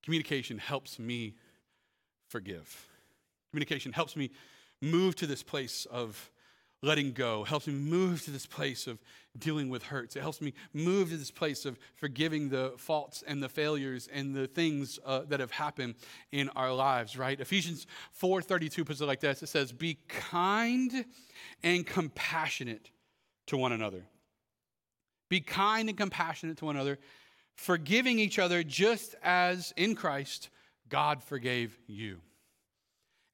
Communication 0.04 0.58
helps 0.58 1.00
me 1.00 1.36
forgive. 2.28 2.88
Communication 3.52 3.92
helps 3.92 4.16
me 4.16 4.32
move 4.82 5.16
to 5.16 5.28
this 5.28 5.44
place 5.44 5.86
of 5.90 6.32
letting 6.84 7.12
go, 7.12 7.44
helps 7.44 7.68
me 7.68 7.74
move 7.74 8.24
to 8.24 8.32
this 8.32 8.46
place 8.46 8.86
of 8.86 9.00
dealing 9.38 9.70
with 9.70 9.84
hurts. 9.84 10.16
It 10.16 10.22
helps 10.22 10.42
me 10.42 10.54
move 10.74 11.10
to 11.10 11.18
this 11.18 11.32
place 11.32 11.66
of 11.66 11.80
forgiving 11.96 12.50
the 12.50 12.74
faults 12.78 13.24
and 13.26 13.42
the 13.42 13.50
failures 13.50 14.08
and 14.14 14.36
the 14.36 14.48
things 14.48 15.00
uh, 15.06 15.22
that 15.28 15.40
have 15.40 15.52
happened 15.52 15.96
in 16.32 16.50
our 16.50 16.74
lives, 16.74 17.18
right? 17.18 17.40
Ephesians 17.40 17.88
4:32 18.22 18.86
puts 18.86 19.02
it 19.02 19.06
like 19.06 19.20
this. 19.20 19.42
It 19.42 19.48
says, 19.48 19.72
"Be 19.72 19.98
kind 20.08 21.06
and 21.64 21.86
compassionate 21.86 22.92
to 23.48 23.58
one 23.58 23.72
another, 23.72 24.06
Be 25.30 25.42
kind 25.42 25.90
and 25.90 25.98
compassionate 25.98 26.58
to 26.58 26.66
one 26.66 26.76
another, 26.76 27.00
forgiving 27.58 28.20
each 28.20 28.40
other 28.40 28.64
just 28.64 29.16
as 29.22 29.74
in 29.76 29.96
Christ 29.96 30.50
God 30.88 31.22
forgave 31.22 31.78
you. 31.88 32.22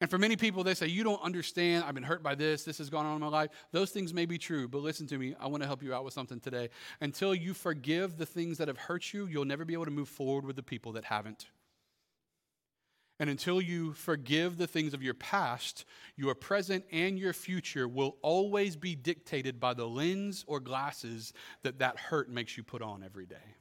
And 0.01 0.09
for 0.09 0.17
many 0.17 0.35
people, 0.35 0.65
they 0.65 0.73
say, 0.73 0.87
You 0.87 1.03
don't 1.03 1.21
understand. 1.21 1.85
I've 1.85 1.93
been 1.93 2.03
hurt 2.03 2.23
by 2.23 2.35
this. 2.35 2.63
This 2.63 2.77
has 2.79 2.89
gone 2.89 3.05
on 3.05 3.15
in 3.15 3.21
my 3.21 3.27
life. 3.27 3.51
Those 3.71 3.91
things 3.91 4.13
may 4.13 4.25
be 4.25 4.37
true, 4.37 4.67
but 4.67 4.81
listen 4.81 5.07
to 5.07 5.17
me. 5.17 5.35
I 5.39 5.47
want 5.47 5.63
to 5.63 5.67
help 5.67 5.81
you 5.81 5.93
out 5.93 6.03
with 6.03 6.13
something 6.13 6.39
today. 6.41 6.69
Until 6.99 7.33
you 7.33 7.53
forgive 7.53 8.17
the 8.17 8.25
things 8.25 8.57
that 8.57 8.67
have 8.67 8.77
hurt 8.77 9.13
you, 9.13 9.27
you'll 9.27 9.45
never 9.45 9.63
be 9.63 9.73
able 9.73 9.85
to 9.85 9.91
move 9.91 10.09
forward 10.09 10.45
with 10.45 10.57
the 10.57 10.63
people 10.63 10.91
that 10.93 11.05
haven't. 11.05 11.45
And 13.19 13.29
until 13.29 13.61
you 13.61 13.93
forgive 13.93 14.57
the 14.57 14.67
things 14.67 14.93
of 14.93 15.01
your 15.01 15.13
past, 15.13 15.85
your 16.17 16.35
present 16.35 16.83
and 16.91 17.17
your 17.17 17.31
future 17.31 17.87
will 17.87 18.17
always 18.21 18.75
be 18.75 18.95
dictated 18.95 19.59
by 19.59 19.73
the 19.73 19.87
lens 19.87 20.43
or 20.47 20.59
glasses 20.59 21.31
that 21.61 21.79
that 21.79 21.97
hurt 21.97 22.29
makes 22.29 22.57
you 22.57 22.63
put 22.63 22.81
on 22.81 23.03
every 23.03 23.25
day. 23.25 23.55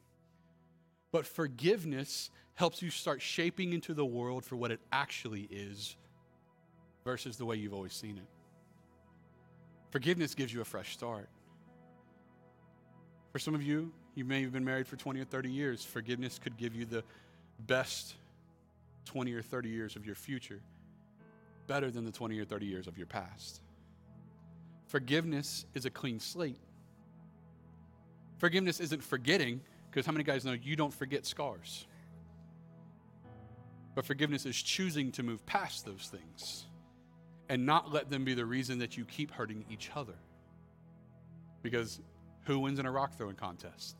But 1.13 1.27
forgiveness 1.27 2.31
helps 2.55 2.83
you 2.83 2.91
start 2.91 3.23
shaping 3.23 3.73
into 3.73 3.95
the 3.95 4.05
world 4.05 4.45
for 4.45 4.57
what 4.57 4.71
it 4.71 4.81
actually 4.91 5.47
is 5.51 5.97
versus 7.05 7.37
the 7.37 7.45
way 7.45 7.57
you've 7.57 7.75
always 7.75 7.93
seen 7.93 8.17
it. 8.17 8.27
Forgiveness 9.91 10.35
gives 10.35 10.53
you 10.53 10.63
a 10.63 10.65
fresh 10.65 10.95
start. 10.95 11.29
For 13.31 13.39
some 13.39 13.55
of 13.55 13.63
you, 13.63 13.93
you 14.15 14.25
may 14.25 14.43
have 14.43 14.53
been 14.53 14.65
married 14.65 14.87
for 14.87 14.97
20 14.97 15.21
or 15.21 15.25
30 15.25 15.51
years. 15.51 15.85
Forgiveness 15.85 16.39
could 16.39 16.57
give 16.57 16.75
you 16.75 16.87
the 16.87 17.05
best 17.67 18.15
20 19.05 19.33
or 19.35 19.43
30 19.43 19.69
years 19.69 19.97
of 19.97 20.07
your 20.07 20.15
future, 20.15 20.61
better 21.67 21.91
than 21.91 22.05
the 22.05 22.13
20 22.13 22.39
or 22.39 22.45
30 22.45 22.67
years 22.67 22.87
of 22.87 22.97
your 22.97 23.07
past. 23.07 23.61
Forgiveness 24.87 25.67
is 25.75 25.85
a 25.85 25.91
clean 25.91 26.21
slate. 26.21 26.59
Forgiveness 28.39 28.81
isn't 28.81 29.03
forgetting, 29.03 29.61
because 29.93 30.07
how 30.07 30.13
many 30.13 30.25
guys 30.25 30.45
know 30.47 30.53
you 30.53 30.75
don't 30.75 30.93
forget 30.93 31.27
scars? 31.27 31.87
But 33.95 34.07
forgiveness 34.07 34.47
is 34.47 34.57
choosing 34.57 35.13
to 35.13 35.23
move 35.23 35.45
past 35.45 35.85
those 35.85 36.11
things 36.11 36.65
and 37.51 37.67
not 37.67 37.93
let 37.93 38.09
them 38.09 38.25
be 38.25 38.33
the 38.33 38.47
reason 38.47 38.79
that 38.79 38.97
you 38.97 39.05
keep 39.05 39.31
hurting 39.31 39.67
each 39.71 39.91
other. 39.95 40.15
Because 41.63 42.01
who 42.45 42.59
wins 42.61 42.79
in 42.79 42.87
a 42.87 42.91
rock 42.91 43.19
throwing 43.19 43.37
contest? 43.37 43.97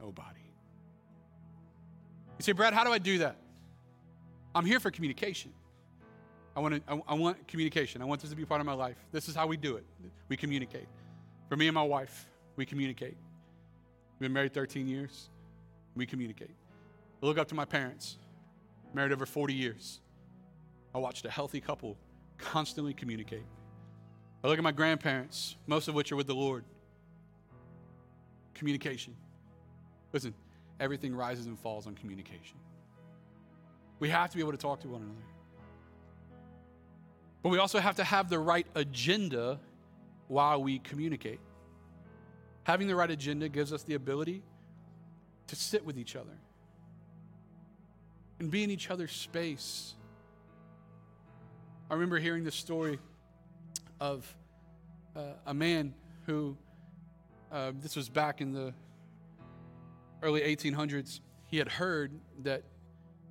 Nobody. 0.00 0.40
You 2.38 2.42
say, 2.42 2.52
Brad, 2.52 2.72
how 2.72 2.84
do 2.84 2.90
I 2.90 2.98
do 2.98 3.18
that? 3.18 3.36
I'm 4.54 4.64
here 4.64 4.80
for 4.80 4.90
communication. 4.90 5.52
I 6.56 6.60
want, 6.60 6.76
to, 6.76 6.82
I, 6.90 7.00
I 7.08 7.14
want 7.14 7.46
communication. 7.46 8.00
I 8.00 8.06
want 8.06 8.22
this 8.22 8.30
to 8.30 8.36
be 8.36 8.46
part 8.46 8.62
of 8.62 8.66
my 8.66 8.72
life. 8.72 8.96
This 9.12 9.28
is 9.28 9.34
how 9.34 9.46
we 9.46 9.58
do 9.58 9.76
it. 9.76 9.84
We 10.28 10.38
communicate. 10.38 10.88
For 11.50 11.56
me 11.56 11.68
and 11.68 11.74
my 11.74 11.82
wife, 11.82 12.26
we 12.56 12.64
communicate. 12.64 13.18
We've 14.20 14.28
been 14.28 14.34
married 14.34 14.52
13 14.52 14.86
years. 14.86 15.30
We 15.96 16.04
communicate. 16.04 16.54
I 17.22 17.26
look 17.26 17.38
up 17.38 17.48
to 17.48 17.54
my 17.54 17.64
parents, 17.64 18.18
married 18.92 19.12
over 19.12 19.24
40 19.24 19.54
years. 19.54 20.00
I 20.94 20.98
watched 20.98 21.24
a 21.24 21.30
healthy 21.30 21.58
couple 21.58 21.96
constantly 22.36 22.92
communicate. 22.92 23.44
I 24.44 24.48
look 24.48 24.58
at 24.58 24.62
my 24.62 24.72
grandparents, 24.72 25.56
most 25.66 25.88
of 25.88 25.94
which 25.94 26.12
are 26.12 26.16
with 26.16 26.26
the 26.26 26.34
Lord. 26.34 26.64
Communication. 28.52 29.16
Listen, 30.12 30.34
everything 30.80 31.16
rises 31.16 31.46
and 31.46 31.58
falls 31.58 31.86
on 31.86 31.94
communication. 31.94 32.58
We 34.00 34.10
have 34.10 34.28
to 34.30 34.36
be 34.36 34.42
able 34.42 34.52
to 34.52 34.58
talk 34.58 34.80
to 34.80 34.88
one 34.88 35.00
another. 35.00 35.24
But 37.42 37.48
we 37.48 37.58
also 37.58 37.78
have 37.78 37.96
to 37.96 38.04
have 38.04 38.28
the 38.28 38.38
right 38.38 38.66
agenda 38.74 39.58
while 40.28 40.62
we 40.62 40.78
communicate. 40.80 41.40
Having 42.70 42.86
the 42.86 42.94
right 42.94 43.10
agenda 43.10 43.48
gives 43.48 43.72
us 43.72 43.82
the 43.82 43.94
ability 43.94 44.44
to 45.48 45.56
sit 45.56 45.84
with 45.84 45.98
each 45.98 46.14
other 46.14 46.38
and 48.38 48.48
be 48.48 48.62
in 48.62 48.70
each 48.70 48.90
other's 48.90 49.10
space 49.10 49.96
I 51.90 51.94
remember 51.94 52.20
hearing 52.20 52.44
the 52.44 52.52
story 52.52 53.00
of 53.98 54.32
uh, 55.16 55.22
a 55.46 55.52
man 55.52 55.92
who, 56.24 56.56
uh, 57.50 57.72
this 57.82 57.96
was 57.96 58.08
back 58.08 58.40
in 58.40 58.52
the 58.52 58.72
early 60.22 60.42
1800s, 60.42 61.18
he 61.48 61.56
had 61.56 61.66
heard 61.66 62.12
that 62.44 62.62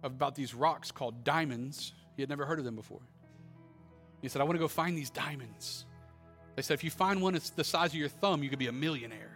about 0.03 0.35
these 0.35 0.53
rocks 0.53 0.91
called 0.91 1.23
diamonds. 1.23 1.93
He 2.17 2.21
had 2.21 2.29
never 2.29 2.45
heard 2.45 2.59
of 2.59 2.65
them 2.65 2.75
before. 2.75 2.99
He 4.21 4.27
said, 4.27 4.41
I 4.41 4.43
want 4.43 4.55
to 4.55 4.59
go 4.59 4.67
find 4.67 4.97
these 4.97 5.09
diamonds. 5.09 5.85
They 6.59 6.63
said, 6.63 6.73
if 6.73 6.83
you 6.83 6.91
find 6.91 7.21
one 7.21 7.31
that's 7.31 7.51
the 7.51 7.63
size 7.63 7.91
of 7.91 7.95
your 7.95 8.09
thumb, 8.09 8.43
you 8.43 8.49
could 8.49 8.59
be 8.59 8.67
a 8.67 8.73
millionaire. 8.73 9.31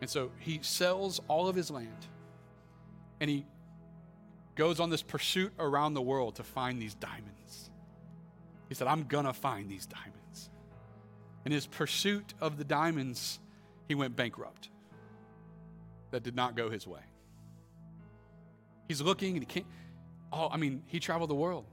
And 0.00 0.08
so 0.08 0.30
he 0.38 0.60
sells 0.62 1.20
all 1.26 1.48
of 1.48 1.56
his 1.56 1.72
land 1.72 2.06
and 3.20 3.28
he 3.28 3.44
goes 4.54 4.78
on 4.78 4.90
this 4.90 5.02
pursuit 5.02 5.52
around 5.58 5.94
the 5.94 6.00
world 6.00 6.36
to 6.36 6.44
find 6.44 6.80
these 6.80 6.94
diamonds. 6.94 7.70
He 8.68 8.76
said, 8.76 8.86
I'm 8.86 9.08
going 9.08 9.24
to 9.24 9.32
find 9.32 9.68
these 9.68 9.86
diamonds. 9.86 10.50
In 11.44 11.50
his 11.50 11.66
pursuit 11.66 12.32
of 12.40 12.58
the 12.58 12.64
diamonds, 12.64 13.40
he 13.88 13.96
went 13.96 14.14
bankrupt. 14.14 14.68
That 16.12 16.22
did 16.22 16.36
not 16.36 16.54
go 16.54 16.70
his 16.70 16.86
way. 16.86 17.02
He's 18.86 19.00
looking 19.00 19.34
and 19.34 19.40
he 19.40 19.46
can't. 19.46 19.66
Oh, 20.32 20.48
I 20.48 20.58
mean, 20.58 20.84
he 20.86 21.00
traveled 21.00 21.30
the 21.30 21.34
world. 21.34 21.64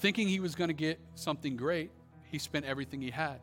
Thinking 0.00 0.26
he 0.26 0.40
was 0.40 0.56
going 0.56 0.70
to 0.70 0.74
get 0.74 0.98
something 1.14 1.56
great, 1.56 1.92
he 2.30 2.38
spent 2.38 2.64
everything 2.64 3.00
he 3.00 3.10
had. 3.10 3.40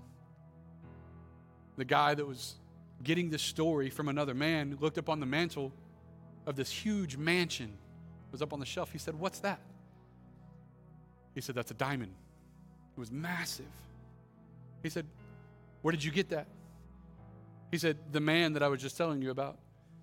The 1.78 1.86
guy 1.86 2.16
that 2.16 2.26
was 2.26 2.56
getting 3.04 3.30
this 3.30 3.42
story 3.42 3.90
from 3.90 4.08
another 4.08 4.34
man 4.34 4.78
looked 4.80 4.98
up 4.98 5.10
on 5.10 5.20
the 5.20 5.26
mantle 5.26 5.72
of 6.46 6.56
this 6.56 6.72
huge 6.72 7.18
mansion. 7.18 7.68
It 7.68 8.32
was 8.32 8.42
up 8.42 8.54
on 8.54 8.60
the 8.60 8.66
shelf. 8.66 8.92
He 8.92 8.98
said, 8.98 9.16
What's 9.16 9.40
that? 9.40 9.60
He 11.36 11.42
said, 11.42 11.56
That's 11.56 11.72
a 11.72 11.76
diamond. 11.76 12.14
It 12.96 13.00
was 13.00 13.12
massive. 13.12 13.66
He 14.82 14.90
said, 14.90 15.06
Where 15.82 15.92
did 15.92 16.04
you 16.04 16.12
get 16.12 16.30
that? 16.30 16.48
He 17.72 17.78
said, 17.78 17.98
The 18.12 18.22
man 18.22 18.54
that 18.54 18.64
I 18.64 18.70
was 18.70 18.82
just 18.82 18.98
telling 18.98 19.22
you 19.22 19.30
about 19.30 19.58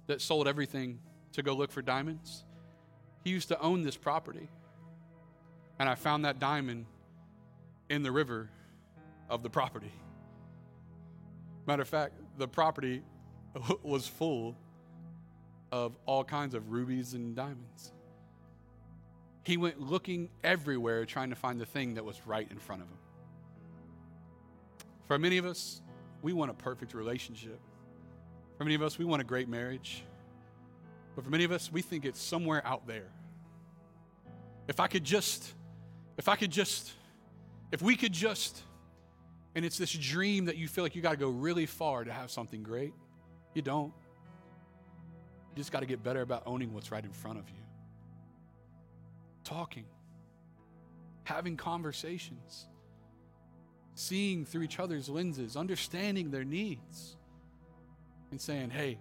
that 0.06 0.20
sold 0.20 0.46
everything 0.46 1.00
to 1.32 1.42
go 1.42 1.54
look 1.54 1.72
for 1.72 1.82
diamonds, 1.82 2.44
he 3.24 3.30
used 3.30 3.48
to 3.48 3.58
own 3.60 3.82
this 3.82 3.96
property. 3.96 4.48
And 5.78 5.88
I 5.88 5.96
found 5.96 6.24
that 6.24 6.38
diamond 6.38 6.86
in 7.88 8.02
the 8.02 8.12
river 8.12 8.48
of 9.28 9.42
the 9.42 9.50
property. 9.50 9.92
Matter 11.66 11.82
of 11.82 11.88
fact, 11.88 12.14
the 12.38 12.48
property 12.48 13.02
was 13.82 14.06
full 14.06 14.56
of 15.72 15.96
all 16.06 16.24
kinds 16.24 16.54
of 16.54 16.70
rubies 16.70 17.14
and 17.14 17.34
diamonds. 17.34 17.92
He 19.44 19.56
went 19.56 19.80
looking 19.80 20.30
everywhere 20.42 21.04
trying 21.04 21.30
to 21.30 21.36
find 21.36 21.60
the 21.60 21.66
thing 21.66 21.94
that 21.94 22.04
was 22.04 22.20
right 22.26 22.46
in 22.50 22.58
front 22.58 22.82
of 22.82 22.88
him. 22.88 22.98
For 25.06 25.18
many 25.18 25.38
of 25.38 25.44
us, 25.44 25.82
we 26.22 26.32
want 26.32 26.50
a 26.50 26.54
perfect 26.54 26.94
relationship. 26.94 27.60
For 28.56 28.64
many 28.64 28.74
of 28.74 28.82
us, 28.82 28.98
we 28.98 29.04
want 29.04 29.20
a 29.20 29.24
great 29.24 29.48
marriage. 29.48 30.04
But 31.14 31.24
for 31.24 31.30
many 31.30 31.44
of 31.44 31.52
us, 31.52 31.70
we 31.70 31.82
think 31.82 32.04
it's 32.04 32.20
somewhere 32.20 32.66
out 32.66 32.86
there. 32.86 33.10
If 34.66 34.80
I 34.80 34.86
could 34.86 35.04
just, 35.04 35.52
if 36.16 36.28
I 36.28 36.36
could 36.36 36.50
just, 36.50 36.92
if 37.70 37.82
we 37.82 37.96
could 37.96 38.12
just, 38.12 38.62
and 39.54 39.64
it's 39.64 39.78
this 39.78 39.92
dream 39.92 40.46
that 40.46 40.56
you 40.56 40.68
feel 40.68 40.84
like 40.84 40.96
you 40.96 41.02
got 41.02 41.12
to 41.12 41.16
go 41.16 41.28
really 41.28 41.66
far 41.66 42.04
to 42.04 42.12
have 42.12 42.30
something 42.30 42.62
great. 42.62 42.92
You 43.54 43.62
don't. 43.62 43.92
You 45.50 45.56
just 45.56 45.70
got 45.70 45.80
to 45.80 45.86
get 45.86 46.02
better 46.02 46.22
about 46.22 46.42
owning 46.46 46.72
what's 46.74 46.90
right 46.90 47.04
in 47.04 47.12
front 47.12 47.38
of 47.38 47.48
you 47.48 47.64
talking, 49.44 49.84
having 51.24 51.56
conversations, 51.56 52.66
seeing 53.94 54.44
through 54.44 54.62
each 54.62 54.80
other's 54.80 55.08
lenses, 55.08 55.56
understanding 55.56 56.30
their 56.30 56.44
needs, 56.44 57.16
and 58.30 58.40
saying, 58.40 58.70
hey, 58.70 58.98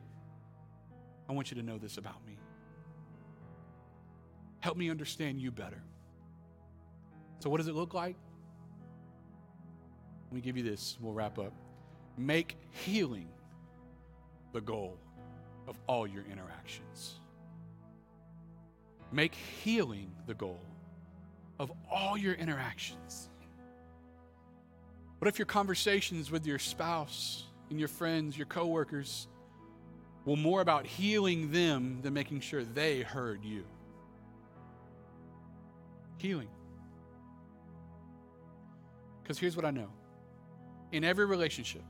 I 1.27 1.31
want 1.31 1.49
you 1.49 1.55
to 1.55 1.63
know 1.63 1.77
this 1.77 1.97
about 1.97 2.25
me. 2.27 2.37
Help 4.59 4.77
me 4.77 4.89
understand 4.89 5.41
you 5.41 5.51
better. 5.51 5.81
So, 7.39 7.49
what 7.49 7.57
does 7.57 7.67
it 7.67 7.75
look 7.75 7.93
like? 7.93 8.15
Let 10.33 10.37
me 10.37 10.41
give 10.41 10.57
you 10.57 10.63
this, 10.63 10.97
we'll 10.99 11.13
wrap 11.13 11.37
up. 11.37 11.53
Make 12.17 12.57
healing 12.71 13.29
the 14.51 14.61
goal 14.61 14.97
of 15.67 15.77
all 15.85 16.07
your 16.07 16.23
interactions. 16.23 17.19
Make 19.11 19.35
healing 19.35 20.11
the 20.25 20.33
goal 20.33 20.59
of 21.59 21.71
all 21.87 22.17
your 22.17 22.33
interactions. 22.33 23.29
What 25.19 25.27
if 25.27 25.37
your 25.37 25.45
conversations 25.45 26.31
with 26.31 26.47
your 26.47 26.57
spouse 26.57 27.43
and 27.69 27.77
your 27.77 27.87
friends, 27.87 28.35
your 28.35 28.47
coworkers, 28.47 29.27
were 30.25 30.35
more 30.35 30.61
about 30.61 30.87
healing 30.87 31.51
them 31.51 31.99
than 32.01 32.15
making 32.15 32.39
sure 32.39 32.63
they 32.63 33.01
heard 33.01 33.45
you? 33.45 33.65
Healing. 36.17 36.49
Because 39.21 39.37
here's 39.37 39.55
what 39.55 39.63
I 39.63 39.69
know 39.69 39.89
in 40.93 41.03
every 41.03 41.25
relationship, 41.25 41.81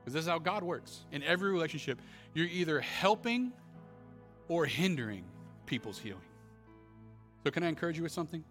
Because 0.00 0.14
this 0.14 0.22
is 0.22 0.28
how 0.28 0.38
God 0.38 0.62
works. 0.62 1.04
In 1.12 1.22
every 1.22 1.52
relationship, 1.52 2.00
you're 2.34 2.46
either 2.46 2.80
helping 2.80 3.52
or 4.48 4.64
hindering 4.64 5.24
people's 5.66 5.98
healing. 5.98 6.22
So, 7.44 7.50
can 7.50 7.62
I 7.62 7.68
encourage 7.68 7.98
you 7.98 8.02
with 8.02 8.12
something? 8.12 8.42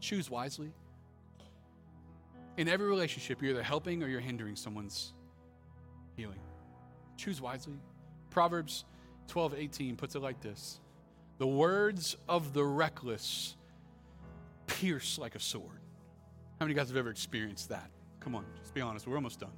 Choose 0.00 0.28
wisely. 0.28 0.72
In 2.56 2.68
every 2.68 2.86
relationship, 2.88 3.40
you're 3.40 3.52
either 3.52 3.62
helping 3.62 4.02
or 4.02 4.08
you're 4.08 4.20
hindering 4.20 4.56
someone's 4.56 5.12
healing. 6.16 6.40
Choose 7.16 7.40
wisely. 7.40 7.78
Proverbs 8.30 8.84
12 9.28 9.54
18 9.54 9.96
puts 9.96 10.16
it 10.16 10.22
like 10.22 10.40
this 10.40 10.80
The 11.38 11.46
words 11.46 12.16
of 12.28 12.52
the 12.52 12.64
reckless 12.64 13.56
pierce 14.66 15.16
like 15.16 15.36
a 15.36 15.40
sword. 15.40 15.80
How 16.58 16.64
many 16.64 16.72
of 16.72 16.76
you 16.76 16.80
guys 16.82 16.88
have 16.88 16.96
ever 16.96 17.10
experienced 17.10 17.68
that? 17.68 17.90
Come 18.26 18.34
on, 18.34 18.44
just 18.60 18.74
be 18.74 18.80
honest. 18.80 19.06
We're 19.06 19.14
almost 19.14 19.38
done. 19.38 19.52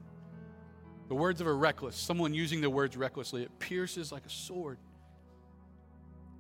The 1.09 1.15
words 1.15 1.41
of 1.41 1.47
a 1.47 1.53
reckless, 1.55 1.97
someone 1.97 2.35
using 2.35 2.61
the 2.61 2.69
words 2.69 2.99
recklessly, 2.99 3.43
it 3.43 3.59
pierces 3.59 4.13
like 4.13 4.27
a 4.27 4.31
sword. 4.31 4.77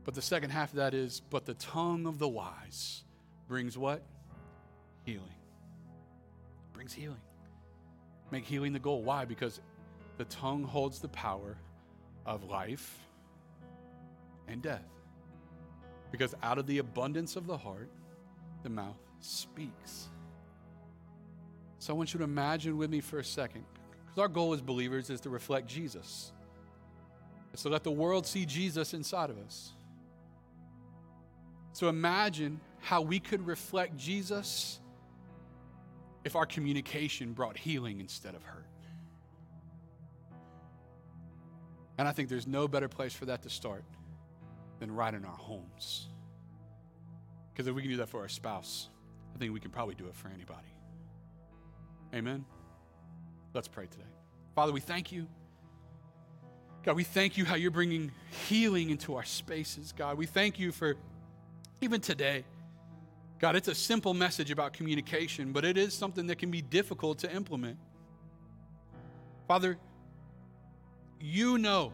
But 0.04 0.12
the 0.12 0.20
second 0.20 0.50
half 0.50 0.68
of 0.68 0.76
that 0.76 0.92
is, 0.92 1.22
but 1.30 1.46
the 1.46 1.54
tongue 1.54 2.04
of 2.04 2.18
the 2.18 2.28
wise 2.28 3.02
brings 3.48 3.78
what? 3.78 4.02
Healing. 5.04 5.22
Brings 6.74 6.92
healing. 6.92 7.22
Make 8.30 8.44
healing 8.44 8.74
the 8.74 8.78
goal. 8.78 9.02
Why? 9.02 9.24
Because 9.24 9.62
the 10.18 10.26
tongue 10.26 10.64
holds 10.64 10.98
the 10.98 11.08
power 11.08 11.56
of 12.26 12.44
life 12.44 12.98
and 14.48 14.60
death. 14.60 14.84
Because 16.12 16.34
out 16.42 16.58
of 16.58 16.66
the 16.66 16.76
abundance 16.76 17.36
of 17.36 17.46
the 17.46 17.56
heart, 17.56 17.88
the 18.64 18.68
mouth 18.68 19.00
speaks. 19.20 20.10
So 21.78 21.92
I 21.92 21.96
want 21.96 22.12
you 22.12 22.18
to 22.18 22.24
imagine 22.24 22.76
with 22.76 22.90
me 22.90 23.00
for 23.00 23.18
a 23.18 23.24
second, 23.24 23.64
because 24.04 24.18
our 24.18 24.28
goal 24.28 24.52
as 24.52 24.60
believers 24.60 25.10
is 25.10 25.20
to 25.22 25.30
reflect 25.30 25.68
Jesus. 25.68 26.32
So 27.54 27.70
let 27.70 27.82
the 27.82 27.90
world 27.90 28.26
see 28.26 28.46
Jesus 28.46 28.94
inside 28.94 29.30
of 29.30 29.38
us. 29.38 29.72
So 31.72 31.88
imagine 31.88 32.60
how 32.80 33.02
we 33.02 33.18
could 33.18 33.46
reflect 33.46 33.96
Jesus 33.96 34.80
if 36.24 36.36
our 36.36 36.46
communication 36.46 37.32
brought 37.32 37.56
healing 37.56 38.00
instead 38.00 38.34
of 38.34 38.42
hurt. 38.42 38.66
And 41.96 42.06
I 42.06 42.12
think 42.12 42.28
there's 42.28 42.46
no 42.46 42.68
better 42.68 42.88
place 42.88 43.12
for 43.12 43.26
that 43.26 43.42
to 43.42 43.50
start 43.50 43.84
than 44.78 44.92
right 44.92 45.12
in 45.12 45.24
our 45.24 45.36
homes. 45.36 46.08
Because 47.52 47.66
if 47.66 47.74
we 47.74 47.82
can 47.82 47.90
do 47.90 47.96
that 47.96 48.08
for 48.08 48.20
our 48.20 48.28
spouse, 48.28 48.88
I 49.34 49.38
think 49.38 49.52
we 49.52 49.58
can 49.58 49.72
probably 49.72 49.96
do 49.96 50.06
it 50.06 50.14
for 50.14 50.28
anybody. 50.28 50.68
Amen. 52.14 52.44
Let's 53.54 53.68
pray 53.68 53.86
today. 53.86 54.04
Father, 54.54 54.72
we 54.72 54.80
thank 54.80 55.12
you. 55.12 55.26
God, 56.84 56.96
we 56.96 57.04
thank 57.04 57.36
you 57.36 57.44
how 57.44 57.54
you're 57.54 57.70
bringing 57.70 58.12
healing 58.48 58.90
into 58.90 59.14
our 59.14 59.24
spaces. 59.24 59.92
God, 59.96 60.16
we 60.16 60.26
thank 60.26 60.58
you 60.58 60.72
for 60.72 60.96
even 61.80 62.00
today. 62.00 62.44
God, 63.38 63.56
it's 63.56 63.68
a 63.68 63.74
simple 63.74 64.14
message 64.14 64.50
about 64.50 64.72
communication, 64.72 65.52
but 65.52 65.64
it 65.64 65.76
is 65.76 65.94
something 65.94 66.26
that 66.28 66.38
can 66.38 66.50
be 66.50 66.62
difficult 66.62 67.18
to 67.18 67.32
implement. 67.32 67.78
Father, 69.46 69.78
you 71.20 71.58
know 71.58 71.92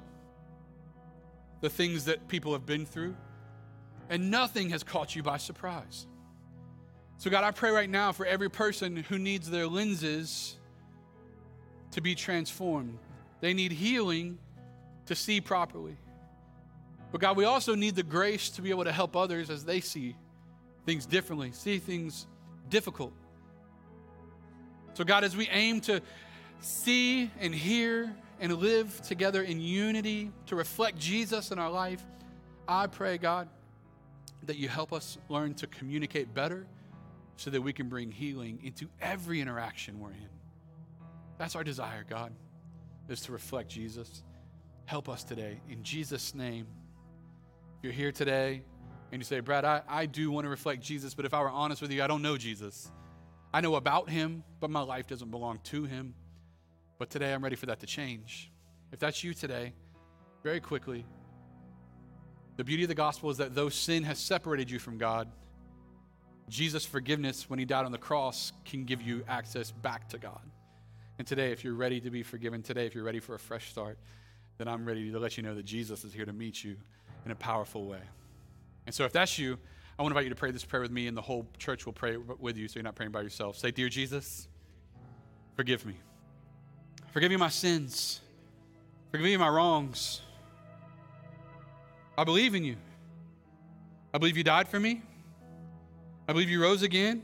the 1.61 1.71
things 1.71 2.05
that 2.07 2.29
people 2.29 2.53
have 2.53 2.67
been 2.67 2.87
through, 2.87 3.17
and 4.11 4.31
nothing 4.31 4.71
has 4.71 4.83
caught 4.83 5.17
you 5.17 5.23
by 5.23 5.39
surprise. 5.39 6.07
So, 7.19 7.31
God, 7.31 7.45
I 7.45 7.53
pray 7.53 7.71
right 7.71 7.89
now 7.89 8.13
for 8.13 8.27
every 8.27 8.51
person 8.51 8.97
who 8.97 9.19
needs 9.19 9.49
their 9.49 9.67
lenses 9.67 10.57
to 11.93 12.01
be 12.01 12.15
transformed. 12.15 12.99
They 13.41 13.55
need 13.55 13.73
healing 13.73 14.39
to 15.07 15.15
see 15.15 15.41
properly. 15.41 15.97
But, 17.13 17.21
God, 17.21 17.37
we 17.37 17.45
also 17.45 17.75
need 17.75 17.95
the 17.95 18.03
grace 18.03 18.51
to 18.51 18.63
be 18.63 18.71
able 18.71 18.85
to 18.85 18.93
help 18.93 19.17
others 19.17 19.49
as 19.49 19.65
they 19.65 19.81
see 19.81 20.17
things 20.85 21.07
differently, 21.07 21.53
see 21.53 21.79
things 21.79 22.27
difficult. 22.69 23.13
So, 24.95 25.05
God, 25.05 25.25
as 25.25 25.37
we 25.37 25.49
aim 25.49 25.81
to 25.83 26.03
see 26.61 27.31
and 27.41 27.55
hear 27.55 28.15
and 28.41 28.57
live 28.57 29.01
together 29.03 29.43
in 29.43 29.61
unity 29.61 30.31
to 30.47 30.57
reflect 30.57 30.99
Jesus 30.99 31.53
in 31.53 31.59
our 31.59 31.71
life, 31.71 32.05
I 32.67 32.87
pray, 32.87 33.19
God, 33.19 33.49
that 34.45 34.57
you 34.57 34.69
help 34.69 34.93
us 34.93 35.19
learn 35.29 35.55
to 35.55 35.67
communicate 35.67 36.35
better 36.35 36.67
so 37.37 37.51
that 37.51 37.61
we 37.61 37.73
can 37.73 37.89
bring 37.89 38.11
healing 38.11 38.61
into 38.63 38.89
every 39.01 39.41
interaction 39.41 40.01
we're 40.01 40.11
in. 40.11 40.29
That's 41.39 41.57
our 41.57 41.65
desire, 41.65 42.05
God, 42.09 42.33
is 43.09 43.23
to 43.23 43.33
reflect 43.33 43.69
Jesus. 43.69 44.23
Help 44.87 45.09
us 45.09 45.25
today. 45.25 45.61
In 45.69 45.83
Jesus' 45.83 46.35
name. 46.35 46.67
If 47.79 47.85
you're 47.85 47.93
here 47.93 48.13
today 48.13 48.63
and 49.13 49.21
you 49.21 49.25
say, 49.25 49.41
Brad, 49.41 49.65
I, 49.65 49.83
I 49.89 50.07
do 50.07 50.31
want 50.31 50.45
to 50.45 50.49
reflect 50.49 50.83
Jesus, 50.83 51.15
but 51.15 51.25
if 51.25 51.35
I 51.35 51.41
were 51.41 51.51
honest 51.51 51.83
with 51.83 51.91
you, 51.91 52.03
I 52.03 52.07
don't 52.07 52.23
know 52.23 52.37
Jesus. 52.37 52.91
I 53.53 53.61
know 53.61 53.75
about 53.77 54.09
him, 54.09 54.43
but 54.61 54.71
my 54.71 54.81
life 54.81 55.07
doesn't 55.07 55.31
belong 55.31 55.59
to 55.65 55.85
him. 55.85 56.15
But 56.99 57.11
today 57.11 57.33
I'm 57.33 57.43
ready 57.43 57.57
for 57.57 57.67
that 57.67 57.81
to 57.81 57.87
change. 57.87 58.51
If 58.93 59.01
that's 59.01 59.25
you 59.25 59.35
today, 59.35 59.75
very 60.43 60.61
quickly, 60.61 61.05
the 62.57 62.65
beauty 62.65 62.85
of 62.85 62.89
the 62.89 62.95
gospel 62.95 63.31
is 63.31 63.39
that 63.39 63.55
though 63.55 63.69
sin 63.69 64.05
has 64.05 64.19
separated 64.19 64.71
you 64.71 64.79
from 64.79 64.99
God, 64.99 65.29
Jesus' 66.49 66.85
forgiveness 66.85 67.49
when 67.49 67.59
he 67.59 67.65
died 67.65 67.85
on 67.85 67.93
the 67.93 67.99
cross 67.99 68.53
can 68.65 68.85
give 68.85 69.01
you 69.01 69.25
access 69.29 69.71
back 69.71 70.09
to 70.11 70.19
God. 70.19 70.41
And 71.19 71.27
today, 71.27 71.53
if 71.53 71.65
you're 71.65 71.75
ready 71.75 72.01
to 72.01 72.11
be 72.11 72.23
forgiven, 72.23 72.63
today, 72.63 72.87
if 72.87 72.95
you're 72.95 73.05
ready 73.05 73.21
for 73.21 73.35
a 73.35 73.39
fresh 73.39 73.71
start, 73.71 73.99
then 74.59 74.69
I'm 74.69 74.85
ready 74.85 75.11
to 75.11 75.19
let 75.19 75.37
you 75.37 75.43
know 75.43 75.55
that 75.55 75.65
Jesus 75.65 76.05
is 76.05 76.13
here 76.13 76.25
to 76.25 76.33
meet 76.33 76.63
you 76.63 76.77
in 77.25 77.31
a 77.31 77.35
powerful 77.37 77.87
way. 77.87 78.01
And 78.87 78.95
so, 78.95 79.05
if 79.05 79.13
that's 79.13 79.39
you, 79.39 79.59
I 79.99 80.03
want 80.03 80.13
to 80.13 80.19
invite 80.19 80.25
you 80.25 80.31
to 80.31 80.37
pray 80.37 80.51
this 80.51 80.65
prayer 80.65 80.83
with 80.83 80.91
me, 80.91 81.07
and 81.07 81.17
the 81.17 81.23
whole 81.23 81.47
church 81.59 81.87
will 81.87 81.93
pray 81.93 82.17
with 82.17 82.57
you 82.57 82.67
so 82.67 82.75
you're 82.77 82.85
not 82.85 82.97
praying 82.97 83.13
by 83.13 83.23
yourself. 83.23 83.57
Say, 83.57 83.71
Dear 83.71 83.89
Jesus, 83.89 84.49
forgive 85.55 85.87
me. 85.87 85.95
Forgive 87.13 87.31
me 87.31 87.37
my 87.37 87.49
sins. 87.49 88.21
Forgive 89.13 89.25
me 89.25 89.37
my 89.37 89.49
wrongs. 89.49 90.21
I 92.19 92.25
believe 92.25 92.55
in 92.57 92.65
you. 92.65 92.77
I 94.13 94.19
believe 94.19 94.37
you 94.37 94.45
died 94.45 94.69
for 94.69 94.81
me. 94.81 95.03
I 96.29 96.33
believe 96.33 96.51
you 96.51 96.63
rose 96.63 96.83
again. 96.83 97.23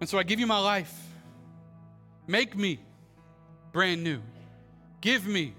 And 0.00 0.08
so 0.08 0.18
I 0.18 0.22
give 0.22 0.40
you 0.40 0.46
my 0.46 0.58
life. 0.58 0.92
Make 2.26 2.56
me 2.56 2.80
brand 3.72 4.02
new. 4.02 4.20
Give 5.00 5.26
me 5.26 5.54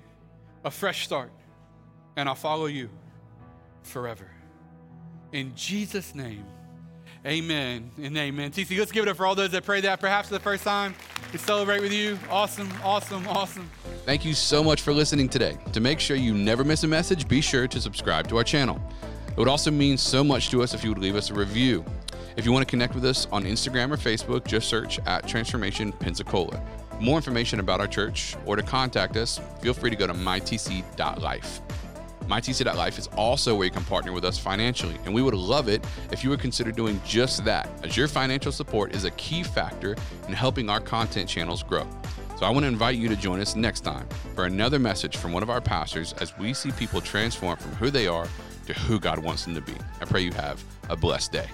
a 0.64 0.72
fresh 0.72 1.06
start. 1.06 1.32
And 2.16 2.30
I'll 2.30 2.36
follow 2.36 2.66
you 2.66 2.90
forever. 3.84 4.30
In 5.32 5.54
Jesus' 5.56 6.16
name. 6.16 6.46
Amen 7.26 7.90
and 8.02 8.16
amen. 8.16 8.52
TC, 8.52 8.78
let's 8.78 8.92
give 8.92 9.04
it 9.04 9.10
up 9.10 9.18
for 9.18 9.26
all 9.26 9.34
those 9.34 9.50
that 9.52 9.66
prayed 9.66 9.84
that 9.84 10.00
perhaps 10.00 10.28
for 10.28 10.36
the 10.36 10.40
first 10.40 10.64
time. 10.64 10.94
We 11.34 11.40
celebrate 11.40 11.82
with 11.82 11.92
you. 11.92 12.20
Awesome, 12.30 12.72
awesome, 12.84 13.28
awesome. 13.28 13.70
Thank 14.06 14.24
you 14.24 14.36
so 14.36 14.64
much 14.64 14.84
for 14.84 14.94
listening 14.94 15.28
today. 15.28 15.58
To 15.74 15.80
make 15.80 16.00
sure 16.00 16.16
you 16.16 16.36
never 16.36 16.64
miss 16.64 16.84
a 16.84 16.88
message, 16.88 17.28
be 17.28 17.42
sure 17.42 17.68
to 17.68 17.82
subscribe 17.82 18.28
to 18.28 18.38
our 18.38 18.44
channel. 18.44 18.80
It 19.36 19.40
would 19.40 19.50
also 19.50 19.70
mean 19.70 19.98
so 19.98 20.24
much 20.24 20.50
to 20.52 20.64
us 20.64 20.74
if 20.74 20.82
you 20.82 20.90
would 20.92 20.98
leave 20.98 21.18
us 21.18 21.30
a 21.30 21.34
review. 21.34 21.84
If 22.38 22.46
you 22.46 22.54
want 22.54 22.66
to 22.66 22.70
connect 22.70 22.96
with 22.96 23.04
us 23.04 23.28
on 23.34 23.44
Instagram 23.44 23.92
or 23.92 23.98
Facebook, 23.98 24.48
just 24.48 24.70
search 24.70 24.98
at 25.06 25.28
Transformation 25.28 25.92
Pensacola. 25.92 26.62
For 26.92 27.02
more 27.02 27.18
information 27.18 27.60
about 27.60 27.82
our 27.82 27.88
church 27.88 28.38
or 28.46 28.56
to 28.56 28.64
contact 28.64 29.18
us, 29.18 29.42
feel 29.60 29.74
free 29.74 29.90
to 29.90 29.98
go 29.98 30.08
to 30.08 30.14
mytc.life. 30.14 31.62
MyTC.life 32.28 32.98
is 32.98 33.08
also 33.18 33.56
where 33.56 33.66
you 33.66 33.72
can 33.72 33.84
partner 33.84 34.14
with 34.14 34.24
us 34.24 34.40
financially, 34.40 34.98
and 35.04 35.14
we 35.14 35.22
would 35.22 35.34
love 35.34 35.68
it 35.68 35.86
if 36.14 36.24
you 36.24 36.30
would 36.30 36.40
consider 36.40 36.72
doing 36.72 37.02
just 37.06 37.44
that, 37.44 37.70
as 37.84 37.98
your 37.98 38.08
financial 38.08 38.54
support 38.54 38.96
is 38.96 39.04
a 39.04 39.12
key 39.12 39.44
factor 39.44 39.98
in 40.30 40.34
helping 40.34 40.70
our 40.70 40.80
content 40.80 41.30
channels 41.30 41.62
grow. 41.62 41.86
So 42.38 42.46
I 42.46 42.50
want 42.50 42.64
to 42.64 42.68
invite 42.68 42.96
you 42.96 43.10
to 43.10 43.16
join 43.16 43.40
us 43.42 43.56
next 43.56 43.82
time 43.82 44.08
for 44.34 44.46
another 44.46 44.80
message 44.80 45.18
from 45.18 45.34
one 45.34 45.44
of 45.44 45.50
our 45.50 45.62
pastors 45.62 46.14
as 46.14 46.38
we 46.38 46.54
see 46.54 46.72
people 46.72 47.00
transform 47.00 47.58
from 47.58 47.72
who 47.76 47.90
they 47.90 48.08
are 48.08 48.28
to 48.66 48.74
who 48.74 49.00
God 49.00 49.20
wants 49.20 49.46
them 49.46 49.56
to 49.56 49.62
be. 49.62 49.76
I 50.02 50.06
pray 50.06 50.22
you 50.22 50.32
have 50.34 50.64
a 50.90 50.96
blessed 50.96 51.32
day. 51.32 51.50